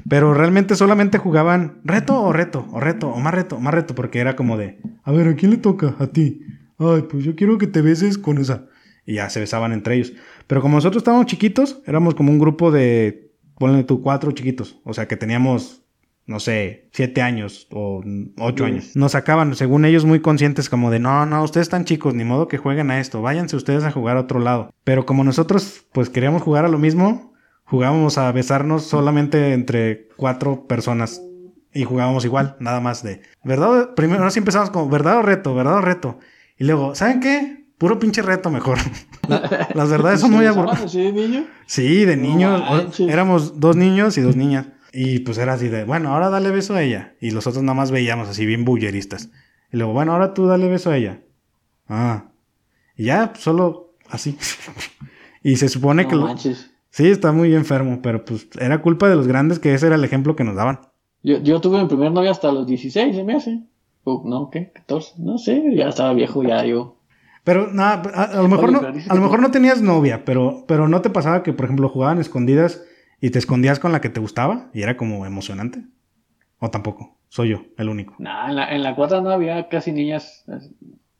Pero 0.08 0.34
realmente 0.34 0.74
solamente 0.76 1.18
jugaban 1.18 1.80
reto 1.84 2.20
o 2.20 2.32
reto, 2.32 2.66
o 2.72 2.80
reto, 2.80 3.08
o 3.08 3.18
más 3.18 3.34
reto, 3.34 3.58
más 3.60 3.74
reto, 3.74 3.94
porque 3.94 4.18
era 4.18 4.36
como 4.36 4.56
de, 4.56 4.78
a 5.02 5.12
ver, 5.12 5.28
¿a 5.28 5.36
quién 5.36 5.50
le 5.52 5.56
toca? 5.58 5.94
A 5.98 6.08
ti. 6.08 6.42
Ay, 6.78 7.02
pues 7.10 7.24
yo 7.24 7.34
quiero 7.34 7.58
que 7.58 7.66
te 7.66 7.80
beses 7.82 8.18
con 8.18 8.38
esa. 8.38 8.66
Y 9.04 9.14
ya 9.14 9.30
se 9.30 9.40
besaban 9.40 9.72
entre 9.72 9.94
ellos. 9.96 10.12
Pero 10.46 10.60
como 10.60 10.76
nosotros 10.76 11.00
estábamos 11.00 11.26
chiquitos, 11.26 11.80
éramos 11.86 12.14
como 12.14 12.32
un 12.32 12.38
grupo 12.38 12.70
de, 12.70 13.32
ponle 13.58 13.84
tú, 13.84 14.02
cuatro 14.02 14.32
chiquitos. 14.32 14.80
O 14.84 14.92
sea, 14.94 15.06
que 15.06 15.16
teníamos, 15.16 15.84
no 16.26 16.40
sé, 16.40 16.88
siete 16.92 17.22
años 17.22 17.68
o 17.70 18.02
ocho 18.38 18.64
años. 18.64 18.96
Nos 18.96 19.12
sacaban, 19.12 19.54
según 19.54 19.84
ellos, 19.84 20.04
muy 20.04 20.20
conscientes 20.20 20.68
como 20.68 20.90
de, 20.90 20.98
no, 20.98 21.24
no, 21.24 21.42
ustedes 21.42 21.66
están 21.66 21.84
chicos, 21.84 22.14
ni 22.14 22.24
modo 22.24 22.48
que 22.48 22.58
jueguen 22.58 22.90
a 22.90 22.98
esto, 22.98 23.22
váyanse 23.22 23.56
ustedes 23.56 23.84
a 23.84 23.92
jugar 23.92 24.16
a 24.16 24.20
otro 24.20 24.40
lado. 24.40 24.74
Pero 24.82 25.06
como 25.06 25.22
nosotros, 25.22 25.86
pues 25.92 26.10
queríamos 26.10 26.42
jugar 26.42 26.64
a 26.64 26.68
lo 26.68 26.78
mismo, 26.78 27.32
jugábamos 27.64 28.18
a 28.18 28.30
besarnos 28.32 28.84
solamente 28.84 29.52
entre 29.52 30.08
cuatro 30.16 30.66
personas. 30.66 31.22
Y 31.72 31.84
jugábamos 31.84 32.24
igual, 32.24 32.56
nada 32.58 32.80
más 32.80 33.02
de, 33.02 33.20
¿verdad? 33.44 33.94
Primero, 33.94 34.24
así 34.24 34.38
empezamos 34.38 34.70
como, 34.70 34.88
¿verdad 34.88 35.18
o 35.18 35.22
reto? 35.22 35.54
¿Verdad 35.54 35.74
o 35.74 35.80
reto? 35.82 36.18
Y 36.58 36.64
luego, 36.64 36.94
¿saben 36.94 37.20
qué? 37.20 37.66
Puro 37.76 37.98
pinche 37.98 38.22
reto 38.22 38.50
mejor. 38.50 38.78
las 39.74 39.90
verdades 39.90 40.20
son 40.20 40.32
muy 40.32 40.46
aburridas. 40.46 40.90
¿Sí, 40.90 41.02
de 41.02 41.12
niño? 41.12 41.46
Sí, 41.66 42.04
de 42.06 42.16
niños. 42.16 42.98
Éramos 42.98 43.60
dos 43.60 43.76
niños 43.76 44.16
y 44.16 44.22
dos 44.22 44.34
niñas. 44.34 44.68
Y 44.98 45.18
pues 45.18 45.36
era 45.36 45.52
así 45.52 45.68
de, 45.68 45.84
bueno, 45.84 46.14
ahora 46.14 46.30
dale 46.30 46.50
beso 46.50 46.74
a 46.74 46.82
ella. 46.82 47.14
Y 47.20 47.30
los 47.30 47.46
otros 47.46 47.62
nada 47.62 47.74
más 47.74 47.90
veíamos 47.90 48.30
así 48.30 48.46
bien 48.46 48.64
bulleristas. 48.64 49.30
Y 49.70 49.76
luego, 49.76 49.92
bueno, 49.92 50.12
ahora 50.12 50.32
tú 50.32 50.46
dale 50.46 50.68
beso 50.68 50.90
a 50.90 50.96
ella. 50.96 51.20
Ah. 51.86 52.30
Y 52.96 53.04
ya, 53.04 53.34
solo 53.36 53.92
así. 54.08 54.38
y 55.42 55.56
se 55.56 55.68
supone 55.68 56.04
No 56.04 56.08
que... 56.08 56.16
lo-. 56.16 56.34
Sí, 56.88 57.10
está 57.10 57.30
muy 57.30 57.54
enfermo, 57.54 58.00
pero 58.02 58.24
pues 58.24 58.48
era 58.58 58.80
culpa 58.80 59.06
de 59.06 59.16
los 59.16 59.26
grandes 59.26 59.58
que 59.58 59.74
ese 59.74 59.86
era 59.86 59.96
el 59.96 60.04
ejemplo 60.04 60.34
que 60.34 60.44
nos 60.44 60.56
daban. 60.56 60.80
Yo, 61.22 61.42
yo 61.42 61.60
tuve 61.60 61.82
mi 61.82 61.88
primer 61.88 62.10
novia 62.10 62.30
hasta 62.30 62.50
los 62.50 62.66
16, 62.66 63.14
se 63.14 63.22
me 63.22 63.34
hace. 63.34 63.64
No, 64.06 64.48
¿qué? 64.50 64.72
14, 64.72 65.16
no 65.18 65.36
sé, 65.36 65.62
ya 65.74 65.88
estaba 65.88 66.14
viejo 66.14 66.42
ya 66.42 66.64
yo. 66.64 66.96
Pero 67.44 67.70
nada, 67.70 68.02
a, 68.14 68.22
a 68.38 68.42
lo 68.42 68.48
mejor 68.48 68.72
no, 68.72 68.80
a 68.80 69.14
lo 69.14 69.20
mejor 69.20 69.40
no 69.40 69.50
tenías 69.50 69.82
novia, 69.82 70.24
pero, 70.24 70.64
pero 70.66 70.88
no 70.88 71.02
te 71.02 71.10
pasaba 71.10 71.42
que, 71.42 71.52
por 71.52 71.66
ejemplo, 71.66 71.90
jugaban 71.90 72.18
escondidas 72.18 72.82
y 73.20 73.30
te 73.30 73.38
escondías 73.38 73.78
con 73.78 73.92
la 73.92 74.00
que 74.00 74.08
te 74.08 74.20
gustaba 74.20 74.70
y 74.72 74.82
era 74.82 74.96
como 74.96 75.26
emocionante. 75.26 75.84
O 76.58 76.70
tampoco, 76.70 77.18
soy 77.28 77.50
yo, 77.50 77.62
el 77.76 77.88
único. 77.88 78.14
Nah, 78.18 78.48
en 78.48 78.56
la, 78.56 78.74
en 78.74 78.82
la 78.82 78.94
cuadra 78.94 79.20
no 79.20 79.30
había 79.30 79.68
casi 79.68 79.92
niñas. 79.92 80.44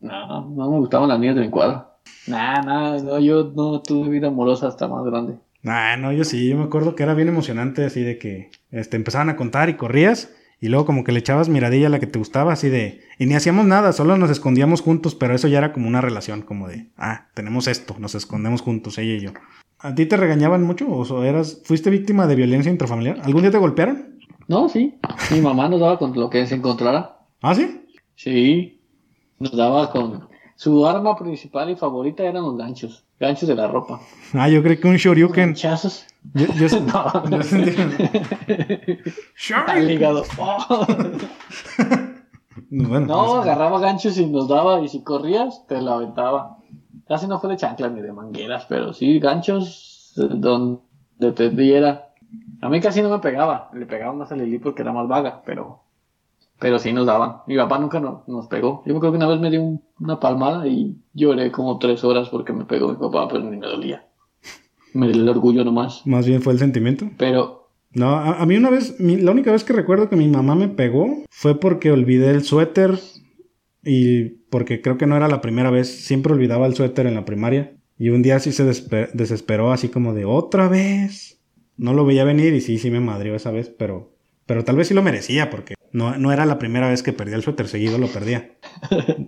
No, 0.01 0.49
no 0.49 0.71
me 0.71 0.79
gustaban 0.79 1.09
las 1.09 1.19
niñas 1.19 1.37
de 1.37 1.43
mi 1.43 1.51
cuadra. 1.51 1.97
Nah, 2.27 2.63
nah, 2.63 2.99
no, 2.99 3.19
yo 3.19 3.53
no 3.55 3.83
tuve 3.83 4.09
vida 4.09 4.29
amorosa 4.29 4.69
hasta 4.69 4.89
más 4.89 5.05
grande. 5.05 5.37
Ah, 5.65 5.97
no, 5.99 6.13
yo 6.13 6.25
sí, 6.25 6.49
yo 6.49 6.57
me 6.57 6.65
acuerdo 6.65 6.95
que 6.95 7.03
era 7.03 7.15
bien 7.15 7.29
emocionante 7.29 7.85
así 7.85 8.03
de 8.03 8.19
que 8.19 8.51
este, 8.71 8.97
empezaban 8.97 9.29
a 9.31 9.37
contar 9.37 9.69
y 9.69 9.75
corrías 9.75 10.33
y 10.61 10.69
luego 10.69 10.87
como 10.87 11.05
que 11.05 11.13
le 11.13 11.19
echabas 11.19 11.49
miradilla 11.49 11.89
a 11.89 11.91
la 11.91 12.01
que 12.01 12.07
te 12.07 12.19
gustaba 12.19 12.53
así 12.53 12.69
de... 12.69 13.01
Y 13.19 13.27
ni 13.27 13.35
hacíamos 13.35 13.67
nada, 13.67 13.93
solo 13.93 14.17
nos 14.17 14.31
escondíamos 14.31 14.81
juntos, 14.81 15.15
pero 15.15 15.35
eso 15.35 15.49
ya 15.49 15.59
era 15.59 15.73
como 15.73 15.87
una 15.89 16.01
relación, 16.01 16.43
como 16.43 16.69
de, 16.69 16.89
ah, 16.97 17.29
tenemos 17.35 17.67
esto, 17.67 17.97
nos 17.99 18.15
escondemos 18.15 18.63
juntos, 18.63 18.99
ella 18.99 19.15
y 19.15 19.21
yo. 19.21 19.31
¿A 19.79 19.95
ti 19.95 20.07
te 20.07 20.17
regañaban 20.17 20.63
mucho 20.63 20.89
o 20.89 21.23
eras, 21.23 21.63
fuiste 21.65 21.91
víctima 21.91 22.27
de 22.27 22.37
violencia 22.37 22.73
intrafamiliar? 22.73 23.21
¿Algún 23.23 23.43
día 23.43 23.51
te 23.51 23.59
golpearon? 23.59 24.17
No, 24.49 24.69
sí. 24.69 24.95
Mi 25.31 25.41
mamá 25.41 25.69
nos 25.69 25.81
daba 25.81 25.99
con 25.99 26.15
lo 26.19 26.31
que 26.31 26.47
se 26.47 26.55
encontrara. 26.55 27.19
¿Ah, 27.43 27.55
sí? 27.55 27.83
Sí. 28.15 28.81
Nos 29.39 29.57
daba 29.57 29.91
con. 29.91 30.29
Su 30.57 30.87
arma 30.87 31.15
principal 31.17 31.71
y 31.71 31.77
favorita 31.77 32.23
eran 32.25 32.43
los 32.43 32.57
ganchos. 32.57 33.05
Ganchos 33.21 33.49
de 33.49 33.55
la 33.55 33.67
ropa. 33.69 34.01
Ah, 34.35 34.49
yo 34.49 34.63
creo 34.63 34.79
que 34.81 34.89
un 34.89 34.97
shoryuken. 34.97 35.47
Ganchazos. 35.51 36.07
Yo, 36.35 36.47
yo- 36.55 36.81
No. 36.81 37.13
yo 37.31 37.37
Al 37.39 39.03
Shoryuken. 39.37 39.91
hígado. 39.91 40.25
Oh. 40.39 40.87
Bueno, 42.71 43.07
No, 43.07 43.27
pues, 43.27 43.43
agarraba 43.47 43.79
ganchos 43.81 44.17
y 44.19 44.27
nos 44.27 44.49
daba, 44.49 44.81
y 44.81 44.89
si 44.89 45.03
corrías, 45.03 45.67
te 45.67 45.81
la 45.81 45.95
aventaba. 45.95 46.59
Casi 47.07 47.27
no 47.27 47.39
fue 47.39 47.51
de 47.51 47.57
chanclas 47.57 47.93
ni 47.93 48.01
de 48.01 48.13
mangueras, 48.13 48.67
pero 48.69 48.93
sí 48.93 49.19
ganchos 49.21 50.13
donde 50.17 50.81
te 51.35 51.51
diera. 51.51 52.09
A 52.63 52.69
mí 52.69 52.81
casi 52.81 53.03
no 53.03 53.11
me 53.11 53.19
pegaba, 53.21 53.71
le 53.75 53.87
pegaba 53.87 54.13
más 54.15 54.33
a 54.33 54.37
Lili 54.37 54.59
porque 54.59 54.83
era 54.83 54.93
más 54.93 55.07
vaga, 55.07 55.43
pero 55.45 55.83
pero 56.59 56.79
sí 56.79 56.93
nos 56.93 57.07
daban. 57.07 57.39
Mi 57.47 57.57
papá 57.57 57.79
nunca 57.79 58.01
no- 58.01 58.25
nos 58.27 58.47
pegó. 58.47 58.83
Yo 58.87 58.93
me 58.93 58.99
acuerdo 58.99 59.13
que 59.13 59.25
una 59.25 59.29
vez 59.29 59.41
me 59.41 59.51
dio 59.51 59.63
un- 59.63 59.83
una 60.01 60.19
palmada 60.21 60.67
y 60.67 60.97
lloré 61.15 61.51
como 61.53 61.79
tres 61.79 62.03
horas 62.05 62.29
porque 62.29 62.53
me 62.53 62.65
pegó 62.65 62.89
mi 62.89 62.97
papá, 62.97 63.29
pero 63.29 63.43
ni 63.45 63.57
me 63.57 63.67
dolía. 63.67 64.07
Me 64.95 65.09
dio 65.09 65.23
el 65.23 65.29
orgullo 65.29 65.65
nomás. 65.65 66.03
más 66.07 66.27
bien 66.27 66.41
fue 66.43 66.53
el 66.55 66.59
sentimiento. 66.59 67.11
Pero 67.19 67.69
No, 67.93 68.11
a, 68.17 68.43
a 68.43 68.47
mí 68.47 68.57
una 68.57 68.69
vez, 68.71 68.99
mi- 69.01 69.17
la 69.17 69.31
única 69.33 69.53
vez 69.53 69.65
que 69.65 69.73
recuerdo 69.73 70.09
que 70.11 70.17
mi 70.17 70.29
mamá 70.29 70.55
me 70.55 70.69
pegó 70.69 71.07
fue 71.31 71.59
porque 71.59 71.91
olvidé 71.91 72.31
el 72.31 72.43
suéter 72.45 72.99
y 73.83 74.25
porque 74.51 74.83
creo 74.83 74.99
que 74.99 75.07
no 75.07 75.17
era 75.17 75.29
la 75.29 75.41
primera 75.41 75.71
vez, 75.71 75.89
siempre 76.05 76.33
olvidaba 76.33 76.67
el 76.67 76.75
suéter 76.75 77.07
en 77.07 77.15
la 77.15 77.25
primaria 77.25 77.77
y 77.99 78.09
un 78.11 78.23
día 78.23 78.39
sí 78.41 78.53
se 78.53 78.65
desesperó 78.65 79.73
así 79.73 79.89
como 79.89 80.13
de 80.13 80.25
otra 80.25 80.69
vez. 80.69 81.41
No 81.79 81.93
lo 81.95 82.05
veía 82.05 82.25
venir 82.25 82.53
y 82.55 82.61
sí, 82.61 82.79
sí 82.79 82.91
me 82.91 83.01
madrió 83.01 83.35
esa 83.35 83.51
vez, 83.51 83.69
pero, 83.71 84.13
pero 84.47 84.65
tal 84.65 84.77
vez 84.77 84.89
sí 84.89 84.95
lo 84.95 85.03
merecía 85.03 85.49
porque 85.51 85.75
no, 85.93 86.17
no 86.19 86.33
era 86.33 86.47
la 86.47 86.59
primera 86.59 86.89
vez 86.89 87.03
que 87.03 87.13
perdía 87.13 87.37
el 87.37 87.43
suéter, 87.43 87.69
seguido 87.69 87.99
lo 87.99 88.07
perdía. 88.09 88.51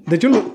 De 0.07 0.17
hecho, 0.17 0.29
lo- 0.29 0.55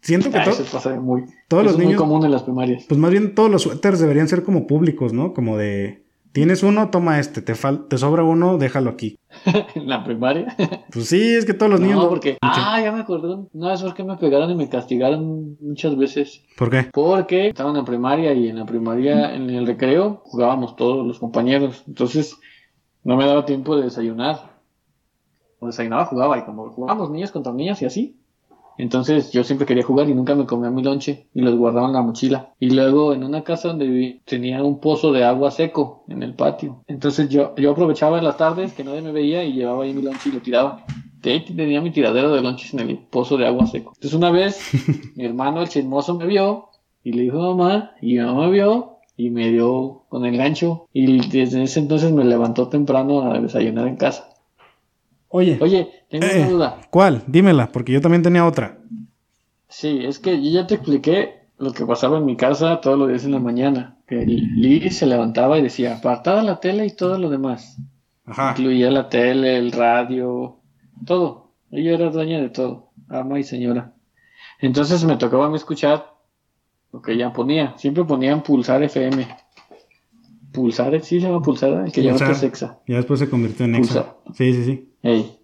siento 0.00 0.30
que 0.30 0.38
ah, 0.38 0.44
to- 0.44 0.50
eso 0.50 0.64
pasa 0.70 0.90
de 0.92 0.98
muy, 1.00 1.24
todos 1.48 1.62
los 1.64 1.72
eso 1.74 1.82
es 1.82 1.86
muy 1.88 1.94
común 1.96 2.24
en 2.24 2.30
las 2.32 2.42
primarias. 2.42 2.84
pues 2.88 2.98
más 3.00 3.10
bien 3.10 3.34
todos 3.34 3.50
los 3.50 3.62
suéteres 3.62 4.00
deberían 4.00 4.28
ser 4.28 4.42
como 4.42 4.66
públicos, 4.66 5.12
¿no? 5.12 5.32
Como 5.32 5.56
de, 5.56 6.04
tienes 6.32 6.62
uno, 6.62 6.90
toma 6.90 7.18
este, 7.20 7.42
te, 7.42 7.54
fal- 7.54 7.86
te 7.88 7.98
sobra 7.98 8.22
uno, 8.24 8.58
déjalo 8.58 8.90
aquí. 8.90 9.16
en 9.74 9.88
la 9.88 10.04
primaria. 10.04 10.54
Pues 10.92 11.06
sí, 11.08 11.22
es 11.34 11.46
que 11.46 11.54
todos 11.54 11.70
los 11.72 11.80
niños... 11.80 12.02
No, 12.02 12.08
porque. 12.10 12.36
Ah, 12.42 12.78
ya 12.82 12.92
me 12.92 13.00
acordé. 13.00 13.46
Una 13.54 13.70
vez 13.70 13.80
fue 13.80 13.94
que 13.94 14.04
me 14.04 14.16
pegaron 14.18 14.50
y 14.50 14.54
me 14.54 14.68
castigaron 14.68 15.56
muchas 15.58 15.96
veces. 15.96 16.42
¿Por 16.58 16.68
qué? 16.68 16.88
Porque 16.92 17.48
estaba 17.48 17.70
en 17.70 17.76
la 17.78 17.84
primaria 17.84 18.34
y 18.34 18.48
en 18.48 18.58
la 18.58 18.66
primaria, 18.66 19.34
en 19.34 19.48
el 19.48 19.66
recreo, 19.66 20.20
jugábamos 20.26 20.76
todos 20.76 21.06
los 21.06 21.18
compañeros. 21.18 21.82
Entonces, 21.88 22.36
no 23.04 23.16
me 23.16 23.24
daba 23.24 23.46
tiempo 23.46 23.74
de 23.74 23.84
desayunar. 23.84 24.51
O 25.62 25.66
desayunaba, 25.68 26.06
jugaba. 26.06 26.36
Y 26.38 26.42
como 26.42 26.70
jugábamos 26.70 27.10
niños 27.10 27.30
contra 27.30 27.52
niñas 27.52 27.80
y 27.82 27.86
así. 27.86 28.16
Entonces, 28.78 29.30
yo 29.30 29.44
siempre 29.44 29.64
quería 29.64 29.84
jugar 29.84 30.08
y 30.08 30.14
nunca 30.14 30.34
me 30.34 30.44
comía 30.44 30.70
mi 30.70 30.82
lonche. 30.82 31.28
Y 31.34 31.40
los 31.40 31.54
guardaba 31.54 31.86
en 31.86 31.92
la 31.92 32.02
mochila. 32.02 32.52
Y 32.58 32.70
luego, 32.70 33.14
en 33.14 33.22
una 33.22 33.44
casa 33.44 33.68
donde 33.68 33.86
viví, 33.86 34.20
tenía 34.24 34.64
un 34.64 34.80
pozo 34.80 35.12
de 35.12 35.22
agua 35.22 35.52
seco 35.52 36.02
en 36.08 36.24
el 36.24 36.34
patio. 36.34 36.82
Entonces, 36.88 37.28
yo, 37.28 37.54
yo 37.54 37.70
aprovechaba 37.70 38.18
en 38.18 38.24
las 38.24 38.36
tardes 38.36 38.72
que 38.72 38.82
nadie 38.82 39.02
me 39.02 39.12
veía 39.12 39.44
y 39.44 39.52
llevaba 39.52 39.84
ahí 39.84 39.94
mi 39.94 40.02
lonche 40.02 40.30
y 40.30 40.32
lo 40.32 40.40
tiraba. 40.40 40.84
De 41.20 41.30
ahí 41.30 41.44
tenía 41.44 41.80
mi 41.80 41.92
tiradero 41.92 42.34
de 42.34 42.42
lonches 42.42 42.74
en 42.74 42.80
el 42.80 42.98
pozo 42.98 43.36
de 43.36 43.46
agua 43.46 43.68
seco. 43.68 43.92
Entonces, 43.94 44.14
una 44.14 44.32
vez, 44.32 44.58
mi 45.14 45.24
hermano, 45.24 45.62
el 45.62 45.68
chismoso, 45.68 46.18
me 46.18 46.26
vio 46.26 46.70
y 47.04 47.12
le 47.12 47.22
dijo 47.22 47.38
mamá, 47.38 47.92
y 48.00 48.14
mi 48.14 48.24
mamá 48.24 48.46
me 48.46 48.52
vio 48.52 48.92
y 49.16 49.30
me 49.30 49.50
dio 49.50 50.02
con 50.08 50.24
el 50.24 50.36
gancho. 50.36 50.88
Y 50.92 51.28
desde 51.28 51.62
ese 51.62 51.78
entonces 51.78 52.10
me 52.10 52.24
levantó 52.24 52.68
temprano 52.68 53.30
a 53.30 53.38
desayunar 53.38 53.86
en 53.86 53.96
casa. 53.96 54.31
Oye, 55.32 55.58
Oye, 55.60 55.90
tengo 56.10 56.26
Eh. 56.26 56.38
una 56.40 56.48
duda. 56.50 56.80
¿cuál? 56.90 57.22
Dímela, 57.26 57.68
porque 57.72 57.92
yo 57.92 58.00
también 58.00 58.22
tenía 58.22 58.46
otra. 58.46 58.78
Sí, 59.68 60.00
es 60.04 60.18
que 60.18 60.42
yo 60.42 60.50
ya 60.50 60.66
te 60.66 60.74
expliqué 60.74 61.46
lo 61.58 61.72
que 61.72 61.86
pasaba 61.86 62.18
en 62.18 62.26
mi 62.26 62.36
casa 62.36 62.80
todos 62.80 62.98
los 62.98 63.08
días 63.08 63.24
en 63.24 63.32
la 63.32 63.38
mañana. 63.38 63.96
Que 64.06 64.16
Lili 64.26 64.90
se 64.90 65.06
levantaba 65.06 65.58
y 65.58 65.62
decía, 65.62 65.96
apartada 65.96 66.42
la 66.42 66.60
tele 66.60 66.84
y 66.86 66.90
todo 66.94 67.18
lo 67.18 67.30
demás. 67.30 67.78
Ajá. 68.26 68.50
Incluía 68.50 68.90
la 68.90 69.08
tele, 69.08 69.56
el 69.56 69.72
radio, 69.72 70.58
todo. 71.06 71.52
Ella 71.70 71.92
era 71.94 72.10
dueña 72.10 72.38
de 72.40 72.50
todo, 72.50 72.90
ama 73.08 73.40
y 73.40 73.44
señora. 73.44 73.94
Entonces 74.60 75.02
me 75.04 75.16
tocaba 75.16 75.46
a 75.46 75.48
mí 75.48 75.56
escuchar 75.56 76.12
lo 76.92 77.00
que 77.00 77.12
ella 77.12 77.32
ponía. 77.32 77.72
Siempre 77.78 78.04
ponían 78.04 78.42
Pulsar 78.42 78.82
FM. 78.82 79.26
Pulsar, 80.52 81.00
sí 81.00 81.18
se 81.20 81.26
llama 81.28 81.40
Pulsar, 81.40 81.72
el 81.86 81.92
que 81.92 82.02
llama 82.02 82.18
Pulsar. 82.18 82.28
que 82.34 82.40
Sexa. 82.40 82.78
Ya 82.86 82.96
después 82.96 83.18
se 83.20 83.30
convirtió 83.30 83.64
en 83.64 83.76
Exa. 83.76 84.02
Pulsar. 84.02 84.16
Sí, 84.34 84.52
sí, 84.54 84.64
sí. 85.02 85.38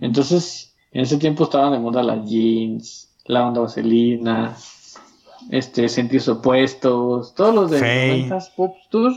Entonces, 0.00 0.74
en 0.92 1.02
ese 1.02 1.18
tiempo 1.18 1.44
estaban 1.44 1.72
de 1.72 1.78
moda 1.78 2.02
las 2.02 2.28
jeans, 2.28 3.14
la 3.26 3.46
onda 3.46 3.60
vaselina, 3.60 4.56
este, 5.50 5.88
sentidos 5.88 6.28
opuestos, 6.28 7.34
todos 7.34 7.54
los 7.54 7.70
de 7.70 7.78
Fey. 7.78 8.28
90s 8.28 8.54
Pop 8.56 8.74
Tour, 8.90 9.12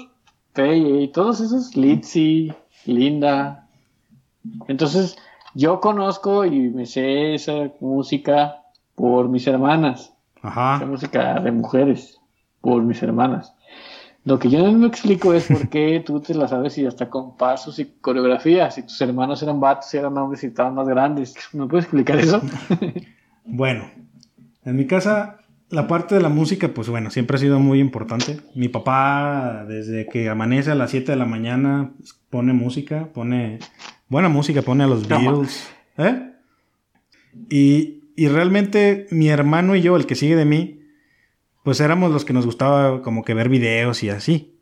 Fey, 0.54 1.08
todos 1.10 1.40
esos, 1.42 1.76
Litzy, 1.76 2.54
Linda. 2.86 3.68
Entonces, 4.68 5.18
yo 5.54 5.80
conozco 5.80 6.46
y 6.46 6.70
me 6.70 6.86
sé 6.86 7.36
esa 7.36 7.72
música 7.80 8.62
por 8.96 9.28
mis 9.30 9.48
hermanas, 9.48 10.14
esa 10.38 10.48
Ajá. 10.48 10.86
música 10.86 11.40
de 11.40 11.52
mujeres, 11.52 12.20
por 12.62 12.84
mis 12.84 13.02
hermanas. 13.02 13.55
Lo 14.26 14.40
que 14.40 14.50
yo 14.50 14.60
no 14.60 14.72
me 14.74 14.88
explico 14.88 15.34
es 15.36 15.46
por 15.46 15.70
qué 15.70 16.02
tú 16.04 16.20
te 16.20 16.34
la 16.34 16.48
sabes 16.48 16.78
y 16.80 16.86
hasta 16.86 17.10
con 17.10 17.38
pasos 17.38 17.78
y 17.78 17.86
coreografías. 18.02 18.74
Si 18.74 18.82
tus 18.82 19.00
hermanos 19.00 19.42
eran 19.44 19.60
vatos 19.60 19.94
y 19.94 19.98
eran 19.98 20.18
hombres 20.18 20.44
y 20.44 20.48
estaban 20.48 20.74
más 20.74 20.88
grandes. 20.88 21.36
¿Me 21.54 21.68
puedes 21.68 21.86
explicar 21.86 22.20
eso? 22.20 22.42
Bueno, 23.48 23.92
en 24.64 24.76
mi 24.76 24.88
casa 24.88 25.38
la 25.70 25.88
parte 25.88 26.16
de 26.16 26.22
la 26.22 26.30
música, 26.30 26.70
pues 26.70 26.90
bueno, 26.90 27.12
siempre 27.12 27.36
ha 27.36 27.40
sido 27.40 27.60
muy 27.60 27.80
importante. 27.80 28.40
Mi 28.56 28.70
papá, 28.70 29.66
desde 29.68 30.08
que 30.08 30.30
amanece 30.30 30.72
a 30.72 30.76
las 30.76 30.90
7 30.90 31.12
de 31.12 31.18
la 31.18 31.26
mañana, 31.26 31.92
pone 32.32 32.54
música, 32.54 33.10
pone 33.14 33.60
buena 34.08 34.30
música, 34.30 34.62
pone 34.62 34.84
a 34.84 34.88
los 34.88 35.08
Beatles. 35.08 35.70
¿Eh? 35.98 36.32
Y, 37.50 38.04
y 38.16 38.28
realmente 38.28 39.06
mi 39.12 39.30
hermano 39.30 39.76
y 39.76 39.82
yo, 39.82 39.96
el 39.96 40.06
que 40.06 40.16
sigue 40.16 40.36
de 40.36 40.46
mí, 40.46 40.85
pues 41.66 41.80
éramos 41.80 42.12
los 42.12 42.24
que 42.24 42.32
nos 42.32 42.46
gustaba 42.46 43.02
como 43.02 43.26
que 43.26 43.34
ver 43.34 43.50
videos 43.50 44.04
y 44.04 44.10
así. 44.10 44.62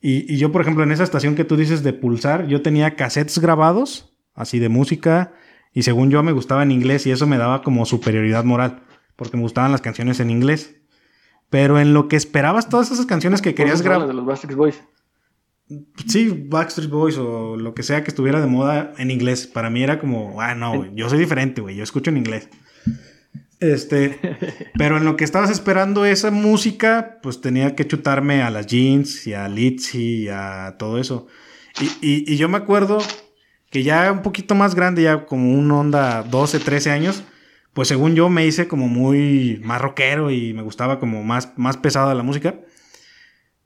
Y, 0.00 0.30
y 0.32 0.36
yo, 0.36 0.52
por 0.52 0.60
ejemplo, 0.60 0.84
en 0.84 0.92
esa 0.92 1.02
estación 1.02 1.34
que 1.34 1.44
tú 1.44 1.56
dices 1.56 1.82
de 1.82 1.94
pulsar, 1.94 2.46
yo 2.46 2.60
tenía 2.60 2.94
cassettes 2.94 3.38
grabados, 3.38 4.14
así 4.34 4.58
de 4.58 4.68
música, 4.68 5.32
y 5.72 5.84
según 5.84 6.10
yo 6.10 6.22
me 6.22 6.32
gustaba 6.32 6.62
en 6.62 6.70
inglés 6.70 7.06
y 7.06 7.12
eso 7.12 7.26
me 7.26 7.38
daba 7.38 7.62
como 7.62 7.86
superioridad 7.86 8.44
moral, 8.44 8.82
porque 9.16 9.38
me 9.38 9.42
gustaban 9.42 9.72
las 9.72 9.80
canciones 9.80 10.20
en 10.20 10.30
inglés. 10.30 10.76
Pero 11.48 11.80
en 11.80 11.94
lo 11.94 12.08
que 12.08 12.16
esperabas 12.16 12.68
todas 12.68 12.90
esas 12.90 13.06
canciones 13.06 13.40
que 13.40 13.54
querías 13.54 13.80
grabar... 13.80 14.06
de 14.06 14.12
los 14.12 14.26
Backstreet 14.26 14.56
Boys. 14.56 14.82
Sí, 16.06 16.46
Backstreet 16.50 16.90
Boys 16.90 17.16
o 17.16 17.56
lo 17.56 17.72
que 17.72 17.82
sea 17.82 18.04
que 18.04 18.10
estuviera 18.10 18.42
de 18.42 18.46
moda 18.46 18.92
en 18.98 19.10
inglés. 19.10 19.46
Para 19.46 19.70
mí 19.70 19.82
era 19.82 19.98
como, 19.98 20.42
ah, 20.42 20.54
no, 20.54 20.76
güey, 20.76 20.90
yo 20.94 21.08
soy 21.08 21.18
diferente, 21.18 21.62
güey, 21.62 21.74
yo 21.74 21.84
escucho 21.84 22.10
en 22.10 22.18
inglés. 22.18 22.50
Este, 23.72 24.18
pero 24.78 24.96
en 24.98 25.04
lo 25.04 25.16
que 25.16 25.24
estabas 25.24 25.50
esperando 25.50 26.04
esa 26.04 26.30
música, 26.30 27.18
pues 27.22 27.40
tenía 27.40 27.74
que 27.74 27.86
chutarme 27.86 28.42
a 28.42 28.50
las 28.50 28.66
jeans 28.66 29.26
y 29.26 29.34
a 29.34 29.48
Litzy 29.48 30.24
y 30.24 30.28
a 30.28 30.76
todo 30.78 30.98
eso. 30.98 31.26
Y, 31.80 32.30
y, 32.32 32.36
yo 32.36 32.48
me 32.48 32.58
acuerdo 32.58 32.98
que 33.70 33.82
ya 33.82 34.12
un 34.12 34.22
poquito 34.22 34.54
más 34.54 34.74
grande, 34.74 35.02
ya 35.02 35.26
como 35.26 35.52
un 35.52 35.70
onda 35.72 36.22
12, 36.22 36.60
13 36.60 36.90
años, 36.90 37.24
pues 37.72 37.88
según 37.88 38.14
yo 38.14 38.28
me 38.28 38.46
hice 38.46 38.68
como 38.68 38.86
muy 38.86 39.60
más 39.64 39.80
rockero 39.80 40.30
y 40.30 40.52
me 40.52 40.62
gustaba 40.62 41.00
como 41.00 41.24
más, 41.24 41.52
más 41.56 41.76
pesada 41.76 42.14
la 42.14 42.22
música. 42.22 42.60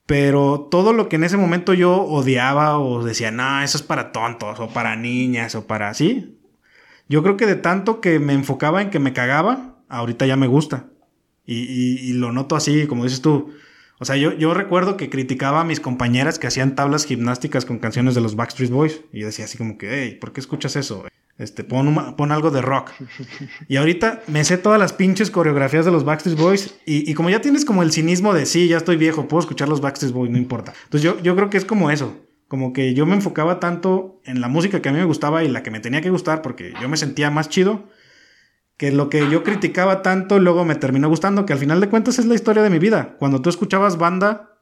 Pero 0.07 0.69
todo 0.71 0.95
lo 0.95 1.11
que 1.11 1.17
en 1.17 1.25
ese 1.25 1.37
momento 1.37 1.75
yo 1.75 1.95
odiaba 2.01 2.79
o 2.79 3.05
decía, 3.05 3.31
no, 3.31 3.63
eso 3.63 3.77
es 3.77 3.83
para 3.83 4.11
tontos 4.11 4.59
o 4.61 4.69
para 4.71 4.97
niñas 4.97 5.55
o 5.55 5.67
para 5.67 5.91
así. 5.91 6.39
Yo 7.09 7.23
creo 7.23 7.37
que 7.37 7.47
de 7.47 7.57
tanto 7.57 8.01
que 8.01 8.19
me 8.19 8.33
enfocaba 8.33 8.81
en 8.81 8.89
que 8.89 8.99
me 8.99 9.13
cagaba, 9.13 9.78
ahorita 9.89 10.27
ya 10.27 10.37
me 10.37 10.47
gusta. 10.47 10.87
Y, 11.51 12.13
lo 12.13 12.31
noto 12.31 12.57
así, 12.57 12.87
como 12.87 13.05
dices 13.05 13.23
tú. 13.23 13.55
O 13.99 14.05
sea, 14.05 14.17
yo, 14.17 14.33
yo 14.35 14.53
recuerdo 14.53 14.97
que 14.97 15.09
criticaba 15.09 15.63
a 15.63 15.65
mis 15.65 15.81
compañeras 15.81 16.39
que 16.39 16.47
hacían 16.47 16.75
tablas 16.75 17.07
gimnásticas 17.07 17.65
con 17.65 17.79
canciones 17.79 18.15
de 18.15 18.21
los 18.21 18.37
Backstreet 18.37 18.71
Boys. 18.71 19.01
Y 19.13 19.21
yo 19.21 19.27
decía 19.27 19.47
así 19.47 19.57
como 19.57 19.79
que, 19.79 19.89
hey, 19.91 20.19
¿por 20.21 20.33
qué 20.33 20.41
escuchas 20.41 20.77
eso? 20.77 21.07
Este, 21.39 21.63
pon, 21.63 22.17
pon 22.17 22.33
algo 22.33 22.51
de 22.51 22.61
rock. 22.61 22.91
Y 23.69 23.77
ahorita 23.77 24.23
me 24.27 24.45
sé 24.45 24.59
todas 24.59 24.79
las 24.79 24.93
pinches 24.93 25.31
coreografías 25.31 25.85
de 25.85 25.93
los 25.93 26.05
Backstreet 26.05 26.37
Boys. 26.37 26.75
Y, 26.85 27.15
como 27.15 27.31
ya 27.31 27.41
tienes 27.41 27.65
como 27.65 27.83
el 27.83 27.93
cinismo 27.93 28.35
de 28.35 28.45
sí, 28.45 28.69
ya 28.69 28.77
estoy 28.77 28.97
viejo, 28.97 29.29
puedo 29.29 29.41
escuchar 29.41 29.69
los 29.69 29.81
Backstreet 29.81 30.13
Boys, 30.13 30.31
no 30.31 30.39
importa. 30.39 30.75
Entonces 30.85 31.03
yo, 31.03 31.21
yo 31.23 31.35
creo 31.35 31.49
que 31.49 31.57
es 31.57 31.65
como 31.65 31.91
eso. 31.91 32.17
Como 32.49 32.73
que 32.73 32.95
yo 32.95 33.07
me 33.07 33.15
enfocaba 33.15 33.61
tanto 33.61 34.21
en 34.25 34.41
la 34.41 34.49
música 34.49 34.83
que 34.83 34.89
a 34.89 34.93
mí 34.93 34.99
me 34.99 35.05
gustaba 35.05 35.45
y 35.45 35.49
la 35.49 35.63
que 35.63 35.71
me 35.71 35.81
tenía 35.81 36.01
que 36.01 36.11
gustar 36.11 36.43
porque 36.43 36.73
yo 36.81 36.89
me 36.89 36.97
sentía 36.97 37.31
más 37.31 37.49
chido. 37.49 37.89
Que 38.79 38.91
lo 38.91 39.11
que 39.11 39.29
yo 39.29 39.43
criticaba 39.43 40.01
tanto 40.01 40.39
luego 40.39 40.65
me 40.65 40.75
terminó 40.75 41.09
gustando, 41.09 41.45
que 41.45 41.53
al 41.53 41.59
final 41.59 41.81
de 41.81 41.91
cuentas 41.91 42.19
es 42.19 42.25
la 42.25 42.35
historia 42.35 42.63
de 42.63 42.71
mi 42.71 42.79
vida. 42.79 43.17
Cuando 43.19 43.43
tú 43.43 43.51
escuchabas 43.51 43.99
banda, 43.99 44.55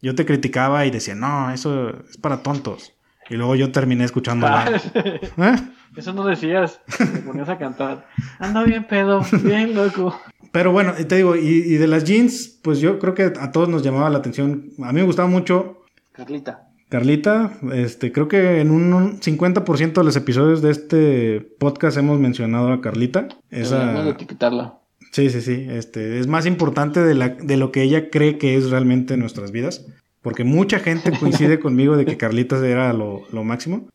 yo 0.00 0.14
te 0.14 0.24
criticaba 0.24 0.86
y 0.86 0.92
decía, 0.92 1.16
no, 1.16 1.50
eso 1.50 1.90
es 2.08 2.18
para 2.18 2.42
tontos. 2.42 2.92
Y 3.28 3.34
luego 3.34 3.56
yo 3.56 3.72
terminé 3.72 4.04
escuchando 4.04 4.46
banda. 4.46 4.80
¿Eh? 4.94 5.56
Eso 5.96 6.12
no 6.12 6.24
decías. 6.26 6.80
Te 6.98 7.20
ponías 7.22 7.48
a 7.48 7.58
cantar. 7.58 8.06
Anda 8.38 8.62
bien 8.64 8.84
pedo, 8.84 9.22
bien 9.42 9.74
loco. 9.74 10.20
Pero 10.52 10.70
bueno, 10.70 10.92
te 10.92 11.16
digo, 11.16 11.34
y, 11.34 11.76
de 11.76 11.86
las 11.86 12.04
jeans, 12.04 12.60
pues 12.62 12.78
yo 12.80 12.98
creo 12.98 13.14
que 13.14 13.24
a 13.24 13.50
todos 13.50 13.68
nos 13.68 13.82
llamaba 13.82 14.10
la 14.10 14.18
atención. 14.18 14.70
A 14.84 14.92
mí 14.92 15.00
me 15.00 15.06
gustaba 15.06 15.28
mucho. 15.28 15.84
Carlita. 16.12 16.63
Carlita, 16.94 17.50
este, 17.72 18.12
creo 18.12 18.28
que 18.28 18.60
en 18.60 18.70
un 18.70 19.18
50% 19.18 19.94
de 19.94 20.04
los 20.04 20.14
episodios 20.14 20.62
de 20.62 20.70
este 20.70 21.40
podcast 21.58 21.96
hemos 21.96 22.20
mencionado 22.20 22.72
a 22.72 22.80
Carlita. 22.80 23.26
Esa... 23.50 24.08
etiquetarla. 24.08 24.78
Sí, 25.10 25.28
sí, 25.28 25.40
sí. 25.40 25.66
Este, 25.68 26.20
es 26.20 26.28
más 26.28 26.46
importante 26.46 27.00
de, 27.00 27.14
la, 27.14 27.30
de 27.30 27.56
lo 27.56 27.72
que 27.72 27.82
ella 27.82 28.10
cree 28.10 28.38
que 28.38 28.56
es 28.56 28.70
realmente 28.70 29.16
nuestras 29.16 29.50
vidas. 29.50 29.84
Porque 30.22 30.44
mucha 30.44 30.78
gente 30.78 31.10
coincide 31.18 31.58
conmigo 31.60 31.96
de 31.96 32.04
que 32.04 32.16
Carlita 32.16 32.64
era 32.64 32.92
lo, 32.92 33.22
lo 33.32 33.42
máximo. 33.42 33.88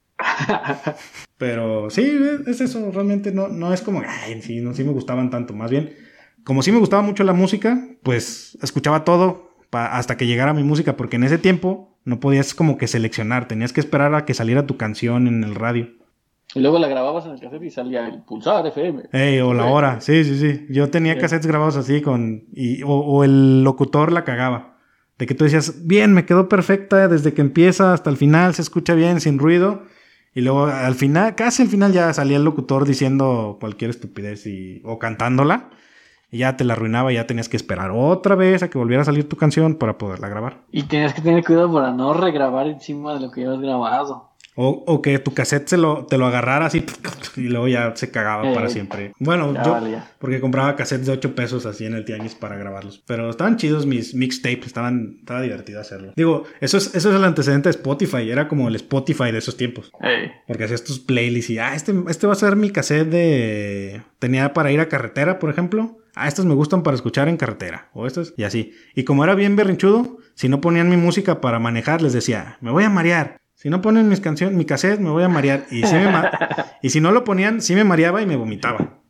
Pero 1.37 1.89
sí, 1.89 2.19
es 2.47 2.59
eso, 2.59 2.91
realmente 2.91 3.31
no, 3.31 3.47
no 3.47 3.73
es 3.73 3.79
como, 3.79 4.03
ay, 4.05 4.41
sí, 4.41 4.59
no, 4.59 4.73
sí 4.73 4.83
me 4.83 4.91
gustaban 4.91 5.29
tanto, 5.29 5.53
más 5.53 5.71
bien, 5.71 5.93
como 6.43 6.61
sí 6.63 6.73
me 6.73 6.79
gustaba 6.79 7.01
mucho 7.01 7.23
la 7.23 7.31
música, 7.31 7.81
pues 8.03 8.57
escuchaba 8.61 9.05
todo 9.05 9.51
hasta 9.71 10.17
que 10.17 10.27
llegara 10.27 10.53
mi 10.53 10.63
música, 10.63 10.97
porque 10.97 11.15
en 11.15 11.23
ese 11.23 11.37
tiempo 11.37 11.88
no 12.10 12.20
podías 12.20 12.53
como 12.53 12.78
que 12.78 12.88
seleccionar, 12.88 13.47
tenías 13.47 13.72
que 13.72 13.80
esperar 13.80 14.16
a 14.16 14.26
que 14.26 14.34
saliera 14.34 14.66
tu 14.66 14.78
canción 14.78 15.28
en 15.28 15.43
el 15.43 15.55
radio. 15.55 15.88
Y 16.55 16.62
luego 16.62 16.80
la 16.80 16.88
grababas 16.88 17.26
en 17.26 17.34
el 17.34 17.39
cassette 17.39 17.64
y 17.64 17.70
salía 17.70 18.07
el 18.07 18.24
pulsar 18.24 18.66
FM. 18.66 19.03
Ey, 19.12 19.39
o 19.39 19.53
la 19.53 19.68
hora, 19.68 20.01
sí, 20.01 20.24
sí, 20.24 20.39
sí. 20.39 20.66
Yo 20.70 20.89
tenía 20.89 21.20
cassettes 21.20 21.45
grabados 21.45 21.78
así 21.78 22.01
con... 22.01 22.45
Y, 22.51 22.82
o, 22.82 22.89
o, 22.89 23.24
el 23.24 23.64
locutor 23.64 24.12
la 24.12 24.24
cagaba. 24.24 24.80
De 25.20 25.28
que 25.28 25.36
tú 25.36 25.43
decías, 25.43 25.86
bien, 25.86 26.14
me 26.14 26.26
quedó 26.26 26.49
perfecta 26.49 27.07
desde 27.07 27.34
que 27.36 27.41
empieza 27.41 27.93
hasta 27.93 28.10
el 28.10 28.18
final, 28.18 28.55
se 28.55 28.64
escucha 28.64 28.95
bien, 28.95 29.22
sin 29.22 29.38
ruido. 29.38 29.84
Y 30.34 30.41
luego 30.41 30.66
al 30.66 30.95
final, 30.95 31.36
casi 31.36 31.62
al 31.62 31.68
final 31.68 31.93
ya 31.93 32.12
salía 32.14 32.38
el 32.38 32.43
locutor 32.43 32.86
diciendo 32.86 33.57
cualquier 33.60 33.91
estupidez 33.91 34.47
y, 34.47 34.82
o 34.86 34.97
cantándola. 34.97 35.70
Y 36.32 36.39
ya 36.39 36.57
te 36.57 36.63
la 36.63 36.73
arruinaba 36.73 37.11
ya 37.11 37.25
tenías 37.25 37.49
que 37.49 37.57
esperar 37.57 37.91
otra 37.91 38.36
vez 38.36 38.61
a 38.61 38.69
que 38.69 38.77
volviera 38.77 39.01
a 39.01 39.05
salir 39.05 39.27
tu 39.27 39.36
canción 39.36 39.75
para 39.75 39.97
poderla 39.97 40.30
grabar. 40.30 40.57
Y 40.71 40.84
tenías 40.84 41.13
que 41.13 41.21
tener 41.21 41.43
cuidado 41.43 41.73
para 41.73 41.91
no 41.91 42.13
regrabar 42.13 42.67
encima 42.67 43.15
de 43.15 43.21
lo 43.21 43.32
que 43.32 43.41
ya 43.41 43.51
has 43.51 43.59
grabado. 43.59 44.30
O, 44.61 45.01
que 45.01 45.19
tu 45.19 45.34
cassette 45.34 45.69
se 45.69 45.77
lo, 45.77 46.05
te 46.05 46.17
lo 46.17 46.25
agarrara 46.25 46.65
así 46.65 46.86
y 47.38 47.43
luego 47.43 47.69
ya 47.69 47.95
se 47.95 48.11
cagaba 48.11 48.53
para 48.53 48.67
eh, 48.67 48.69
siempre. 48.69 49.13
Bueno, 49.17 49.53
yo, 49.53 49.80
porque 50.19 50.41
compraba 50.41 50.75
cassettes 50.75 51.05
de 51.05 51.13
8 51.13 51.34
pesos 51.34 51.65
así 51.65 51.86
en 51.86 51.93
el 51.93 52.03
tianguis 52.03 52.36
para 52.36 52.57
grabarlos. 52.57 53.01
Pero 53.07 53.30
estaban 53.30 53.55
chidos 53.55 53.86
mis 53.86 54.13
mixtapes, 54.15 54.65
estaban, 54.67 55.15
estaba 55.19 55.41
divertido 55.41 55.80
hacerlo. 55.80 56.11
Digo, 56.17 56.43
eso 56.59 56.77
es, 56.77 56.93
eso 56.93 57.09
es 57.09 57.15
el 57.15 57.23
antecedente 57.23 57.69
de 57.69 57.71
Spotify, 57.71 58.30
era 58.30 58.49
como 58.49 58.67
el 58.67 58.75
Spotify 58.75 59.32
de 59.32 59.38
esos 59.38 59.55
tiempos. 59.55 59.93
Porque 60.45 60.65
hacías 60.65 60.84
tus 60.84 60.99
playlists 60.99 61.51
y, 61.51 61.59
ah, 61.59 61.73
este, 61.73 61.93
este 62.09 62.27
va 62.27 62.34
a 62.34 62.36
ser 62.36 62.57
mi 62.57 62.69
cassette 62.69 63.07
de... 63.07 64.01
Tenía 64.19 64.53
para 64.53 64.73
ir 64.73 64.82
a 64.82 64.89
carretera, 64.89 65.39
por 65.39 65.49
ejemplo. 65.49 65.98
Ah, 66.16 66.28
estos 66.28 66.45
me 66.45 66.53
gustan 66.53 66.84
para 66.84 66.95
escuchar 66.95 67.28
en 67.30 67.38
carretera. 67.38 67.89
O 67.93 68.07
estos, 68.07 68.34
y 68.38 68.43
así. 68.43 68.74
Y 68.95 69.03
como 69.03 69.24
era 69.24 69.36
bien 69.36 69.55
berrinchudo, 69.55 70.18
si 70.36 70.49
no 70.49 70.62
ponían 70.62 70.89
mi 70.89 70.97
música 70.97 71.41
para 71.41 71.60
manejar, 71.60 72.01
les 72.01 72.14
decía, 72.14 72.57
me 72.62 72.72
voy 72.72 72.84
a 72.84 72.89
marear. 72.89 73.38
Si 73.55 73.70
no 73.70 73.82
ponen 73.82 74.07
mis 74.07 74.22
canciones, 74.22 74.55
mi 74.55 74.66
cassette, 74.66 74.99
me 74.99 75.10
voy 75.10 75.24
a 75.24 75.30
marear. 75.30 75.66
Y, 75.70 75.84
y 76.82 76.89
si 76.89 77.01
no 77.01 77.12
lo 77.12 77.24
ponían, 77.24 77.62
sí 77.62 77.76
me 77.76 77.84
mareaba 77.84 78.22
y 78.22 78.26
me 78.26 78.38
vomitaba. 78.38 79.01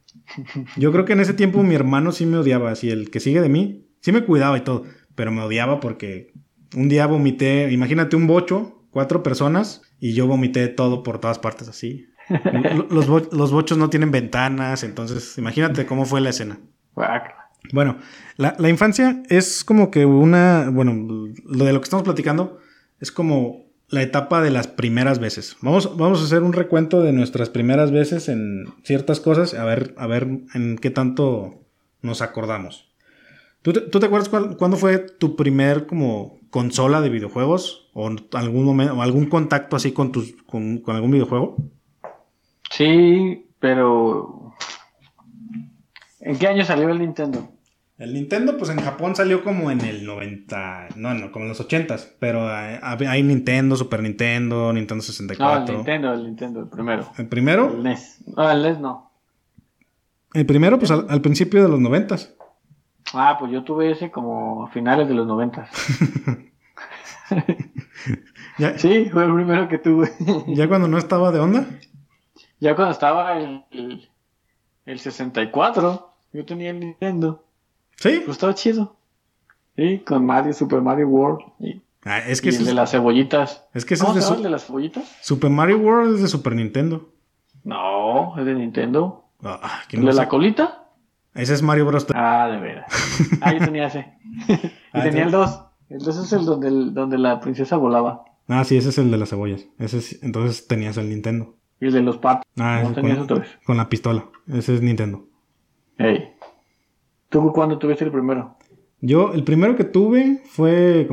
Yo 0.76 0.92
creo 0.92 1.06
que 1.06 1.14
en 1.14 1.20
ese 1.20 1.34
tiempo 1.34 1.64
mi 1.64 1.76
hermano 1.76 2.12
sí 2.12 2.26
me 2.26 2.38
odiaba. 2.38 2.72
Así 2.72 2.90
el 2.90 3.12
que 3.12 3.20
sigue 3.20 3.42
de 3.42 3.50
mí, 3.50 3.88
sí 4.02 4.12
me 4.12 4.24
cuidaba 4.24 4.58
y 4.58 4.62
todo. 4.62 4.86
Pero 5.16 5.32
me 5.32 5.42
odiaba 5.42 5.80
porque 5.80 6.34
un 6.76 6.90
día 6.90 7.06
vomité, 7.08 7.72
imagínate 7.72 8.16
un 8.16 8.28
bocho, 8.28 8.88
cuatro 8.92 9.24
personas, 9.24 9.82
y 10.00 10.14
yo 10.14 10.28
vomité 10.28 10.68
todo 10.68 11.04
por 11.04 11.20
todas 11.20 11.40
partes 11.40 11.68
así. 11.68 12.08
Los, 12.90 13.08
los 13.08 13.52
bochos 13.52 13.78
no 13.78 13.90
tienen 13.90 14.12
ventanas, 14.12 14.84
entonces 14.84 15.38
imagínate 15.38 15.86
cómo 15.86 16.06
fue 16.06 16.22
la 16.22 16.30
escena. 16.30 16.60
Bueno, 17.74 17.98
la, 18.38 18.56
la, 18.58 18.70
infancia 18.70 19.22
es 19.30 19.64
como 19.64 19.92
que 19.92 20.06
una, 20.06 20.70
bueno, 20.72 21.34
lo 21.46 21.66
de 21.66 21.74
lo 21.74 21.82
que 21.82 21.84
estamos 21.84 22.04
platicando 22.04 22.60
es 23.00 23.12
como 23.12 23.70
la 23.90 24.02
etapa 24.02 24.42
de 24.42 24.52
las 24.52 24.68
primeras 24.68 25.20
veces. 25.20 25.58
Vamos, 25.62 25.98
vamos 25.98 26.22
a 26.22 26.26
hacer 26.26 26.44
un 26.44 26.54
recuento 26.54 27.02
de 27.02 27.12
nuestras 27.12 27.50
primeras 27.50 27.92
veces 27.92 28.30
en 28.30 28.66
ciertas 28.84 29.20
cosas, 29.20 29.54
a 29.54 29.66
ver, 29.66 29.94
a 29.98 30.08
ver 30.08 30.28
en 30.54 30.78
qué 30.78 30.90
tanto 30.90 31.56
nos 32.02 32.22
acordamos. 32.22 32.90
¿Tú 33.62 33.74
te, 33.74 33.82
¿tú 33.82 34.00
te 34.00 34.06
acuerdas 34.06 34.30
cuándo 34.30 34.78
fue 34.78 35.00
tu 35.00 35.36
primer 35.36 35.86
como 35.86 36.40
consola 36.50 37.02
de 37.02 37.10
videojuegos? 37.10 37.90
¿O 37.94 38.10
algún 38.34 38.64
momento, 38.64 38.96
o 38.96 39.02
algún 39.02 39.26
contacto 39.26 39.76
así 39.76 39.92
con, 39.92 40.12
tus, 40.12 40.34
con, 40.44 40.78
con 40.78 40.96
algún 40.96 41.12
videojuego? 41.12 41.58
Sí, 42.72 43.50
pero... 43.60 44.49
¿En 46.22 46.38
qué 46.38 46.48
año 46.48 46.66
salió 46.66 46.90
el 46.90 47.00
Nintendo? 47.00 47.50
El 47.98 48.14
Nintendo, 48.14 48.58
pues 48.58 48.70
en 48.72 48.80
Japón 48.80 49.14
salió 49.16 49.44
como 49.44 49.72
en 49.72 49.82
el 49.82 50.06
90, 50.06 50.88
no, 50.96 51.14
no, 51.14 51.34
como 51.34 51.44
en 51.44 51.50
los 51.50 51.60
80 51.60 51.98
pero 52.18 52.48
hay, 52.50 53.24
Nintendo, 53.24 53.76
Super 53.76 54.02
Nintendo, 54.02 54.72
Nintendo 54.72 55.04
64. 55.04 55.60
No, 55.60 55.66
el 55.66 55.76
Nintendo, 55.76 56.14
el 56.14 56.24
Nintendo, 56.24 56.60
el 56.62 56.68
primero. 56.70 57.12
¿El 57.18 57.28
primero? 57.28 57.74
El 57.74 57.84
NES. 57.84 58.24
No, 58.38 58.50
el 58.50 58.64
NES 58.64 58.80
no. 58.80 59.12
El 60.34 60.46
primero, 60.46 60.80
pues 60.80 60.92
al, 60.92 61.22
principio 61.22 61.62
de 61.62 61.70
los 61.70 61.80
90 61.80 62.16
Ah, 63.14 63.36
pues 63.38 63.52
yo 63.52 63.64
tuve 63.64 63.92
ese 63.92 64.12
como 64.12 64.66
a 64.66 64.70
finales 64.70 65.08
de 65.08 65.16
los 65.16 65.28
90 65.28 65.68
sí, 68.78 69.10
fue 69.12 69.26
el 69.26 69.34
primero 69.34 69.68
que 69.68 69.78
tuve. 69.78 70.12
¿Ya 70.48 70.68
cuando 70.68 70.88
no 70.88 70.98
estaba 70.98 71.32
de 71.32 71.40
onda? 71.40 71.66
Ya 72.60 72.76
cuando 72.76 72.94
estaba 72.94 73.38
el, 73.38 73.66
el, 73.72 74.10
el 74.86 75.00
64, 75.00 76.09
yo 76.34 76.46
tenía 76.46 76.72
el 76.72 76.80
Nintendo. 76.80 77.44
Sí. 77.98 78.22
Pues 78.26 78.38
estaba 78.38 78.54
chido. 78.56 78.96
Sí, 79.76 80.00
con 80.06 80.26
Mario, 80.26 80.54
Super 80.54 80.82
Mario 80.82 81.08
World. 81.08 81.40
Y, 81.60 81.82
ah, 82.06 82.20
es 82.20 82.42
que 82.42 82.50
el 82.50 82.66
de 82.66 82.74
las 82.74 82.92
cebollitas. 82.92 83.66
Es 83.74 83.86
que 83.86 83.98
¿Cómo 83.98 84.18
es 84.18 84.30
de, 84.30 84.36
el 84.36 84.44
de 84.44 84.50
las 84.50 84.66
cebollitas? 84.66 85.18
Super 85.22 85.50
Mario 85.50 85.78
World 85.80 86.16
es 86.16 86.22
de 86.22 86.28
Super 86.28 86.56
Nintendo. 86.56 87.10
No, 87.64 88.38
es 88.38 88.46
de 88.46 88.54
Nintendo. 88.56 89.26
Ah, 89.44 89.82
¿El 89.92 90.06
de 90.06 90.14
la 90.14 90.28
colita? 90.28 90.86
Ese 91.34 91.54
es 91.54 91.62
Mario 91.62 91.86
Bros. 91.86 92.06
3. 92.08 92.20
Ah, 92.22 92.48
de 92.52 92.58
veras. 92.60 92.92
Ah, 93.42 93.54
yo 93.54 93.60
tenía 93.60 93.86
ese. 93.88 94.14
y 94.48 94.72
Ah, 94.92 95.04
tenía 95.04 95.24
el 95.24 95.32
2. 95.32 95.66
El 95.90 96.00
2 96.00 96.18
es 96.26 96.34
el 96.34 96.46
donde, 96.46 96.68
el 96.68 96.94
donde 96.94 97.18
la 97.18 97.40
princesa 97.40 97.78
volaba. 97.78 98.24
Ah, 98.48 98.64
sí, 98.64 98.76
ese 98.78 98.90
es 98.90 98.98
el 98.98 99.12
de 99.12 99.18
las 99.18 99.30
cebollas. 99.30 99.66
Ese 99.78 100.00
es- 100.00 100.24
entonces 100.24 100.68
tenías 100.68 100.98
el 100.98 101.10
Nintendo. 101.10 101.56
Y 101.80 101.86
el 101.86 101.94
de 101.94 102.02
los 102.02 102.18
patos. 102.18 102.44
Ah, 102.60 102.80
no 102.84 102.88
ese 102.92 102.96
tenías 102.96 103.16
con, 103.18 103.24
otra 103.24 103.40
vez. 103.40 103.50
con 103.66 103.78
la 103.78 103.88
pistola. 103.88 104.26
Ese 104.52 104.76
es 104.76 104.82
Nintendo. 104.82 105.26
Ey. 106.00 106.32
¿Tú 107.30 107.52
cuándo 107.54 107.78
tuviste 107.78 108.06
el 108.06 108.12
primero? 108.12 108.58
Yo, 109.02 109.34
el 109.34 109.44
primero 109.44 109.76
que 109.76 109.84
tuve 109.84 110.42
fue. 110.46 111.08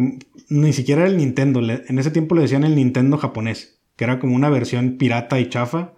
ni 0.48 0.72
siquiera 0.72 1.02
era 1.02 1.10
el 1.10 1.18
Nintendo. 1.18 1.60
en 1.60 1.98
ese 1.98 2.10
tiempo 2.10 2.34
le 2.34 2.42
decían 2.42 2.64
el 2.64 2.76
Nintendo 2.76 3.18
japonés. 3.18 3.82
Que 3.96 4.04
era 4.04 4.18
como 4.18 4.34
una 4.34 4.48
versión 4.48 4.96
pirata 4.96 5.38
y 5.40 5.48
chafa. 5.48 5.92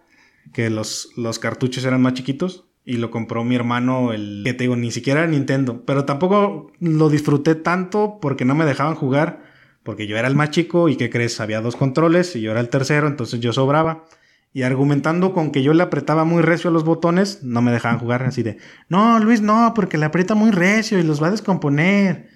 Que 0.52 0.70
los, 0.70 1.10
los 1.16 1.38
cartuchos 1.38 1.84
eran 1.84 2.02
más 2.02 2.14
chiquitos. 2.14 2.64
Y 2.84 2.96
lo 2.96 3.10
compró 3.10 3.44
mi 3.44 3.54
hermano, 3.54 4.12
el. 4.12 4.42
Que 4.44 4.54
te 4.54 4.64
digo, 4.64 4.74
ni 4.74 4.90
siquiera 4.90 5.20
era 5.20 5.30
Nintendo. 5.30 5.84
Pero 5.84 6.04
tampoco 6.04 6.72
lo 6.80 7.10
disfruté 7.10 7.54
tanto 7.54 8.18
porque 8.20 8.44
no 8.44 8.54
me 8.54 8.64
dejaban 8.64 8.94
jugar. 8.94 9.42
Porque 9.82 10.06
yo 10.06 10.16
era 10.16 10.28
el 10.28 10.34
más 10.34 10.50
chico 10.50 10.88
y 10.88 10.96
¿qué 10.96 11.10
crees? 11.10 11.40
Había 11.40 11.60
dos 11.60 11.76
controles 11.76 12.34
y 12.36 12.40
yo 12.40 12.50
era 12.50 12.60
el 12.60 12.68
tercero, 12.68 13.06
entonces 13.06 13.40
yo 13.40 13.52
sobraba. 13.52 14.04
Y 14.52 14.62
argumentando 14.62 15.32
con 15.34 15.52
que 15.52 15.62
yo 15.62 15.74
le 15.74 15.82
apretaba 15.82 16.24
muy 16.24 16.42
recio 16.42 16.70
a 16.70 16.72
los 16.72 16.84
botones, 16.84 17.42
no 17.42 17.62
me 17.62 17.70
dejaban 17.70 17.98
jugar 17.98 18.22
así 18.24 18.42
de, 18.42 18.58
no, 18.88 19.18
Luis, 19.20 19.40
no, 19.40 19.72
porque 19.74 19.98
le 19.98 20.06
aprieta 20.06 20.34
muy 20.34 20.50
recio 20.50 20.98
y 20.98 21.02
los 21.02 21.22
va 21.22 21.28
a 21.28 21.30
descomponer. 21.32 22.28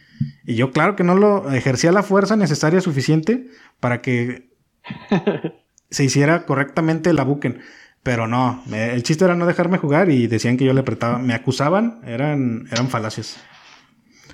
Y 0.46 0.54
yo 0.54 0.70
claro 0.70 0.94
que 0.94 1.04
no 1.04 1.14
lo 1.16 1.50
ejercía 1.52 1.90
la 1.90 2.02
fuerza 2.02 2.36
necesaria 2.36 2.80
suficiente 2.80 3.48
para 3.80 4.02
que 4.02 4.50
se 5.90 6.04
hiciera 6.04 6.44
correctamente 6.46 7.12
la 7.12 7.24
buquen. 7.24 7.60
Pero 8.02 8.26
no, 8.26 8.62
me- 8.66 8.92
el 8.94 9.02
chiste 9.04 9.24
era 9.24 9.36
no 9.36 9.46
dejarme 9.46 9.78
jugar 9.78 10.10
y 10.10 10.26
decían 10.26 10.56
que 10.56 10.64
yo 10.64 10.72
le 10.74 10.80
apretaba. 10.80 11.18
Me 11.18 11.34
acusaban, 11.34 12.00
eran, 12.04 12.66
eran 12.70 12.88
falacias. 12.88 13.36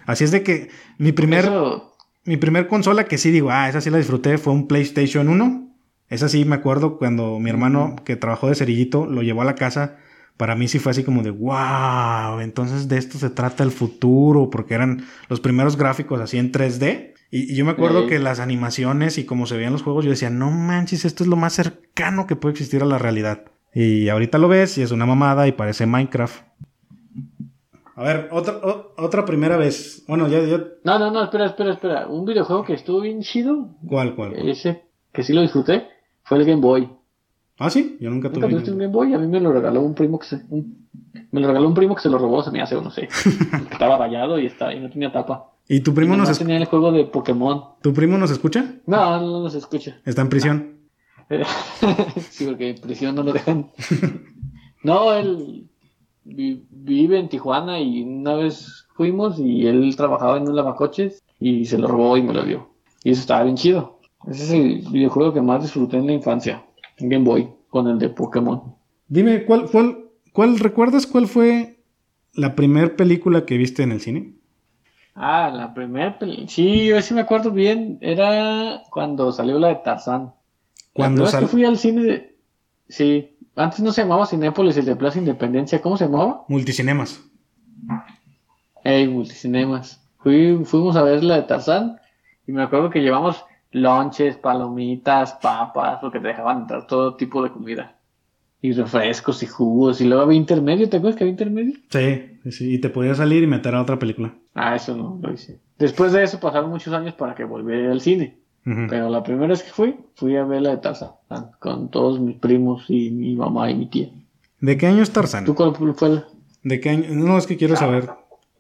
Así 0.06 0.24
es 0.24 0.30
de 0.30 0.42
que 0.42 0.70
mi 0.98 1.12
primer... 1.12 1.44
Eso- 1.44 1.94
Mi 2.24 2.36
primer 2.36 2.66
consola 2.68 3.04
que 3.04 3.16
sí 3.16 3.30
digo, 3.30 3.50
ah, 3.50 3.68
esa 3.70 3.80
sí 3.80 3.88
la 3.88 3.96
disfruté, 3.98 4.36
fue 4.36 4.52
un 4.52 4.68
PlayStation 4.68 5.28
1. 5.28 5.67
Esa 6.08 6.28
sí 6.28 6.44
me 6.44 6.56
acuerdo 6.56 6.96
cuando 6.98 7.38
mi 7.38 7.50
hermano 7.50 7.96
que 8.04 8.16
trabajó 8.16 8.48
de 8.48 8.54
cerillito 8.54 9.06
lo 9.06 9.22
llevó 9.22 9.42
a 9.42 9.44
la 9.44 9.54
casa. 9.54 9.96
Para 10.36 10.54
mí 10.54 10.68
sí 10.68 10.78
fue 10.78 10.90
así 10.92 11.02
como 11.04 11.22
de, 11.22 11.30
wow, 11.30 12.40
entonces 12.40 12.88
de 12.88 12.96
esto 12.96 13.18
se 13.18 13.28
trata 13.30 13.64
el 13.64 13.72
futuro, 13.72 14.50
porque 14.50 14.74
eran 14.74 15.04
los 15.28 15.40
primeros 15.40 15.76
gráficos 15.76 16.20
así 16.20 16.38
en 16.38 16.52
3D. 16.52 17.14
Y, 17.30 17.52
y 17.52 17.56
yo 17.56 17.64
me 17.64 17.72
acuerdo 17.72 18.06
que 18.06 18.18
las 18.20 18.40
animaciones 18.40 19.18
y 19.18 19.24
cómo 19.24 19.46
se 19.46 19.56
veían 19.56 19.72
los 19.72 19.82
juegos, 19.82 20.04
yo 20.04 20.10
decía, 20.12 20.30
no 20.30 20.50
manches, 20.50 21.04
esto 21.04 21.24
es 21.24 21.28
lo 21.28 21.36
más 21.36 21.52
cercano 21.54 22.26
que 22.26 22.36
puede 22.36 22.52
existir 22.52 22.82
a 22.82 22.86
la 22.86 22.98
realidad. 22.98 23.42
Y 23.74 24.08
ahorita 24.08 24.38
lo 24.38 24.48
ves 24.48 24.78
y 24.78 24.82
es 24.82 24.92
una 24.92 25.04
mamada 25.06 25.46
y 25.46 25.52
parece 25.52 25.84
Minecraft. 25.86 26.40
A 27.96 28.02
ver, 28.04 28.28
otra, 28.30 28.54
o- 28.62 28.94
otra 28.96 29.24
primera 29.24 29.56
vez. 29.56 30.04
Bueno, 30.06 30.28
ya, 30.28 30.40
ya. 30.40 30.58
No, 30.84 30.98
no, 30.98 31.10
no, 31.10 31.24
espera, 31.24 31.46
espera, 31.46 31.72
espera. 31.72 32.06
Un 32.06 32.24
videojuego 32.24 32.64
que 32.64 32.74
estuvo 32.74 33.00
bien 33.00 33.22
chido, 33.22 33.70
¿Cuál, 33.86 34.14
cuál? 34.14 34.34
cuál? 34.34 34.48
ese 34.48 34.84
que 35.12 35.22
sí 35.24 35.32
lo 35.32 35.42
disfruté, 35.42 35.88
fue 36.28 36.38
el 36.38 36.44
Game 36.44 36.60
Boy. 36.60 36.88
Ah, 37.58 37.70
sí, 37.70 37.96
yo 38.00 38.10
nunca 38.10 38.28
¿Nunca 38.28 38.40
tuve. 38.42 38.50
tuviste 38.50 38.70
un 38.70 38.78
Game 38.78 38.92
Boy? 38.92 39.14
A 39.14 39.18
mí 39.18 39.26
me 39.26 39.40
lo 39.40 39.52
regaló 39.52 39.80
un 39.82 39.94
primo 39.94 40.18
que 40.18 40.26
se... 40.26 40.36
un- 40.50 40.86
me 41.32 41.40
lo 41.40 41.48
regaló 41.48 41.66
un 41.68 41.74
primo 41.74 41.94
que 41.94 42.02
se 42.02 42.08
lo 42.08 42.18
robó, 42.18 42.42
se 42.42 42.50
me 42.50 42.62
hace, 42.62 42.74
no 42.76 42.90
sé. 42.90 43.08
Estaba 43.72 43.98
rayado 43.98 44.38
y, 44.38 44.46
está, 44.46 44.72
y 44.72 44.80
no 44.80 44.88
tenía 44.90 45.10
tapa. 45.12 45.52
¿Y 45.68 45.80
tu 45.80 45.92
primo, 45.92 46.14
Y 46.14 46.16
nos 46.16 46.26
nomás 46.28 46.32
es- 46.32 46.38
tenía 46.38 46.56
el 46.56 46.64
juego 46.66 46.92
de 46.92 47.04
Pokémon. 47.04 47.62
¿Tu 47.82 47.92
primo 47.92 48.16
nos 48.16 48.30
escucha? 48.30 48.76
No, 48.86 49.20
no 49.20 49.42
nos 49.42 49.54
escucha. 49.54 49.98
Está 50.04 50.22
en 50.22 50.28
prisión. 50.28 50.78
sí, 52.30 52.46
porque 52.46 52.70
en 52.70 52.80
prisión 52.80 53.14
no 53.14 53.22
lo 53.22 53.32
dejan. 53.32 53.70
No, 54.84 55.12
él 55.12 55.68
vi- 56.24 56.64
vive 56.70 57.18
en 57.18 57.28
Tijuana 57.28 57.80
y 57.80 58.02
una 58.04 58.34
vez 58.34 58.86
fuimos 58.94 59.36
y 59.40 59.66
él 59.66 59.94
trabajaba 59.96 60.36
en 60.36 60.46
un 60.48 60.54
lavacoches 60.54 61.20
y 61.40 61.64
se 61.64 61.78
lo 61.78 61.88
robó 61.88 62.16
y 62.16 62.22
me 62.22 62.32
lo 62.32 62.44
dio. 62.44 62.70
Y 63.02 63.10
eso 63.10 63.20
estaba 63.22 63.42
bien 63.42 63.56
chido. 63.56 63.97
Ese 64.26 64.44
es 64.44 64.50
el 64.50 64.92
videojuego 64.92 65.32
que 65.32 65.40
más 65.40 65.62
disfruté 65.62 65.96
en 65.96 66.06
la 66.06 66.12
infancia. 66.12 66.64
En 66.98 67.08
Game 67.08 67.24
Boy, 67.24 67.48
con 67.68 67.86
el 67.88 67.98
de 67.98 68.08
Pokémon. 68.08 68.74
Dime, 69.06 69.44
¿cuál, 69.44 69.70
cuál, 69.70 70.06
cuál, 70.32 70.58
recuerdas 70.58 71.06
cuál 71.06 71.28
fue 71.28 71.78
la 72.34 72.54
primera 72.54 72.96
película 72.96 73.46
que 73.46 73.56
viste 73.56 73.82
en 73.82 73.92
el 73.92 74.00
cine? 74.00 74.34
Ah, 75.14 75.50
la 75.54 75.74
primera 75.74 76.18
peli... 76.18 76.46
Sí, 76.48 76.86
yo 76.86 77.00
sí 77.02 77.14
me 77.14 77.22
acuerdo 77.22 77.50
bien. 77.50 77.98
Era 78.00 78.82
cuando 78.90 79.32
salió 79.32 79.58
la 79.58 79.68
de 79.68 79.76
Tarzán. 79.76 80.32
Cuando 80.92 81.24
la 81.24 81.24
primera 81.24 81.24
vez 81.24 81.30
sal- 81.30 81.40
que 81.42 81.46
fui 81.48 81.64
al 81.64 81.78
cine 81.78 82.02
de... 82.02 82.36
Sí, 82.88 83.36
antes 83.56 83.80
no 83.80 83.92
se 83.92 84.02
llamaba 84.02 84.26
Cinépolis, 84.26 84.76
el 84.76 84.84
de 84.84 84.96
Plaza 84.96 85.18
Independencia. 85.18 85.80
¿Cómo 85.80 85.96
se 85.96 86.04
llamaba? 86.04 86.44
Multicinemas. 86.48 87.22
Ey, 88.84 89.08
multicinemas. 89.08 90.04
Fui, 90.18 90.64
fuimos 90.64 90.96
a 90.96 91.02
ver 91.02 91.22
la 91.24 91.36
de 91.36 91.42
Tarzán 91.42 91.98
y 92.46 92.52
me 92.52 92.62
acuerdo 92.62 92.90
que 92.90 93.00
llevamos 93.00 93.44
lonches, 93.72 94.36
palomitas, 94.36 95.34
papas, 95.34 95.98
porque 96.00 96.20
te 96.20 96.28
dejaban 96.28 96.62
entrar 96.62 96.86
todo 96.86 97.16
tipo 97.16 97.42
de 97.42 97.50
comida. 97.50 97.96
Y 98.60 98.72
refrescos 98.72 99.42
y 99.42 99.46
jugos. 99.46 100.00
Y 100.00 100.04
luego 100.04 100.24
había 100.24 100.36
intermedio, 100.36 100.88
¿te 100.88 100.96
acuerdas 100.96 101.16
que 101.16 101.24
había 101.24 101.32
intermedio? 101.32 101.74
Sí, 101.90 102.50
sí, 102.50 102.74
y 102.74 102.78
te 102.78 102.88
podías 102.88 103.18
salir 103.18 103.42
y 103.42 103.46
meter 103.46 103.74
a 103.74 103.82
otra 103.82 103.98
película. 103.98 104.34
Ah, 104.54 104.74
eso 104.74 104.96
no 104.96 105.18
lo 105.22 105.32
hice. 105.32 105.60
Después 105.78 106.12
de 106.12 106.24
eso 106.24 106.40
pasaron 106.40 106.70
muchos 106.70 106.92
años 106.92 107.14
para 107.14 107.34
que 107.34 107.44
volviera 107.44 107.92
al 107.92 108.00
cine. 108.00 108.38
Pero 108.64 109.08
la 109.08 109.22
primera 109.22 109.46
vez 109.46 109.62
que 109.62 109.70
fui, 109.70 109.96
fui 110.14 110.36
a 110.36 110.44
ver 110.44 110.60
la 110.60 110.70
de 110.70 110.76
Tarzán 110.76 111.12
con 111.58 111.88
todos 111.90 112.20
mis 112.20 112.36
primos 112.36 112.84
y 112.88 113.10
mi 113.10 113.34
mamá 113.34 113.70
y 113.70 113.74
mi 113.74 113.86
tía. 113.86 114.10
¿De 114.60 114.76
qué 114.76 114.86
año 114.86 115.02
es 115.02 115.10
Tarzán? 115.10 115.46
¿Tú 115.46 115.54
cuál 115.54 115.74
fue 115.94 116.08
la? 116.10 116.26
¿De 116.64 116.78
qué 116.78 116.90
año? 116.90 117.06
No, 117.10 117.38
es 117.38 117.46
que 117.46 117.56
quiero 117.56 117.76
saber 117.76 118.10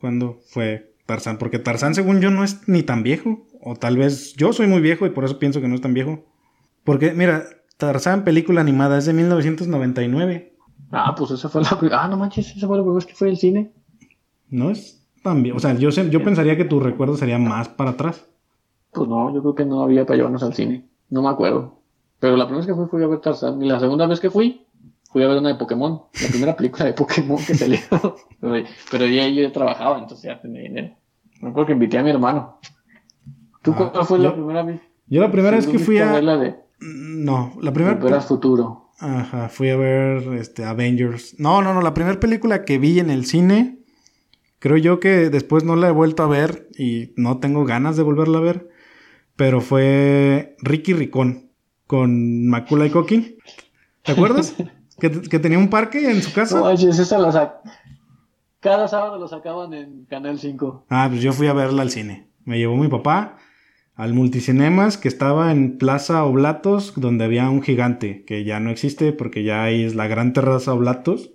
cuándo 0.00 0.40
fue 0.46 0.94
Tarzán, 1.04 1.36
porque 1.36 1.58
Tarzán, 1.58 1.94
según 1.94 2.20
yo, 2.20 2.30
no 2.30 2.42
es 2.42 2.66
ni 2.68 2.82
tan 2.82 3.02
viejo. 3.02 3.46
O 3.60 3.74
tal 3.76 3.96
vez 3.96 4.34
yo 4.36 4.52
soy 4.52 4.66
muy 4.66 4.80
viejo 4.80 5.06
y 5.06 5.10
por 5.10 5.24
eso 5.24 5.38
pienso 5.38 5.60
que 5.60 5.68
no 5.68 5.74
es 5.74 5.80
tan 5.80 5.94
viejo. 5.94 6.24
Porque, 6.84 7.12
mira, 7.12 7.44
Tarzán, 7.76 8.24
película 8.24 8.60
animada, 8.60 8.98
es 8.98 9.06
de 9.06 9.12
1999. 9.12 10.54
Ah, 10.90 11.14
pues 11.16 11.30
esa 11.32 11.48
fue 11.48 11.62
la. 11.62 11.78
Ah, 11.92 12.08
no 12.08 12.16
manches, 12.16 12.56
esa 12.56 12.66
fue 12.66 12.76
la 12.76 12.82
primera 12.82 12.96
vez 12.96 13.06
que 13.06 13.14
fui 13.14 13.28
al 13.28 13.36
cine. 13.36 13.72
No 14.48 14.70
es 14.70 15.06
tan 15.22 15.42
viejo. 15.42 15.56
O 15.58 15.60
sea, 15.60 15.74
yo, 15.74 15.90
sé- 15.90 16.08
yo 16.10 16.22
pensaría 16.22 16.56
que 16.56 16.64
tu 16.64 16.80
recuerdo 16.80 17.16
sería 17.16 17.38
más 17.38 17.68
para 17.68 17.90
atrás. 17.90 18.24
Pues 18.92 19.08
no, 19.08 19.34
yo 19.34 19.42
creo 19.42 19.54
que 19.54 19.64
no 19.66 19.82
había 19.82 20.06
para 20.06 20.16
llevarnos 20.16 20.42
al 20.42 20.54
cine. 20.54 20.88
No 21.10 21.22
me 21.22 21.28
acuerdo. 21.28 21.82
Pero 22.20 22.36
la 22.36 22.46
primera 22.46 22.64
vez 22.64 22.66
que 22.66 22.74
fui 22.74 22.86
fui 22.88 23.02
a 23.02 23.06
ver 23.06 23.20
Tarzán. 23.20 23.62
Y 23.62 23.68
la 23.68 23.78
segunda 23.80 24.06
vez 24.06 24.18
que 24.20 24.30
fui, 24.30 24.66
fui 25.12 25.22
a 25.22 25.28
ver 25.28 25.38
una 25.38 25.50
de 25.50 25.54
Pokémon. 25.56 26.02
La 26.22 26.28
primera 26.28 26.56
película 26.56 26.86
de 26.86 26.94
Pokémon 26.94 27.38
que 27.44 27.54
salió. 27.54 27.78
pero, 28.40 28.64
pero 28.90 29.06
ya 29.06 29.28
yo 29.28 29.42
ya 29.42 29.52
trabajaba, 29.52 29.98
entonces 29.98 30.24
ya 30.24 30.40
tenía 30.40 30.62
dinero. 30.62 30.96
Me 31.42 31.50
acuerdo 31.50 31.66
que 31.66 31.72
invité 31.74 31.98
a 31.98 32.02
mi 32.02 32.10
hermano. 32.10 32.58
¿Tú 33.62 33.74
Ah, 33.76 33.90
cuál 33.92 34.06
fue 34.06 34.18
yo- 34.18 34.24
la 34.24 34.34
primera 34.34 34.62
vez? 34.62 34.80
Yo 35.06 35.20
la 35.20 35.30
primera 35.32 35.56
vez 35.56 35.66
que 35.66 35.78
fui 35.78 35.98
a... 35.98 36.20
la 36.20 36.36
de 36.36 36.56
No, 36.80 37.54
la 37.60 37.72
primera... 37.72 37.98
Al 38.14 38.22
futuro. 38.22 38.90
Ajá, 39.00 39.48
fui 39.48 39.70
a 39.70 39.76
ver 39.76 40.22
este, 40.34 40.64
Avengers. 40.64 41.36
No, 41.38 41.62
no, 41.62 41.72
no, 41.72 41.80
la 41.82 41.94
primera 41.94 42.18
película 42.20 42.64
que 42.64 42.78
vi 42.78 42.98
en 42.98 43.10
el 43.10 43.24
cine, 43.26 43.78
creo 44.58 44.76
yo 44.76 45.00
que 45.00 45.30
después 45.30 45.64
no 45.64 45.76
la 45.76 45.88
he 45.88 45.92
vuelto 45.92 46.22
a 46.24 46.26
ver 46.28 46.68
y 46.76 47.12
no 47.16 47.38
tengo 47.38 47.64
ganas 47.64 47.96
de 47.96 48.02
volverla 48.02 48.38
a 48.38 48.42
ver, 48.42 48.68
pero 49.36 49.60
fue 49.60 50.56
Ricky 50.60 50.92
Ricón 50.94 51.50
con 51.86 52.46
Macula 52.48 52.86
y 52.86 52.90
Coquín. 52.90 53.36
¿Te 54.02 54.12
acuerdas? 54.12 54.54
que, 55.00 55.10
que 55.22 55.38
tenía 55.38 55.58
un 55.58 55.70
parque 55.70 56.10
en 56.10 56.20
su 56.22 56.30
No 56.30 56.34
casa. 56.34 56.60
manches, 56.60 56.98
esa 56.98 57.18
la 57.18 57.32
sac... 57.32 57.54
Cada 58.60 58.88
sábado 58.88 59.18
lo 59.18 59.28
sacaban 59.28 59.72
en 59.72 60.04
Canal 60.06 60.38
5. 60.38 60.86
Ah, 60.90 61.06
pues 61.08 61.22
yo 61.22 61.32
fui 61.32 61.46
a 61.46 61.52
verla 61.52 61.82
al 61.82 61.90
cine. 61.90 62.26
Me 62.44 62.58
llevó 62.58 62.76
mi 62.76 62.88
papá 62.88 63.36
al 63.98 64.14
Multicinemas 64.14 64.96
que 64.96 65.08
estaba 65.08 65.50
en 65.50 65.76
Plaza 65.76 66.24
Oblatos, 66.24 66.94
donde 66.96 67.24
había 67.24 67.50
un 67.50 67.62
gigante, 67.62 68.24
que 68.24 68.44
ya 68.44 68.60
no 68.60 68.70
existe 68.70 69.12
porque 69.12 69.42
ya 69.42 69.64
ahí 69.64 69.82
es 69.82 69.94
la 69.96 70.06
Gran 70.06 70.32
Terraza 70.32 70.72
Oblatos. 70.72 71.32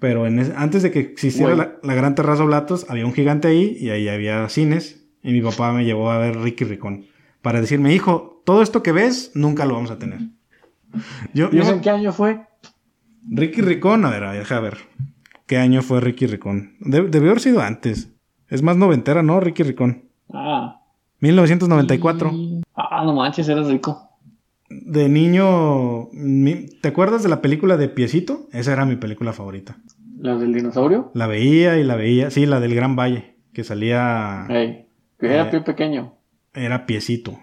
Pero 0.00 0.26
en 0.26 0.40
antes 0.56 0.82
de 0.82 0.90
que 0.90 0.98
existiera 1.00 1.54
la, 1.54 1.76
la 1.82 1.94
Gran 1.94 2.14
Terraza 2.16 2.42
Oblatos, 2.44 2.86
había 2.88 3.06
un 3.06 3.12
gigante 3.12 3.48
ahí 3.48 3.76
y 3.80 3.90
ahí 3.90 4.08
había 4.08 4.48
cines. 4.48 5.06
Y 5.22 5.32
mi 5.32 5.42
papá 5.42 5.72
me 5.72 5.84
llevó 5.84 6.10
a 6.10 6.18
ver 6.18 6.38
Ricky 6.40 6.64
Ricón. 6.64 7.04
Para 7.40 7.60
decirme, 7.60 7.94
hijo, 7.94 8.42
todo 8.44 8.62
esto 8.62 8.82
que 8.82 8.92
ves, 8.92 9.30
nunca 9.34 9.64
lo 9.64 9.74
vamos 9.74 9.90
a 9.92 9.98
tener. 9.98 10.20
Yo, 11.34 11.50
¿Y 11.52 11.56
yo- 11.56 11.62
eso 11.62 11.74
en 11.74 11.80
qué 11.82 11.90
año 11.90 12.12
fue? 12.12 12.40
Ricky 13.30 13.60
Ricón, 13.60 14.04
a 14.06 14.10
ver, 14.10 14.24
a 14.24 14.30
ver, 14.32 14.40
deja 14.40 14.58
ver. 14.60 14.78
¿Qué 15.46 15.56
año 15.58 15.82
fue 15.82 16.00
Ricky 16.00 16.26
Ricón? 16.26 16.74
De- 16.80 17.02
debió 17.08 17.30
haber 17.30 17.40
sido 17.42 17.60
antes. 17.60 18.10
Es 18.48 18.62
más 18.62 18.76
noventera, 18.76 19.22
¿no? 19.22 19.38
Ricky 19.38 19.62
Ricón. 19.62 20.06
Ah. 20.32 20.79
1994. 21.20 22.30
y- 22.32 22.60
Ah, 22.74 23.02
no 23.04 23.14
manches, 23.14 23.48
eras 23.48 23.68
rico. 23.68 24.08
De 24.68 25.08
niño, 25.08 26.08
mi- 26.12 26.66
¿te 26.80 26.88
acuerdas 26.88 27.22
de 27.22 27.28
la 27.28 27.40
película 27.42 27.76
de 27.76 27.88
Piecito? 27.88 28.48
Esa 28.52 28.72
era 28.72 28.84
mi 28.84 28.96
película 28.96 29.32
favorita. 29.32 29.78
¿La 30.18 30.36
del 30.36 30.52
dinosaurio? 30.54 31.10
La 31.14 31.26
veía 31.26 31.78
y 31.78 31.84
la 31.84 31.96
veía. 31.96 32.30
Sí, 32.30 32.46
la 32.46 32.60
del 32.60 32.74
Gran 32.74 32.94
Valle, 32.96 33.36
que 33.52 33.64
salía... 33.64 34.44
Que 34.48 34.86
era 35.20 35.42
Eh. 35.48 35.50
pie 35.50 35.60
pequeño. 35.62 36.14
Era 36.54 36.86
Piecito. 36.86 37.38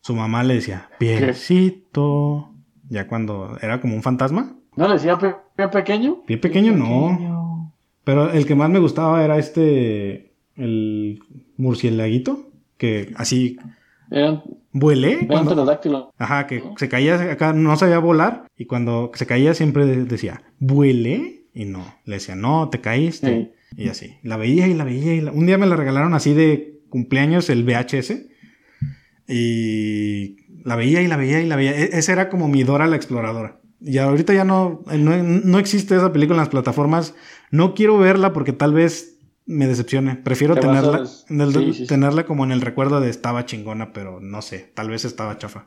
Su 0.00 0.14
mamá 0.14 0.42
le 0.42 0.54
decía, 0.54 0.88
Piecito. 0.98 2.52
Ya 2.88 3.06
cuando 3.06 3.56
era 3.62 3.80
como 3.80 3.94
un 3.94 4.02
fantasma. 4.02 4.56
¿No 4.76 4.86
le 4.88 4.94
decía 4.94 5.18
pie, 5.18 5.34
pie 5.56 5.68
pequeño? 5.68 6.22
Pie 6.26 6.38
pequeño, 6.38 6.72
no. 6.76 7.10
pequeño. 7.12 7.72
Pero 8.04 8.30
el 8.32 8.46
que 8.46 8.54
más 8.54 8.70
me 8.70 8.78
gustaba 8.78 9.22
era 9.24 9.38
este, 9.38 10.32
el 10.56 11.20
murcielaguito, 11.56 12.49
que 12.80 13.12
así 13.16 13.58
Eran, 14.10 14.42
vuelé. 14.72 15.12
eran 15.12 15.26
cuando- 15.26 15.50
pterodáctilos. 15.50 16.06
Ajá, 16.18 16.46
que 16.46 16.62
se 16.78 16.88
caía 16.88 17.14
acá, 17.30 17.52
no 17.52 17.76
sabía 17.76 17.98
volar, 17.98 18.46
y 18.56 18.64
cuando 18.64 19.12
se 19.14 19.26
caía 19.26 19.52
siempre 19.54 19.84
decía, 19.86 20.42
vuelé, 20.58 21.44
y 21.54 21.66
no, 21.66 21.84
le 22.06 22.14
decía, 22.14 22.34
no, 22.34 22.70
te 22.70 22.80
caíste, 22.80 23.52
y 23.76 23.88
así. 23.88 24.16
La 24.22 24.36
veía 24.38 24.66
y 24.66 24.74
la 24.74 24.84
veía, 24.84 25.14
y 25.14 25.20
la- 25.20 25.32
un 25.32 25.44
día 25.46 25.58
me 25.58 25.66
la 25.66 25.76
regalaron 25.76 26.14
así 26.14 26.32
de 26.34 26.80
cumpleaños 26.88 27.50
el 27.50 27.64
VHS, 27.64 28.26
y 29.28 30.36
la 30.64 30.76
veía 30.76 31.02
y 31.02 31.06
la 31.06 31.16
veía 31.16 31.40
y 31.40 31.46
la 31.46 31.56
veía. 31.56 31.72
E- 31.78 31.90
ese 31.98 32.12
era 32.12 32.28
como 32.28 32.48
mi 32.48 32.62
Dora 32.64 32.86
la 32.86 32.96
exploradora. 32.96 33.60
Y 33.80 33.98
ahorita 33.98 34.34
ya 34.34 34.44
no, 34.44 34.82
no, 34.98 35.16
no 35.22 35.58
existe 35.58 35.94
esa 35.96 36.12
película 36.12 36.36
en 36.36 36.40
las 36.40 36.48
plataformas. 36.50 37.14
No 37.50 37.74
quiero 37.74 37.96
verla 37.98 38.32
porque 38.32 38.52
tal 38.52 38.74
vez 38.74 39.18
me 39.50 39.66
decepcione. 39.66 40.16
Prefiero 40.16 40.54
tenerla, 40.54 41.00
des- 41.00 41.26
en 41.28 41.40
el- 41.40 41.52
sí, 41.52 41.64
sí, 41.72 41.74
sí. 41.80 41.86
tenerla 41.86 42.24
como 42.24 42.44
en 42.44 42.52
el 42.52 42.60
recuerdo 42.60 43.00
de 43.00 43.10
estaba 43.10 43.44
chingona, 43.46 43.92
pero 43.92 44.20
no 44.20 44.42
sé, 44.42 44.70
tal 44.74 44.88
vez 44.90 45.04
estaba 45.04 45.38
chafa. 45.38 45.66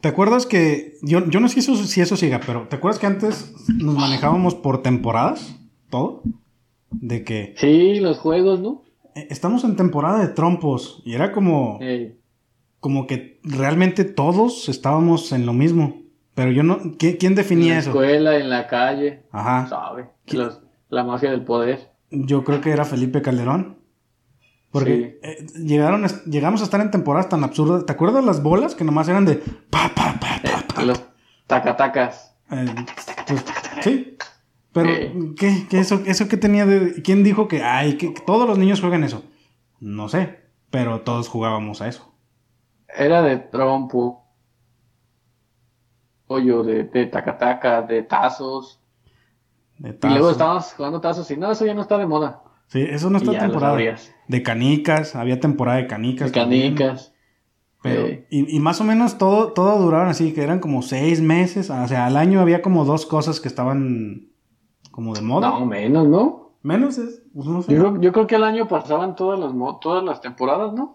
¿Te 0.00 0.08
acuerdas 0.08 0.46
que, 0.46 0.94
yo, 1.02 1.26
yo 1.28 1.40
no 1.40 1.48
sé 1.48 1.54
si 1.62 1.72
eso, 1.72 1.82
si 1.84 2.00
eso 2.00 2.16
siga, 2.16 2.40
pero 2.46 2.68
¿te 2.68 2.76
acuerdas 2.76 2.98
que 3.00 3.06
antes 3.06 3.54
nos 3.68 3.94
manejábamos 3.96 4.54
por 4.54 4.82
temporadas? 4.82 5.56
Todo. 5.90 6.22
De 6.90 7.24
que 7.24 7.54
Sí, 7.56 8.00
los 8.00 8.18
juegos, 8.18 8.60
¿no? 8.60 8.82
eh, 9.14 9.26
estamos 9.30 9.64
en 9.64 9.76
temporada 9.76 10.20
de 10.20 10.28
trompos 10.28 11.02
y 11.04 11.14
era 11.14 11.32
como, 11.32 11.78
Eh, 11.80 12.18
como 12.80 13.06
que 13.06 13.40
realmente 13.42 14.04
todos 14.04 14.68
estábamos 14.68 15.32
en 15.32 15.46
lo 15.46 15.52
mismo. 15.54 16.02
Pero 16.34 16.50
yo 16.50 16.62
no, 16.64 16.78
¿qui- 16.80 17.16
¿quién 17.18 17.32
en 17.32 17.36
definía 17.36 17.74
la 17.74 17.80
eso? 17.80 17.90
escuela, 17.90 18.36
en 18.36 18.50
la 18.50 18.66
calle, 18.66 19.22
Ajá. 19.32 19.68
sabe. 19.68 20.08
Los- 20.32 20.60
la 20.94 21.04
magia 21.04 21.30
del 21.30 21.44
poder. 21.44 21.92
Yo 22.10 22.44
creo 22.44 22.60
que 22.60 22.70
era 22.70 22.84
Felipe 22.84 23.22
Calderón. 23.22 23.78
Porque 24.70 25.20
eh, 25.22 25.46
llegaron, 25.56 26.04
llegamos 26.26 26.60
a 26.60 26.64
estar 26.64 26.80
en 26.80 26.90
temporadas 26.90 27.28
tan 27.28 27.44
absurdas. 27.44 27.86
¿Te 27.86 27.92
acuerdas 27.92 28.24
las 28.24 28.42
bolas 28.42 28.74
que 28.74 28.82
nomás 28.82 29.08
eran 29.08 29.24
de 29.24 29.36
pa, 29.36 29.92
pa, 29.94 30.18
pa, 30.18 30.40
pa, 30.42 30.74
pa? 30.74 30.82
Los 30.82 31.00
tacatacas. 31.46 32.36
Eh, 32.50 32.66
pues, 33.26 33.44
sí. 33.82 34.16
Pero. 34.72 34.90
¿qué, 35.36 35.66
qué 35.70 35.78
eso, 35.78 36.02
¿eso 36.06 36.26
qué 36.28 36.36
tenía 36.36 36.66
de...? 36.66 37.02
¿Quién 37.02 37.22
dijo 37.22 37.46
que, 37.46 37.62
ay, 37.62 37.96
que 37.96 38.12
todos 38.26 38.48
los 38.48 38.58
niños 38.58 38.80
juegan 38.80 39.04
eso? 39.04 39.22
No 39.78 40.08
sé, 40.08 40.40
pero 40.70 41.02
todos 41.02 41.28
jugábamos 41.28 41.80
a 41.80 41.86
eso. 41.86 42.12
Era 42.88 43.22
de 43.22 43.36
trompo. 43.36 44.24
Pollo, 46.26 46.64
de, 46.64 46.82
de 46.82 47.06
tacataca, 47.06 47.82
de 47.82 48.02
tazos. 48.02 48.80
Y 49.78 50.08
luego 50.08 50.30
estábamos 50.30 50.72
jugando 50.72 51.00
tazos 51.00 51.30
y 51.30 51.36
no, 51.36 51.50
eso 51.50 51.66
ya 51.66 51.74
no 51.74 51.82
está 51.82 51.98
de 51.98 52.06
moda. 52.06 52.42
Sí, 52.68 52.80
eso 52.80 53.10
no 53.10 53.18
Y 53.18 53.22
está 53.22 53.32
lo 53.32 53.38
temporada. 53.38 53.78
De 54.28 54.42
canicas, 54.42 55.16
había 55.16 55.40
temporada 55.40 55.78
de 55.78 55.86
canicas. 55.86 56.32
De 56.32 56.40
también. 56.40 56.74
canicas. 56.74 57.12
Pero, 57.82 58.06
y, 58.08 58.56
y 58.56 58.60
más 58.60 58.80
o 58.80 58.84
menos 58.84 59.18
todo, 59.18 59.52
todo 59.52 59.78
duraban 59.78 60.08
así, 60.08 60.32
que 60.32 60.42
eran 60.42 60.58
como 60.58 60.80
seis 60.80 61.20
meses. 61.20 61.68
O 61.68 61.86
sea, 61.88 62.06
al 62.06 62.16
año 62.16 62.40
había 62.40 62.62
como 62.62 62.86
dos 62.86 63.04
cosas 63.04 63.40
que 63.40 63.48
estaban 63.48 64.30
como 64.90 65.14
de 65.14 65.20
moda. 65.20 65.50
No, 65.50 65.66
menos, 65.66 66.08
¿no? 66.08 66.54
Menos 66.62 66.96
es, 66.96 67.22
pues 67.34 67.46
no 67.46 67.60
sé. 67.60 67.74
Yo 67.74 67.80
creo, 67.80 68.00
yo 68.00 68.12
creo 68.12 68.26
que 68.26 68.36
al 68.36 68.44
año 68.44 68.68
pasaban 68.68 69.14
todas 69.16 69.38
las, 69.38 69.52
todas 69.82 70.02
las 70.02 70.22
temporadas, 70.22 70.72
¿no? 70.72 70.94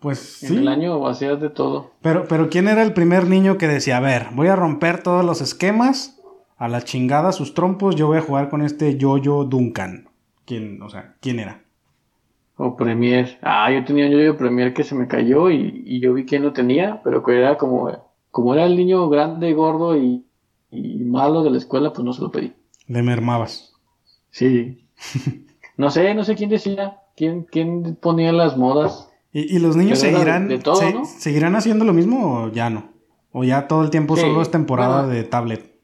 Pues 0.00 0.42
En 0.44 0.48
sí. 0.48 0.56
el 0.56 0.68
año 0.68 1.06
hacías 1.06 1.40
de 1.40 1.50
todo. 1.50 1.90
Pero, 2.00 2.24
pero 2.28 2.48
¿quién 2.48 2.68
era 2.68 2.82
el 2.82 2.94
primer 2.94 3.26
niño 3.26 3.58
que 3.58 3.68
decía, 3.68 3.96
a 3.98 4.00
ver, 4.00 4.28
voy 4.32 4.46
a 4.48 4.56
romper 4.56 5.02
todos 5.02 5.24
los 5.24 5.40
esquemas, 5.40 6.17
a 6.58 6.68
la 6.68 6.82
chingada 6.82 7.32
sus 7.32 7.54
trompos, 7.54 7.96
yo 7.96 8.06
voy 8.08 8.18
a 8.18 8.22
jugar 8.22 8.48
con 8.50 8.62
este 8.62 8.96
Yoyo 8.98 9.44
Duncan? 9.44 10.08
¿Quién, 10.44 10.82
o 10.82 10.88
sea, 10.90 11.14
quién 11.20 11.38
era? 11.40 11.62
O 12.56 12.76
Premier. 12.76 13.38
Ah, 13.42 13.70
yo 13.72 13.84
tenía 13.84 14.06
un 14.06 14.12
yo 14.12 14.36
Premier 14.36 14.74
que 14.74 14.82
se 14.84 14.94
me 14.94 15.06
cayó 15.06 15.50
y, 15.50 15.82
y 15.86 16.00
yo 16.00 16.12
vi 16.14 16.24
quién 16.24 16.42
lo 16.42 16.52
tenía, 16.52 17.00
pero 17.04 17.22
que 17.22 17.36
era 17.38 17.56
como, 17.56 17.90
como 18.30 18.54
era 18.54 18.64
el 18.66 18.76
niño 18.76 19.08
grande, 19.08 19.52
gordo 19.54 19.96
y, 19.96 20.24
y 20.70 21.04
malo 21.04 21.42
de 21.44 21.50
la 21.50 21.58
escuela, 21.58 21.92
pues 21.92 22.04
no 22.04 22.12
se 22.12 22.22
lo 22.22 22.30
pedí. 22.32 22.52
Le 22.88 23.02
mermabas. 23.02 23.74
Sí. 24.30 24.84
No 25.76 25.90
sé, 25.90 26.12
no 26.14 26.24
sé 26.24 26.34
quién 26.34 26.50
decía, 26.50 26.98
quién, 27.16 27.44
quién 27.44 27.96
ponía 28.00 28.32
las 28.32 28.56
modas. 28.56 29.08
¿Y, 29.32 29.54
y 29.56 29.58
los 29.60 29.76
niños 29.76 30.00
Pero 30.00 30.16
seguirán, 30.16 30.48
de- 30.48 30.56
de 30.56 30.62
todo, 30.62 30.76
se- 30.76 30.92
¿no? 30.94 31.04
seguirán 31.04 31.54
haciendo 31.54 31.84
lo 31.84 31.92
mismo 31.92 32.34
o 32.44 32.48
ya 32.52 32.70
no? 32.70 32.88
¿O 33.30 33.44
ya 33.44 33.68
todo 33.68 33.84
el 33.84 33.90
tiempo 33.90 34.16
Sí, 34.16 34.22
solo 34.22 34.42
es 34.42 34.50
temporada 34.50 35.02
bueno. 35.02 35.12
de 35.12 35.22
tablet? 35.24 35.77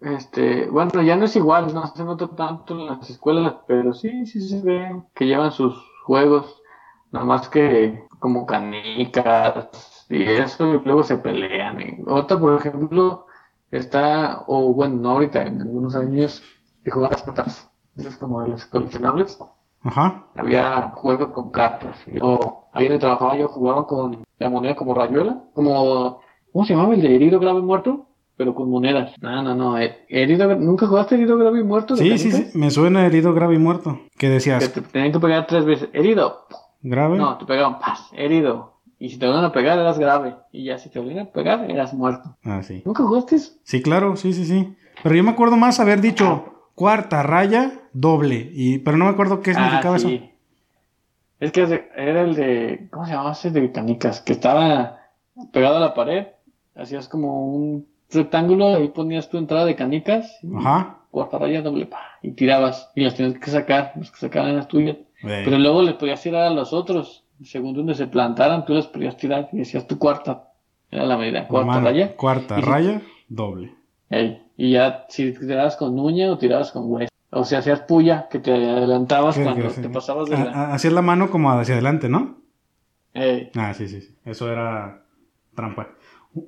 Este, 0.00 0.68
bueno, 0.68 1.02
ya 1.02 1.16
no 1.16 1.24
es 1.24 1.36
igual, 1.36 1.72
no 1.72 1.86
se 1.86 2.04
nota 2.04 2.28
tanto 2.28 2.74
en 2.74 2.86
las 2.86 3.08
escuelas, 3.08 3.54
pero 3.66 3.94
sí, 3.94 4.26
sí 4.26 4.40
se 4.46 4.60
ve 4.60 5.02
que 5.14 5.26
llevan 5.26 5.52
sus 5.52 5.74
juegos, 6.04 6.62
nada 7.12 7.24
más 7.24 7.48
que 7.48 8.06
como 8.18 8.46
canicas 8.46 10.06
y 10.10 10.22
eso, 10.22 10.74
y 10.74 10.80
luego 10.84 11.02
se 11.02 11.16
pelean. 11.16 11.80
Y 11.80 12.02
otra, 12.06 12.38
por 12.38 12.58
ejemplo, 12.58 13.26
está, 13.70 14.44
o 14.46 14.74
bueno, 14.74 14.96
no 14.96 15.10
ahorita, 15.12 15.42
en 15.42 15.62
algunos 15.62 15.96
años, 15.96 16.42
que 16.84 16.90
jugaban 16.90 17.12
las 17.12 17.22
cartas, 17.22 17.70
esas 17.96 18.16
como 18.16 18.42
de 18.42 18.48
los 18.48 18.66
coleccionables, 18.66 19.38
Ajá. 19.82 20.26
había 20.36 20.92
juegos 20.94 21.28
con 21.28 21.50
cartas, 21.50 21.96
o 22.20 22.68
ahí 22.72 22.86
donde 22.86 23.00
trabajaba 23.00 23.36
yo 23.36 23.48
jugaba 23.48 23.86
con 23.86 24.24
la 24.38 24.50
moneda 24.50 24.76
como 24.76 24.94
rayuela, 24.94 25.42
como, 25.54 26.20
¿cómo 26.52 26.64
se 26.66 26.74
llamaba 26.74 26.94
el 26.94 27.00
de 27.02 27.14
herido 27.14 27.40
grave 27.40 27.62
muerto? 27.62 28.06
Pero 28.36 28.54
con 28.54 28.70
monedas. 28.70 29.14
No, 29.20 29.42
no, 29.42 29.54
no. 29.54 29.78
eh, 29.78 30.04
Herido, 30.08 30.54
¿Nunca 30.56 30.86
jugaste 30.86 31.14
herido 31.14 31.38
grave 31.38 31.60
y 31.60 31.64
muerto? 31.64 31.96
Sí, 31.96 32.18
sí, 32.18 32.30
sí. 32.30 32.50
Me 32.54 32.70
suena 32.70 33.06
herido, 33.06 33.32
grave 33.32 33.54
y 33.54 33.58
muerto. 33.58 33.98
¿Qué 34.12 34.26
Que 34.26 34.28
decías? 34.28 34.72
te 34.72 34.82
tenían 34.82 35.12
que 35.12 35.20
pegar 35.20 35.46
tres 35.46 35.64
veces. 35.64 35.88
Herido. 35.94 36.46
¿Grave? 36.82 37.16
No, 37.16 37.38
te 37.38 37.46
pegaban. 37.46 37.78
Paz. 37.78 38.10
Herido. 38.12 38.74
Y 38.98 39.08
si 39.10 39.18
te 39.18 39.26
volvían 39.26 39.44
a 39.44 39.52
pegar, 39.52 39.78
eras 39.78 39.98
grave. 39.98 40.36
Y 40.52 40.64
ya 40.64 40.78
si 40.78 40.90
te 40.90 40.98
volvían 40.98 41.26
a 41.26 41.30
pegar, 41.30 41.70
eras 41.70 41.94
muerto. 41.94 42.36
Ah, 42.44 42.62
sí. 42.62 42.82
¿Nunca 42.84 43.02
jugaste 43.04 43.36
eso? 43.36 43.52
Sí, 43.62 43.82
claro, 43.82 44.16
sí, 44.16 44.32
sí, 44.32 44.44
sí. 44.44 44.74
Pero 45.02 45.14
yo 45.14 45.24
me 45.24 45.30
acuerdo 45.30 45.56
más 45.56 45.80
haber 45.80 46.00
dicho 46.00 46.70
cuarta 46.74 47.22
raya, 47.22 47.72
doble. 47.92 48.50
Y, 48.52 48.78
pero 48.78 48.96
no 48.96 49.06
me 49.06 49.10
acuerdo 49.10 49.40
qué 49.40 49.54
significaba 49.54 49.94
ah, 49.94 49.98
eso. 49.98 50.10
Es 51.40 51.52
que 51.52 51.88
era 51.96 52.22
el 52.22 52.34
de. 52.34 52.88
¿Cómo 52.90 53.04
se 53.06 53.12
llamaba 53.12 53.32
ese 53.32 53.50
de 53.50 53.70
canicas? 53.72 54.20
Que 54.20 54.32
estaba 54.32 55.00
pegado 55.52 55.76
a 55.76 55.80
la 55.80 55.94
pared. 55.94 56.28
Hacías 56.74 57.08
como 57.08 57.54
un 57.54 57.86
rectángulo. 58.10 58.74
Ahí 58.76 58.88
ponías 58.88 59.28
tu 59.28 59.38
entrada 59.38 59.64
de 59.64 59.74
canicas. 59.76 60.38
Ajá. 60.56 60.98
Cuarta 61.10 61.38
raya, 61.38 61.62
doble. 61.62 61.86
Pa, 61.86 62.00
y 62.22 62.32
tirabas. 62.32 62.90
Y 62.94 63.02
las 63.02 63.14
tenías 63.14 63.38
que 63.38 63.50
sacar. 63.50 63.92
Las 63.96 64.10
que 64.10 64.18
sacaban 64.18 64.56
las 64.56 64.68
tuyas. 64.68 64.96
Pero 65.22 65.58
luego 65.58 65.82
le 65.82 65.94
podías 65.94 66.22
tirar 66.22 66.42
a 66.44 66.50
los 66.50 66.72
otros. 66.72 67.24
Según 67.42 67.74
donde 67.74 67.94
se 67.94 68.06
plantaran, 68.06 68.64
tú 68.64 68.74
les 68.74 68.86
podías 68.86 69.16
tirar 69.16 69.48
y 69.52 69.58
decías 69.58 69.86
tu 69.86 69.98
cuarta. 69.98 70.44
Era 70.90 71.04
la 71.04 71.16
medida, 71.18 71.46
cuarta 71.48 71.66
mano, 71.66 71.84
raya. 71.86 72.16
Cuarta 72.16 72.58
Y 72.58 72.62
si- 72.62 72.68
raya, 72.70 73.02
doble. 73.28 73.74
Y 74.56 74.70
ya 74.72 75.04
si 75.08 75.32
tirabas 75.32 75.76
con 75.76 75.98
uña 75.98 76.30
o 76.30 76.38
tirabas 76.38 76.70
con 76.72 76.84
hueso. 76.90 77.10
O 77.30 77.44
sea, 77.44 77.58
hacías 77.58 77.80
puya, 77.80 78.28
que 78.30 78.38
te 78.38 78.52
adelantabas 78.52 79.36
cuando 79.38 79.68
te 79.68 79.88
pasabas 79.90 80.30
de 80.30 80.36
la... 80.38 80.42
A- 80.44 80.70
a- 80.70 80.74
Hacías 80.74 80.92
la 80.94 81.02
mano 81.02 81.28
como 81.30 81.50
hacia 81.50 81.74
adelante, 81.74 82.08
¿no? 82.08 82.38
Ey, 83.12 83.50
Ah, 83.56 83.74
sí, 83.74 83.88
sí, 83.88 84.00
sí. 84.00 84.16
Eso 84.24 84.50
era 84.50 85.02
trampa. 85.54 85.88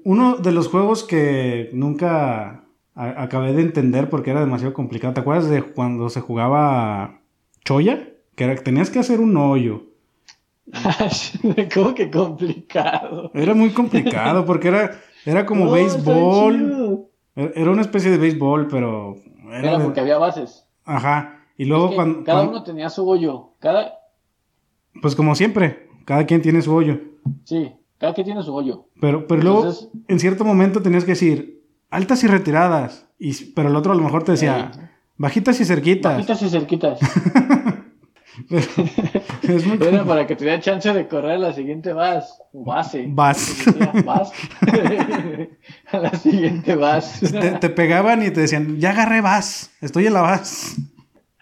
Uno 0.05 0.37
de 0.37 0.53
los 0.53 0.69
juegos 0.69 1.05
que 1.05 1.71
nunca 1.73 2.65
a- 2.95 3.23
acabé 3.23 3.53
de 3.53 3.63
entender 3.63 4.09
porque 4.11 4.31
era 4.31 4.41
demasiado 4.41 4.75
complicado. 4.75 5.15
¿Te 5.15 5.21
acuerdas 5.21 5.49
de 5.49 5.63
cuando 5.63 6.09
se 6.11 6.21
jugaba 6.21 7.21
Choya? 7.65 8.09
Que 8.35 8.45
era, 8.45 8.55
tenías 8.57 8.91
que 8.91 8.99
hacer 8.99 9.21
un 9.21 9.37
hoyo. 9.37 9.85
¿Cómo 11.75 11.95
que 11.95 12.11
complicado? 12.11 13.31
Era 13.35 13.55
muy 13.55 13.71
complicado 13.71 14.45
porque 14.45 14.69
era, 14.69 15.01
era 15.25 15.47
como 15.47 15.71
béisbol. 15.71 17.07
Era 17.35 17.71
una 17.71 17.83
especie 17.83 18.11
de 18.11 18.19
béisbol, 18.19 18.69
pero... 18.69 19.17
Era 19.49 19.59
Era 19.61 19.79
de- 19.79 19.85
porque 19.85 20.01
había 20.01 20.19
bases. 20.19 20.67
Ajá. 20.85 21.41
Y 21.57 21.65
luego 21.65 21.85
Es 21.87 21.91
que 21.91 21.97
cuando... 21.97 22.25
cada 22.25 22.39
cuando- 22.41 22.53
uno 22.59 22.63
tenía 22.65 22.91
su 22.91 23.09
hoyo. 23.09 23.51
Cada... 23.61 23.95
Pues 25.01 25.15
como 25.15 25.35
siempre, 25.35 25.89
cada 26.05 26.27
quien 26.27 26.43
tiene 26.43 26.61
su 26.63 26.75
hoyo. 26.75 26.99
Sí, 27.45 27.73
cada 27.99 28.15
que 28.15 28.25
tiene 28.25 28.43
su 28.43 28.55
hoyo. 28.55 28.87
Pero, 29.01 29.27
pero 29.27 29.43
luego, 29.43 29.73
en 30.09 30.19
cierto 30.21 30.45
momento 30.45 30.81
tenías 30.83 31.05
que 31.05 31.13
decir 31.13 31.63
altas 31.91 32.23
y 32.25 32.27
retiradas. 32.29 33.07
Y, 33.19 33.33
pero 33.53 33.69
el 33.69 33.77
otro 33.77 33.93
a 33.93 33.97
lo 33.97 34.03
mejor 34.03 34.23
te 34.25 34.33
decía 34.33 34.71
Ey. 34.73 34.81
bajitas 35.17 35.61
y 35.61 35.65
cerquitas. 35.65 36.15
Bajitas 36.15 36.43
y 36.43 36.49
cerquitas. 36.49 36.99
Pero 38.49 38.63
es 39.57 39.67
muy 39.67 39.79
Era 39.85 40.05
para 40.05 40.27
que 40.27 40.37
tuviera 40.37 40.61
chance 40.61 40.93
de 40.93 41.09
correr 41.09 41.33
a 41.33 41.39
la 41.39 41.53
siguiente 41.53 41.93
base. 41.93 42.33
Base. 42.53 43.07
Vas. 43.09 43.65
Vas. 44.05 44.31
a 45.93 45.99
la 45.99 46.11
siguiente 46.15 46.75
vas. 46.77 47.21
te, 47.21 47.51
te 47.53 47.69
pegaban 47.71 48.23
y 48.23 48.31
te 48.31 48.43
decían, 48.43 48.79
ya 48.79 48.91
agarré 48.91 49.21
vas, 49.21 49.73
estoy 49.81 50.07
en 50.07 50.13
la 50.15 50.21
vas. 50.21 50.77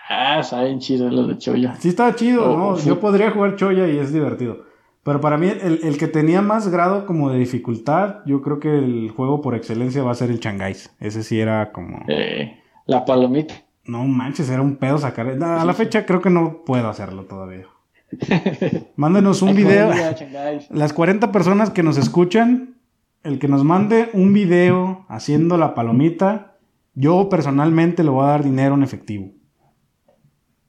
Ah, 0.09 0.43
saben 0.43 0.79
chido 0.79 1.11
los 1.11 1.29
de 1.29 1.37
Choya. 1.39 1.75
Sí, 1.81 1.89
estaba 1.89 2.15
chido, 2.15 2.51
Oh, 2.51 2.57
¿no? 2.71 2.77
sí. 2.79 2.89
Yo 2.89 3.01
podría 3.01 3.31
jugar 3.33 3.57
choya 3.57 3.89
y 3.89 3.99
es 3.99 4.13
divertido. 4.13 4.65
Pero 5.07 5.21
para 5.21 5.39
mí, 5.39 5.47
el, 5.47 5.79
el 5.85 5.99
que 5.99 6.09
tenía 6.09 6.43
más 6.43 6.67
grado 6.67 7.07
como 7.07 7.31
de 7.31 7.39
dificultad, 7.39 8.17
yo 8.27 8.43
creo 8.43 8.59
que 8.59 8.77
el 8.77 9.13
juego 9.15 9.41
por 9.41 9.55
excelencia 9.55 10.03
va 10.03 10.11
a 10.11 10.15
ser 10.15 10.31
el 10.31 10.41
Changais. 10.41 10.93
Ese 10.99 11.23
sí 11.23 11.39
era 11.39 11.71
como. 11.71 12.03
Eh, 12.09 12.59
La 12.87 13.05
palomita. 13.05 13.55
No 13.85 14.05
manches, 14.05 14.51
era 14.51 14.63
un 14.63 14.75
pedo 14.75 14.99
sacar. 14.99 15.29
A 15.41 15.65
la 15.65 15.75
fecha 15.75 16.05
creo 16.07 16.21
que 16.21 16.29
no 16.29 16.65
puedo 16.65 16.89
hacerlo 16.89 17.25
todavía. 17.27 17.67
Mándenos 18.97 19.43
un 19.43 19.55
video. 19.55 19.93
Las 20.71 20.93
40 20.93 21.31
personas 21.31 21.71
que 21.71 21.85
nos 21.85 21.99
escuchan, 21.99 22.75
el 23.23 23.39
que 23.39 23.47
nos 23.47 23.63
mande 23.63 24.11
un 24.13 24.33
video 24.33 25.07
haciendo 25.09 25.57
la 25.57 25.77
palomita, 25.77 26.57
yo 26.95 27.29
personalmente 27.29 28.03
le 28.03 28.11
voy 28.11 28.25
a 28.25 28.31
dar 28.31 28.43
dinero 28.43 28.75
en 28.75 28.83
efectivo. 28.83 29.31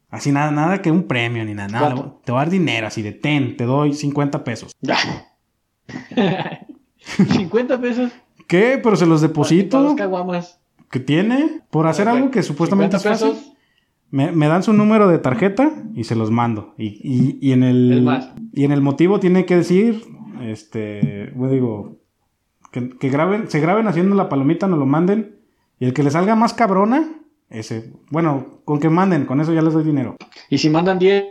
Así 0.09 0.31
nada, 0.31 0.51
nada 0.51 0.81
que 0.81 0.89
un 0.89 1.03
premio 1.03 1.43
ni 1.43 1.53
nada, 1.53 1.67
nada. 1.67 1.95
Te 2.23 2.31
voy 2.31 2.39
a 2.39 2.43
dar 2.43 2.49
dinero 2.49 2.87
así 2.87 3.01
de 3.01 3.11
ten, 3.11 3.57
te 3.57 3.65
doy 3.65 3.93
50 3.93 4.43
pesos. 4.43 4.75
50 7.07 7.81
pesos. 7.81 8.11
¿Qué? 8.47 8.79
Pero 8.81 8.95
se 8.95 9.05
los 9.05 9.21
deposito. 9.21 9.95
¿Qué 10.89 10.99
tiene? 10.99 11.61
Por 11.69 11.87
hacer 11.87 12.07
algo 12.07 12.31
que 12.31 12.43
supuestamente 12.43 12.95
es 12.97 13.03
fácil. 13.03 13.33
Me, 14.09 14.31
me, 14.31 14.47
dan 14.47 14.63
su 14.63 14.71
número 14.71 15.09
de 15.09 15.17
tarjeta 15.17 15.69
y 15.93 16.05
se 16.05 16.15
los 16.15 16.31
mando. 16.31 16.73
Y, 16.77 16.85
y, 17.03 17.37
y 17.41 17.51
en 17.51 17.63
el. 17.63 18.09
Y 18.53 18.63
en 18.63 18.71
el 18.71 18.81
motivo 18.81 19.19
tiene 19.19 19.45
que 19.45 19.57
decir. 19.57 20.03
Este. 20.41 21.33
Yo 21.35 21.49
digo. 21.49 21.97
Que, 22.71 22.89
que, 22.89 23.09
graben, 23.09 23.49
se 23.49 23.59
graben 23.59 23.87
haciendo 23.87 24.15
la 24.15 24.29
palomita, 24.29 24.67
nos 24.67 24.79
lo 24.79 24.85
manden. 24.85 25.39
Y 25.79 25.85
el 25.85 25.93
que 25.93 26.03
le 26.03 26.11
salga 26.11 26.35
más 26.35 26.53
cabrona, 26.53 27.09
ese. 27.49 27.91
Bueno, 28.09 28.61
con 28.65 28.79
que 28.79 28.89
manden, 28.89 29.25
con 29.25 29.41
eso 29.41 29.53
ya 29.53 29.61
les 29.61 29.73
doy 29.73 29.83
dinero. 29.83 30.15
¿Y 30.49 30.57
si 30.57 30.69
mandan 30.69 30.99
10? 30.99 31.25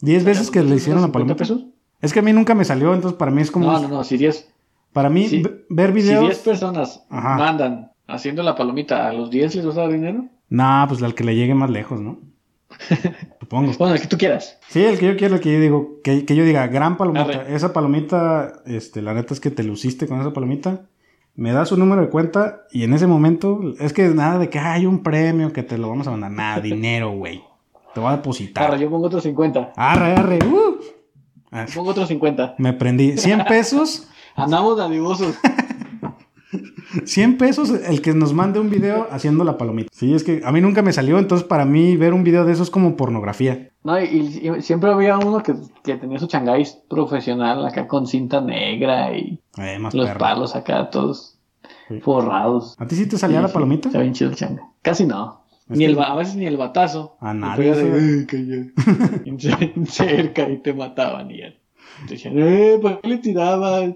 10 0.00 0.24
veces 0.24 0.50
que 0.50 0.62
le 0.62 0.76
hicieron 0.76 1.02
la 1.02 1.12
palomita. 1.12 1.36
Pesos? 1.36 1.66
Es 2.00 2.12
que 2.12 2.20
a 2.20 2.22
mí 2.22 2.32
nunca 2.32 2.54
me 2.54 2.64
salió, 2.64 2.94
entonces 2.94 3.18
para 3.18 3.30
mí 3.30 3.42
es 3.42 3.50
como. 3.50 3.70
No, 3.70 3.80
no, 3.80 3.88
no, 3.88 4.04
si 4.04 4.16
10. 4.16 4.50
Para 4.92 5.10
mí, 5.10 5.42
ver 5.68 5.92
videos. 5.92 6.20
Si 6.20 6.26
10 6.26 6.38
personas 6.38 7.04
mandan 7.08 7.92
haciendo 8.08 8.42
la 8.42 8.56
palomita, 8.56 9.08
¿a 9.08 9.12
los 9.12 9.30
10 9.30 9.56
les 9.56 9.66
vas 9.66 9.76
a 9.76 9.82
dar 9.82 9.92
dinero? 9.92 10.26
Nah, 10.48 10.86
pues 10.88 11.02
al 11.02 11.14
que 11.14 11.24
le 11.24 11.36
llegue 11.36 11.54
más 11.54 11.70
lejos, 11.70 12.00
¿no? 12.00 12.18
Supongo. 13.40 13.72
bueno, 13.78 13.94
el 13.94 14.00
que 14.00 14.06
tú 14.06 14.16
quieras. 14.16 14.58
Sí, 14.68 14.82
el 14.82 14.98
que 14.98 15.06
yo 15.06 15.16
quiero, 15.16 15.36
el 15.36 15.40
que 15.40 15.52
yo 15.52 15.60
digo, 15.60 16.00
que, 16.02 16.24
que 16.24 16.34
yo 16.34 16.44
diga, 16.44 16.66
gran 16.68 16.96
palomita. 16.96 17.46
Esa 17.48 17.72
palomita, 17.72 18.62
este, 18.66 19.02
la 19.02 19.14
neta 19.14 19.34
es 19.34 19.40
que 19.40 19.50
te 19.50 19.62
luciste 19.62 20.06
con 20.06 20.20
esa 20.20 20.32
palomita. 20.32 20.86
Me 21.34 21.52
da 21.52 21.64
su 21.64 21.76
número 21.76 22.02
de 22.02 22.08
cuenta 22.08 22.62
y 22.70 22.84
en 22.84 22.92
ese 22.92 23.06
momento, 23.06 23.60
es 23.78 23.92
que 23.92 24.08
nada 24.08 24.38
de 24.38 24.50
que 24.50 24.58
hay 24.58 24.86
un 24.86 25.02
premio 25.02 25.52
que 25.52 25.62
te 25.62 25.78
lo 25.78 25.88
vamos 25.88 26.06
a 26.06 26.10
mandar. 26.10 26.30
Nada, 26.30 26.60
dinero, 26.62 27.12
güey. 27.12 27.42
Te 27.94 28.00
voy 28.00 28.12
a 28.12 28.16
depositar. 28.16 28.64
Arre, 28.64 28.80
yo 28.80 28.90
pongo 28.90 29.06
otros 29.06 29.22
50. 29.22 29.72
Arre, 29.76 30.12
arre. 30.14 30.38
Uh. 30.44 30.78
Pongo 31.74 31.90
otros 31.90 32.08
50. 32.08 32.54
Me 32.58 32.72
prendí. 32.72 33.16
100 33.16 33.44
pesos. 33.46 34.08
Andamos 34.36 34.76
dadivosos. 34.76 35.34
100 37.04 37.38
pesos 37.38 37.70
el 37.70 38.02
que 38.02 38.14
nos 38.14 38.32
mande 38.32 38.60
un 38.60 38.70
video 38.70 39.06
haciendo 39.10 39.44
la 39.44 39.56
palomita. 39.58 39.90
Sí, 39.92 40.14
es 40.14 40.24
que 40.24 40.42
a 40.44 40.52
mí 40.52 40.60
nunca 40.60 40.82
me 40.82 40.92
salió, 40.92 41.18
entonces 41.18 41.46
para 41.46 41.64
mí 41.64 41.96
ver 41.96 42.14
un 42.14 42.24
video 42.24 42.44
de 42.44 42.52
eso 42.52 42.62
es 42.62 42.70
como 42.70 42.96
pornografía. 42.96 43.70
No, 43.82 44.00
y, 44.00 44.60
siempre 44.60 44.90
había 44.90 45.18
uno 45.18 45.42
que, 45.42 45.54
tenía 45.84 46.18
su 46.18 46.26
changáis 46.26 46.78
profesional 46.88 47.64
acá 47.64 47.86
con 47.86 48.06
cinta 48.06 48.40
negra 48.40 49.16
y 49.16 49.40
eh, 49.58 49.78
los 49.92 50.10
palos 50.10 50.54
acá 50.54 50.90
todos 50.90 51.38
forrados. 52.02 52.76
¿A 52.78 52.86
ti 52.86 52.96
sí 52.96 53.08
te 53.08 53.18
salía 53.18 53.40
la 53.40 53.48
palomita? 53.48 53.88
Está 53.88 54.00
bien 54.00 54.12
chido 54.12 54.30
el 54.30 54.36
changa. 54.36 54.62
Casi 54.82 55.06
no. 55.06 55.40
Ni 55.68 55.84
el, 55.84 55.98
a 56.00 56.16
veces 56.16 56.34
ni 56.34 56.46
el 56.46 56.56
batazo. 56.56 57.16
A 57.20 57.32
nadie. 57.32 58.26
cerca 59.86 60.48
y 60.50 60.58
te 60.58 60.74
mataban 60.74 61.30
y 61.30 61.38
ya. 61.38 61.54
Te 62.06 62.14
decían, 62.14 62.34
eh, 62.36 62.78
¿por 62.80 63.00
qué 63.00 63.08
le 63.08 63.18
tirabas? 63.18 63.94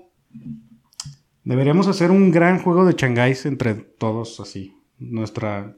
Deberíamos 1.44 1.88
hacer 1.88 2.10
un 2.10 2.30
gran 2.30 2.58
juego 2.58 2.86
de 2.86 2.94
changáis 2.94 3.44
entre 3.44 3.74
todos, 3.74 4.40
así. 4.40 4.76
Nuestra. 4.98 5.76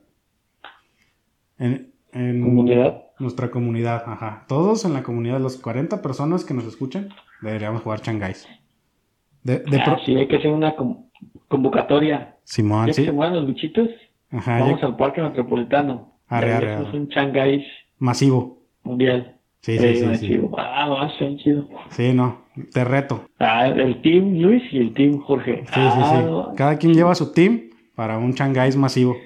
En, 1.59 1.93
¿Comunidad? 2.13 3.03
Nuestra 3.19 3.51
comunidad, 3.51 4.05
ajá. 4.07 4.45
Todos 4.49 4.85
en 4.85 4.95
la 4.95 5.03
comunidad, 5.03 5.41
las 5.41 5.57
40 5.57 6.01
personas 6.03 6.45
que 6.45 6.55
nos 6.55 6.65
escuchan, 6.67 7.09
deberíamos 7.43 7.83
jugar 7.83 8.01
changáis. 8.01 8.49
De, 9.43 9.63
ah, 9.85 9.99
Sí, 10.05 10.15
hay 10.17 10.29
que 10.29 10.37
hacer 10.37 10.51
una 10.51 10.75
convocatoria. 11.49 12.37
Simón, 12.45 12.93
sí. 12.95 13.05
se 13.05 13.13
muevan 13.13 13.35
los 13.35 13.47
bichitos, 13.47 13.89
ajá, 14.31 14.61
vamos 14.61 14.83
al 14.83 14.97
parque 14.97 15.21
metropolitano. 15.21 16.15
Arre, 16.29 16.55
arre, 16.55 16.89
Es 16.89 16.95
un 16.95 17.09
changáis. 17.09 17.65
Masivo. 17.99 18.63
Mundial. 18.83 19.36
Sí, 19.61 19.79
sí, 19.79 19.97
sí. 19.97 20.17
sí. 20.17 20.41
Ah, 20.57 20.89
va 20.89 21.07
a 21.07 21.19
ser 21.19 21.37
chido. 21.39 21.69
Sí, 21.91 22.13
no, 22.13 22.43
te 22.73 22.85
reto. 22.85 23.25
Ah, 23.39 23.67
el 23.67 24.01
team 24.03 24.41
Luis 24.41 24.63
y 24.73 24.79
el 24.79 24.93
team 24.95 25.19
Jorge. 25.21 25.65
Sí, 25.67 25.81
sí, 25.81 25.91
sí. 25.91 26.17
Ah, 26.23 26.53
Cada 26.57 26.79
quien 26.79 26.95
lleva 26.95 27.15
su 27.15 27.33
team 27.33 27.71
para 27.95 28.19
un 28.19 28.35
changáis 28.35 28.77
masivo. 28.77 29.17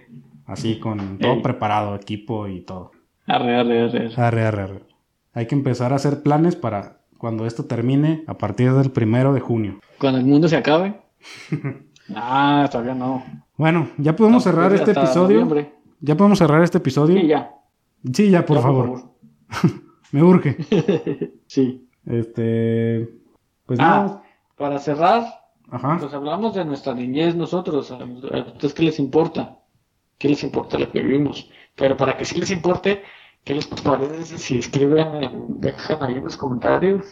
Así, 0.46 0.80
con 0.80 1.18
todo 1.18 1.42
preparado, 1.42 1.94
equipo 1.94 2.48
y 2.48 2.62
todo. 2.62 2.90
Arre, 3.26 3.56
arre, 3.56 3.82
arre. 3.82 4.10
Arre, 4.16 4.42
arre, 4.46 4.62
arre. 4.62 4.80
Hay 5.32 5.46
que 5.46 5.54
empezar 5.54 5.92
a 5.92 5.96
hacer 5.96 6.22
planes 6.22 6.56
para 6.56 7.02
cuando 7.18 7.46
esto 7.46 7.66
termine 7.66 8.24
a 8.26 8.34
partir 8.34 8.72
del 8.72 8.90
primero 8.90 9.32
de 9.32 9.40
junio. 9.40 9.78
Cuando 9.98 10.18
el 10.18 10.26
mundo 10.26 10.48
se 10.48 10.56
acabe. 10.56 11.00
ah, 12.16 12.68
todavía 12.72 12.94
no. 12.94 13.22
Bueno, 13.56 13.90
ya 13.98 14.16
podemos 14.16 14.42
cerrar 14.42 14.72
este 14.72 14.92
episodio. 14.92 15.46
Ya 16.00 16.16
podemos 16.16 16.38
cerrar 16.38 16.62
este 16.62 16.78
episodio. 16.78 17.20
Sí, 17.20 17.26
ya. 17.26 17.50
Sí, 18.12 18.30
ya, 18.30 18.44
por 18.44 18.60
favor. 18.60 18.88
Por 18.88 19.00
favor. 19.00 19.80
Me 20.12 20.22
urge. 20.22 20.56
sí. 21.46 21.88
Este. 22.06 23.08
Pues 23.66 23.78
ah, 23.80 23.82
nada. 23.82 24.22
Para 24.56 24.78
cerrar, 24.78 25.24
Ajá. 25.70 25.98
pues 25.98 26.12
hablamos 26.12 26.54
de 26.54 26.64
nuestra 26.64 26.94
niñez 26.94 27.34
nosotros. 27.34 27.90
¿A 27.90 28.04
ustedes 28.04 28.74
qué 28.74 28.82
les 28.82 28.98
importa? 28.98 29.58
¿Qué 30.18 30.28
les 30.28 30.42
importa 30.42 30.78
lo 30.78 30.90
que 30.90 31.00
vivimos? 31.00 31.50
Pero 31.76 31.96
para 31.96 32.16
que 32.16 32.24
sí 32.24 32.38
les 32.38 32.50
importe, 32.50 33.02
¿qué 33.44 33.54
les 33.54 33.66
parece 33.66 34.36
si 34.38 34.58
escriben, 34.58 35.60
dejan 35.60 36.02
ahí 36.02 36.14
en 36.14 36.24
los 36.24 36.36
comentarios 36.36 37.06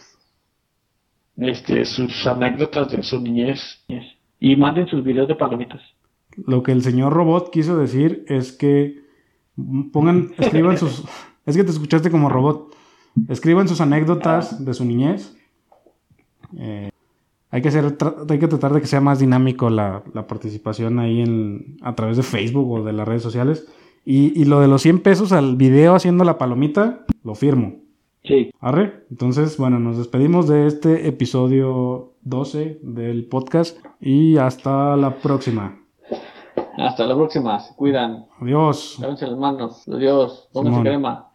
este, 1.37 1.85
sus 1.85 2.27
anécdotas 2.27 2.91
de 2.91 3.01
su 3.01 3.19
niñez 3.19 3.83
y 4.39 4.55
manden 4.55 4.87
sus 4.87 5.03
videos 5.03 5.27
de 5.27 5.35
palomitas? 5.35 5.81
Lo 6.35 6.61
que 6.61 6.71
el 6.71 6.83
señor 6.83 7.13
robot 7.13 7.51
quiso 7.51 7.77
decir 7.77 8.25
es 8.27 8.51
que 8.51 9.01
pongan, 9.91 10.31
escriban 10.37 10.77
sus. 10.77 11.03
Es 11.45 11.57
que 11.57 11.63
te 11.63 11.71
escuchaste 11.71 12.11
como 12.11 12.29
robot. 12.29 12.75
Escriban 13.27 13.67
sus 13.67 13.81
anécdotas 13.81 14.63
de 14.63 14.73
su 14.73 14.85
niñez. 14.85 15.35
Eh, 16.57 16.89
hay, 17.51 17.61
que 17.61 17.69
hacer, 17.69 17.97
hay 18.29 18.39
que 18.39 18.47
tratar 18.47 18.73
de 18.73 18.81
que 18.81 18.87
sea 18.87 19.01
más 19.01 19.19
dinámico 19.19 19.69
la, 19.69 20.03
participación 20.27 20.99
ahí 20.99 21.21
en, 21.21 21.77
a 21.81 21.95
través 21.95 22.17
de 22.17 22.23
Facebook 22.23 22.71
o 22.71 22.83
de 22.83 22.93
las 22.93 23.07
redes 23.07 23.23
sociales. 23.23 23.67
Y, 24.05 24.45
lo 24.45 24.59
de 24.59 24.67
los 24.67 24.81
100 24.81 25.03
pesos 25.03 25.31
al 25.31 25.55
video 25.55 25.93
haciendo 25.93 26.23
la 26.23 26.37
palomita, 26.37 27.05
lo 27.23 27.35
firmo. 27.35 27.75
Sí. 28.23 28.49
Arre. 28.59 29.05
Entonces, 29.11 29.57
bueno, 29.57 29.79
nos 29.79 29.97
despedimos 29.97 30.47
de 30.47 30.67
este 30.67 31.07
episodio 31.07 32.13
12 32.21 32.79
del 32.81 33.25
podcast 33.25 33.77
y 33.99 34.37
hasta 34.37 34.95
la 34.95 35.15
próxima. 35.15 35.79
Hasta 36.77 37.05
la 37.05 37.15
próxima. 37.15 37.59
Se 37.59 37.75
cuidan. 37.75 38.25
Adiós. 38.39 38.97
Lávense 38.99 39.27
las 39.27 39.37
manos. 39.37 39.87
Adiós. 39.87 40.49
Pónganse 40.53 40.81
crema. 40.81 41.28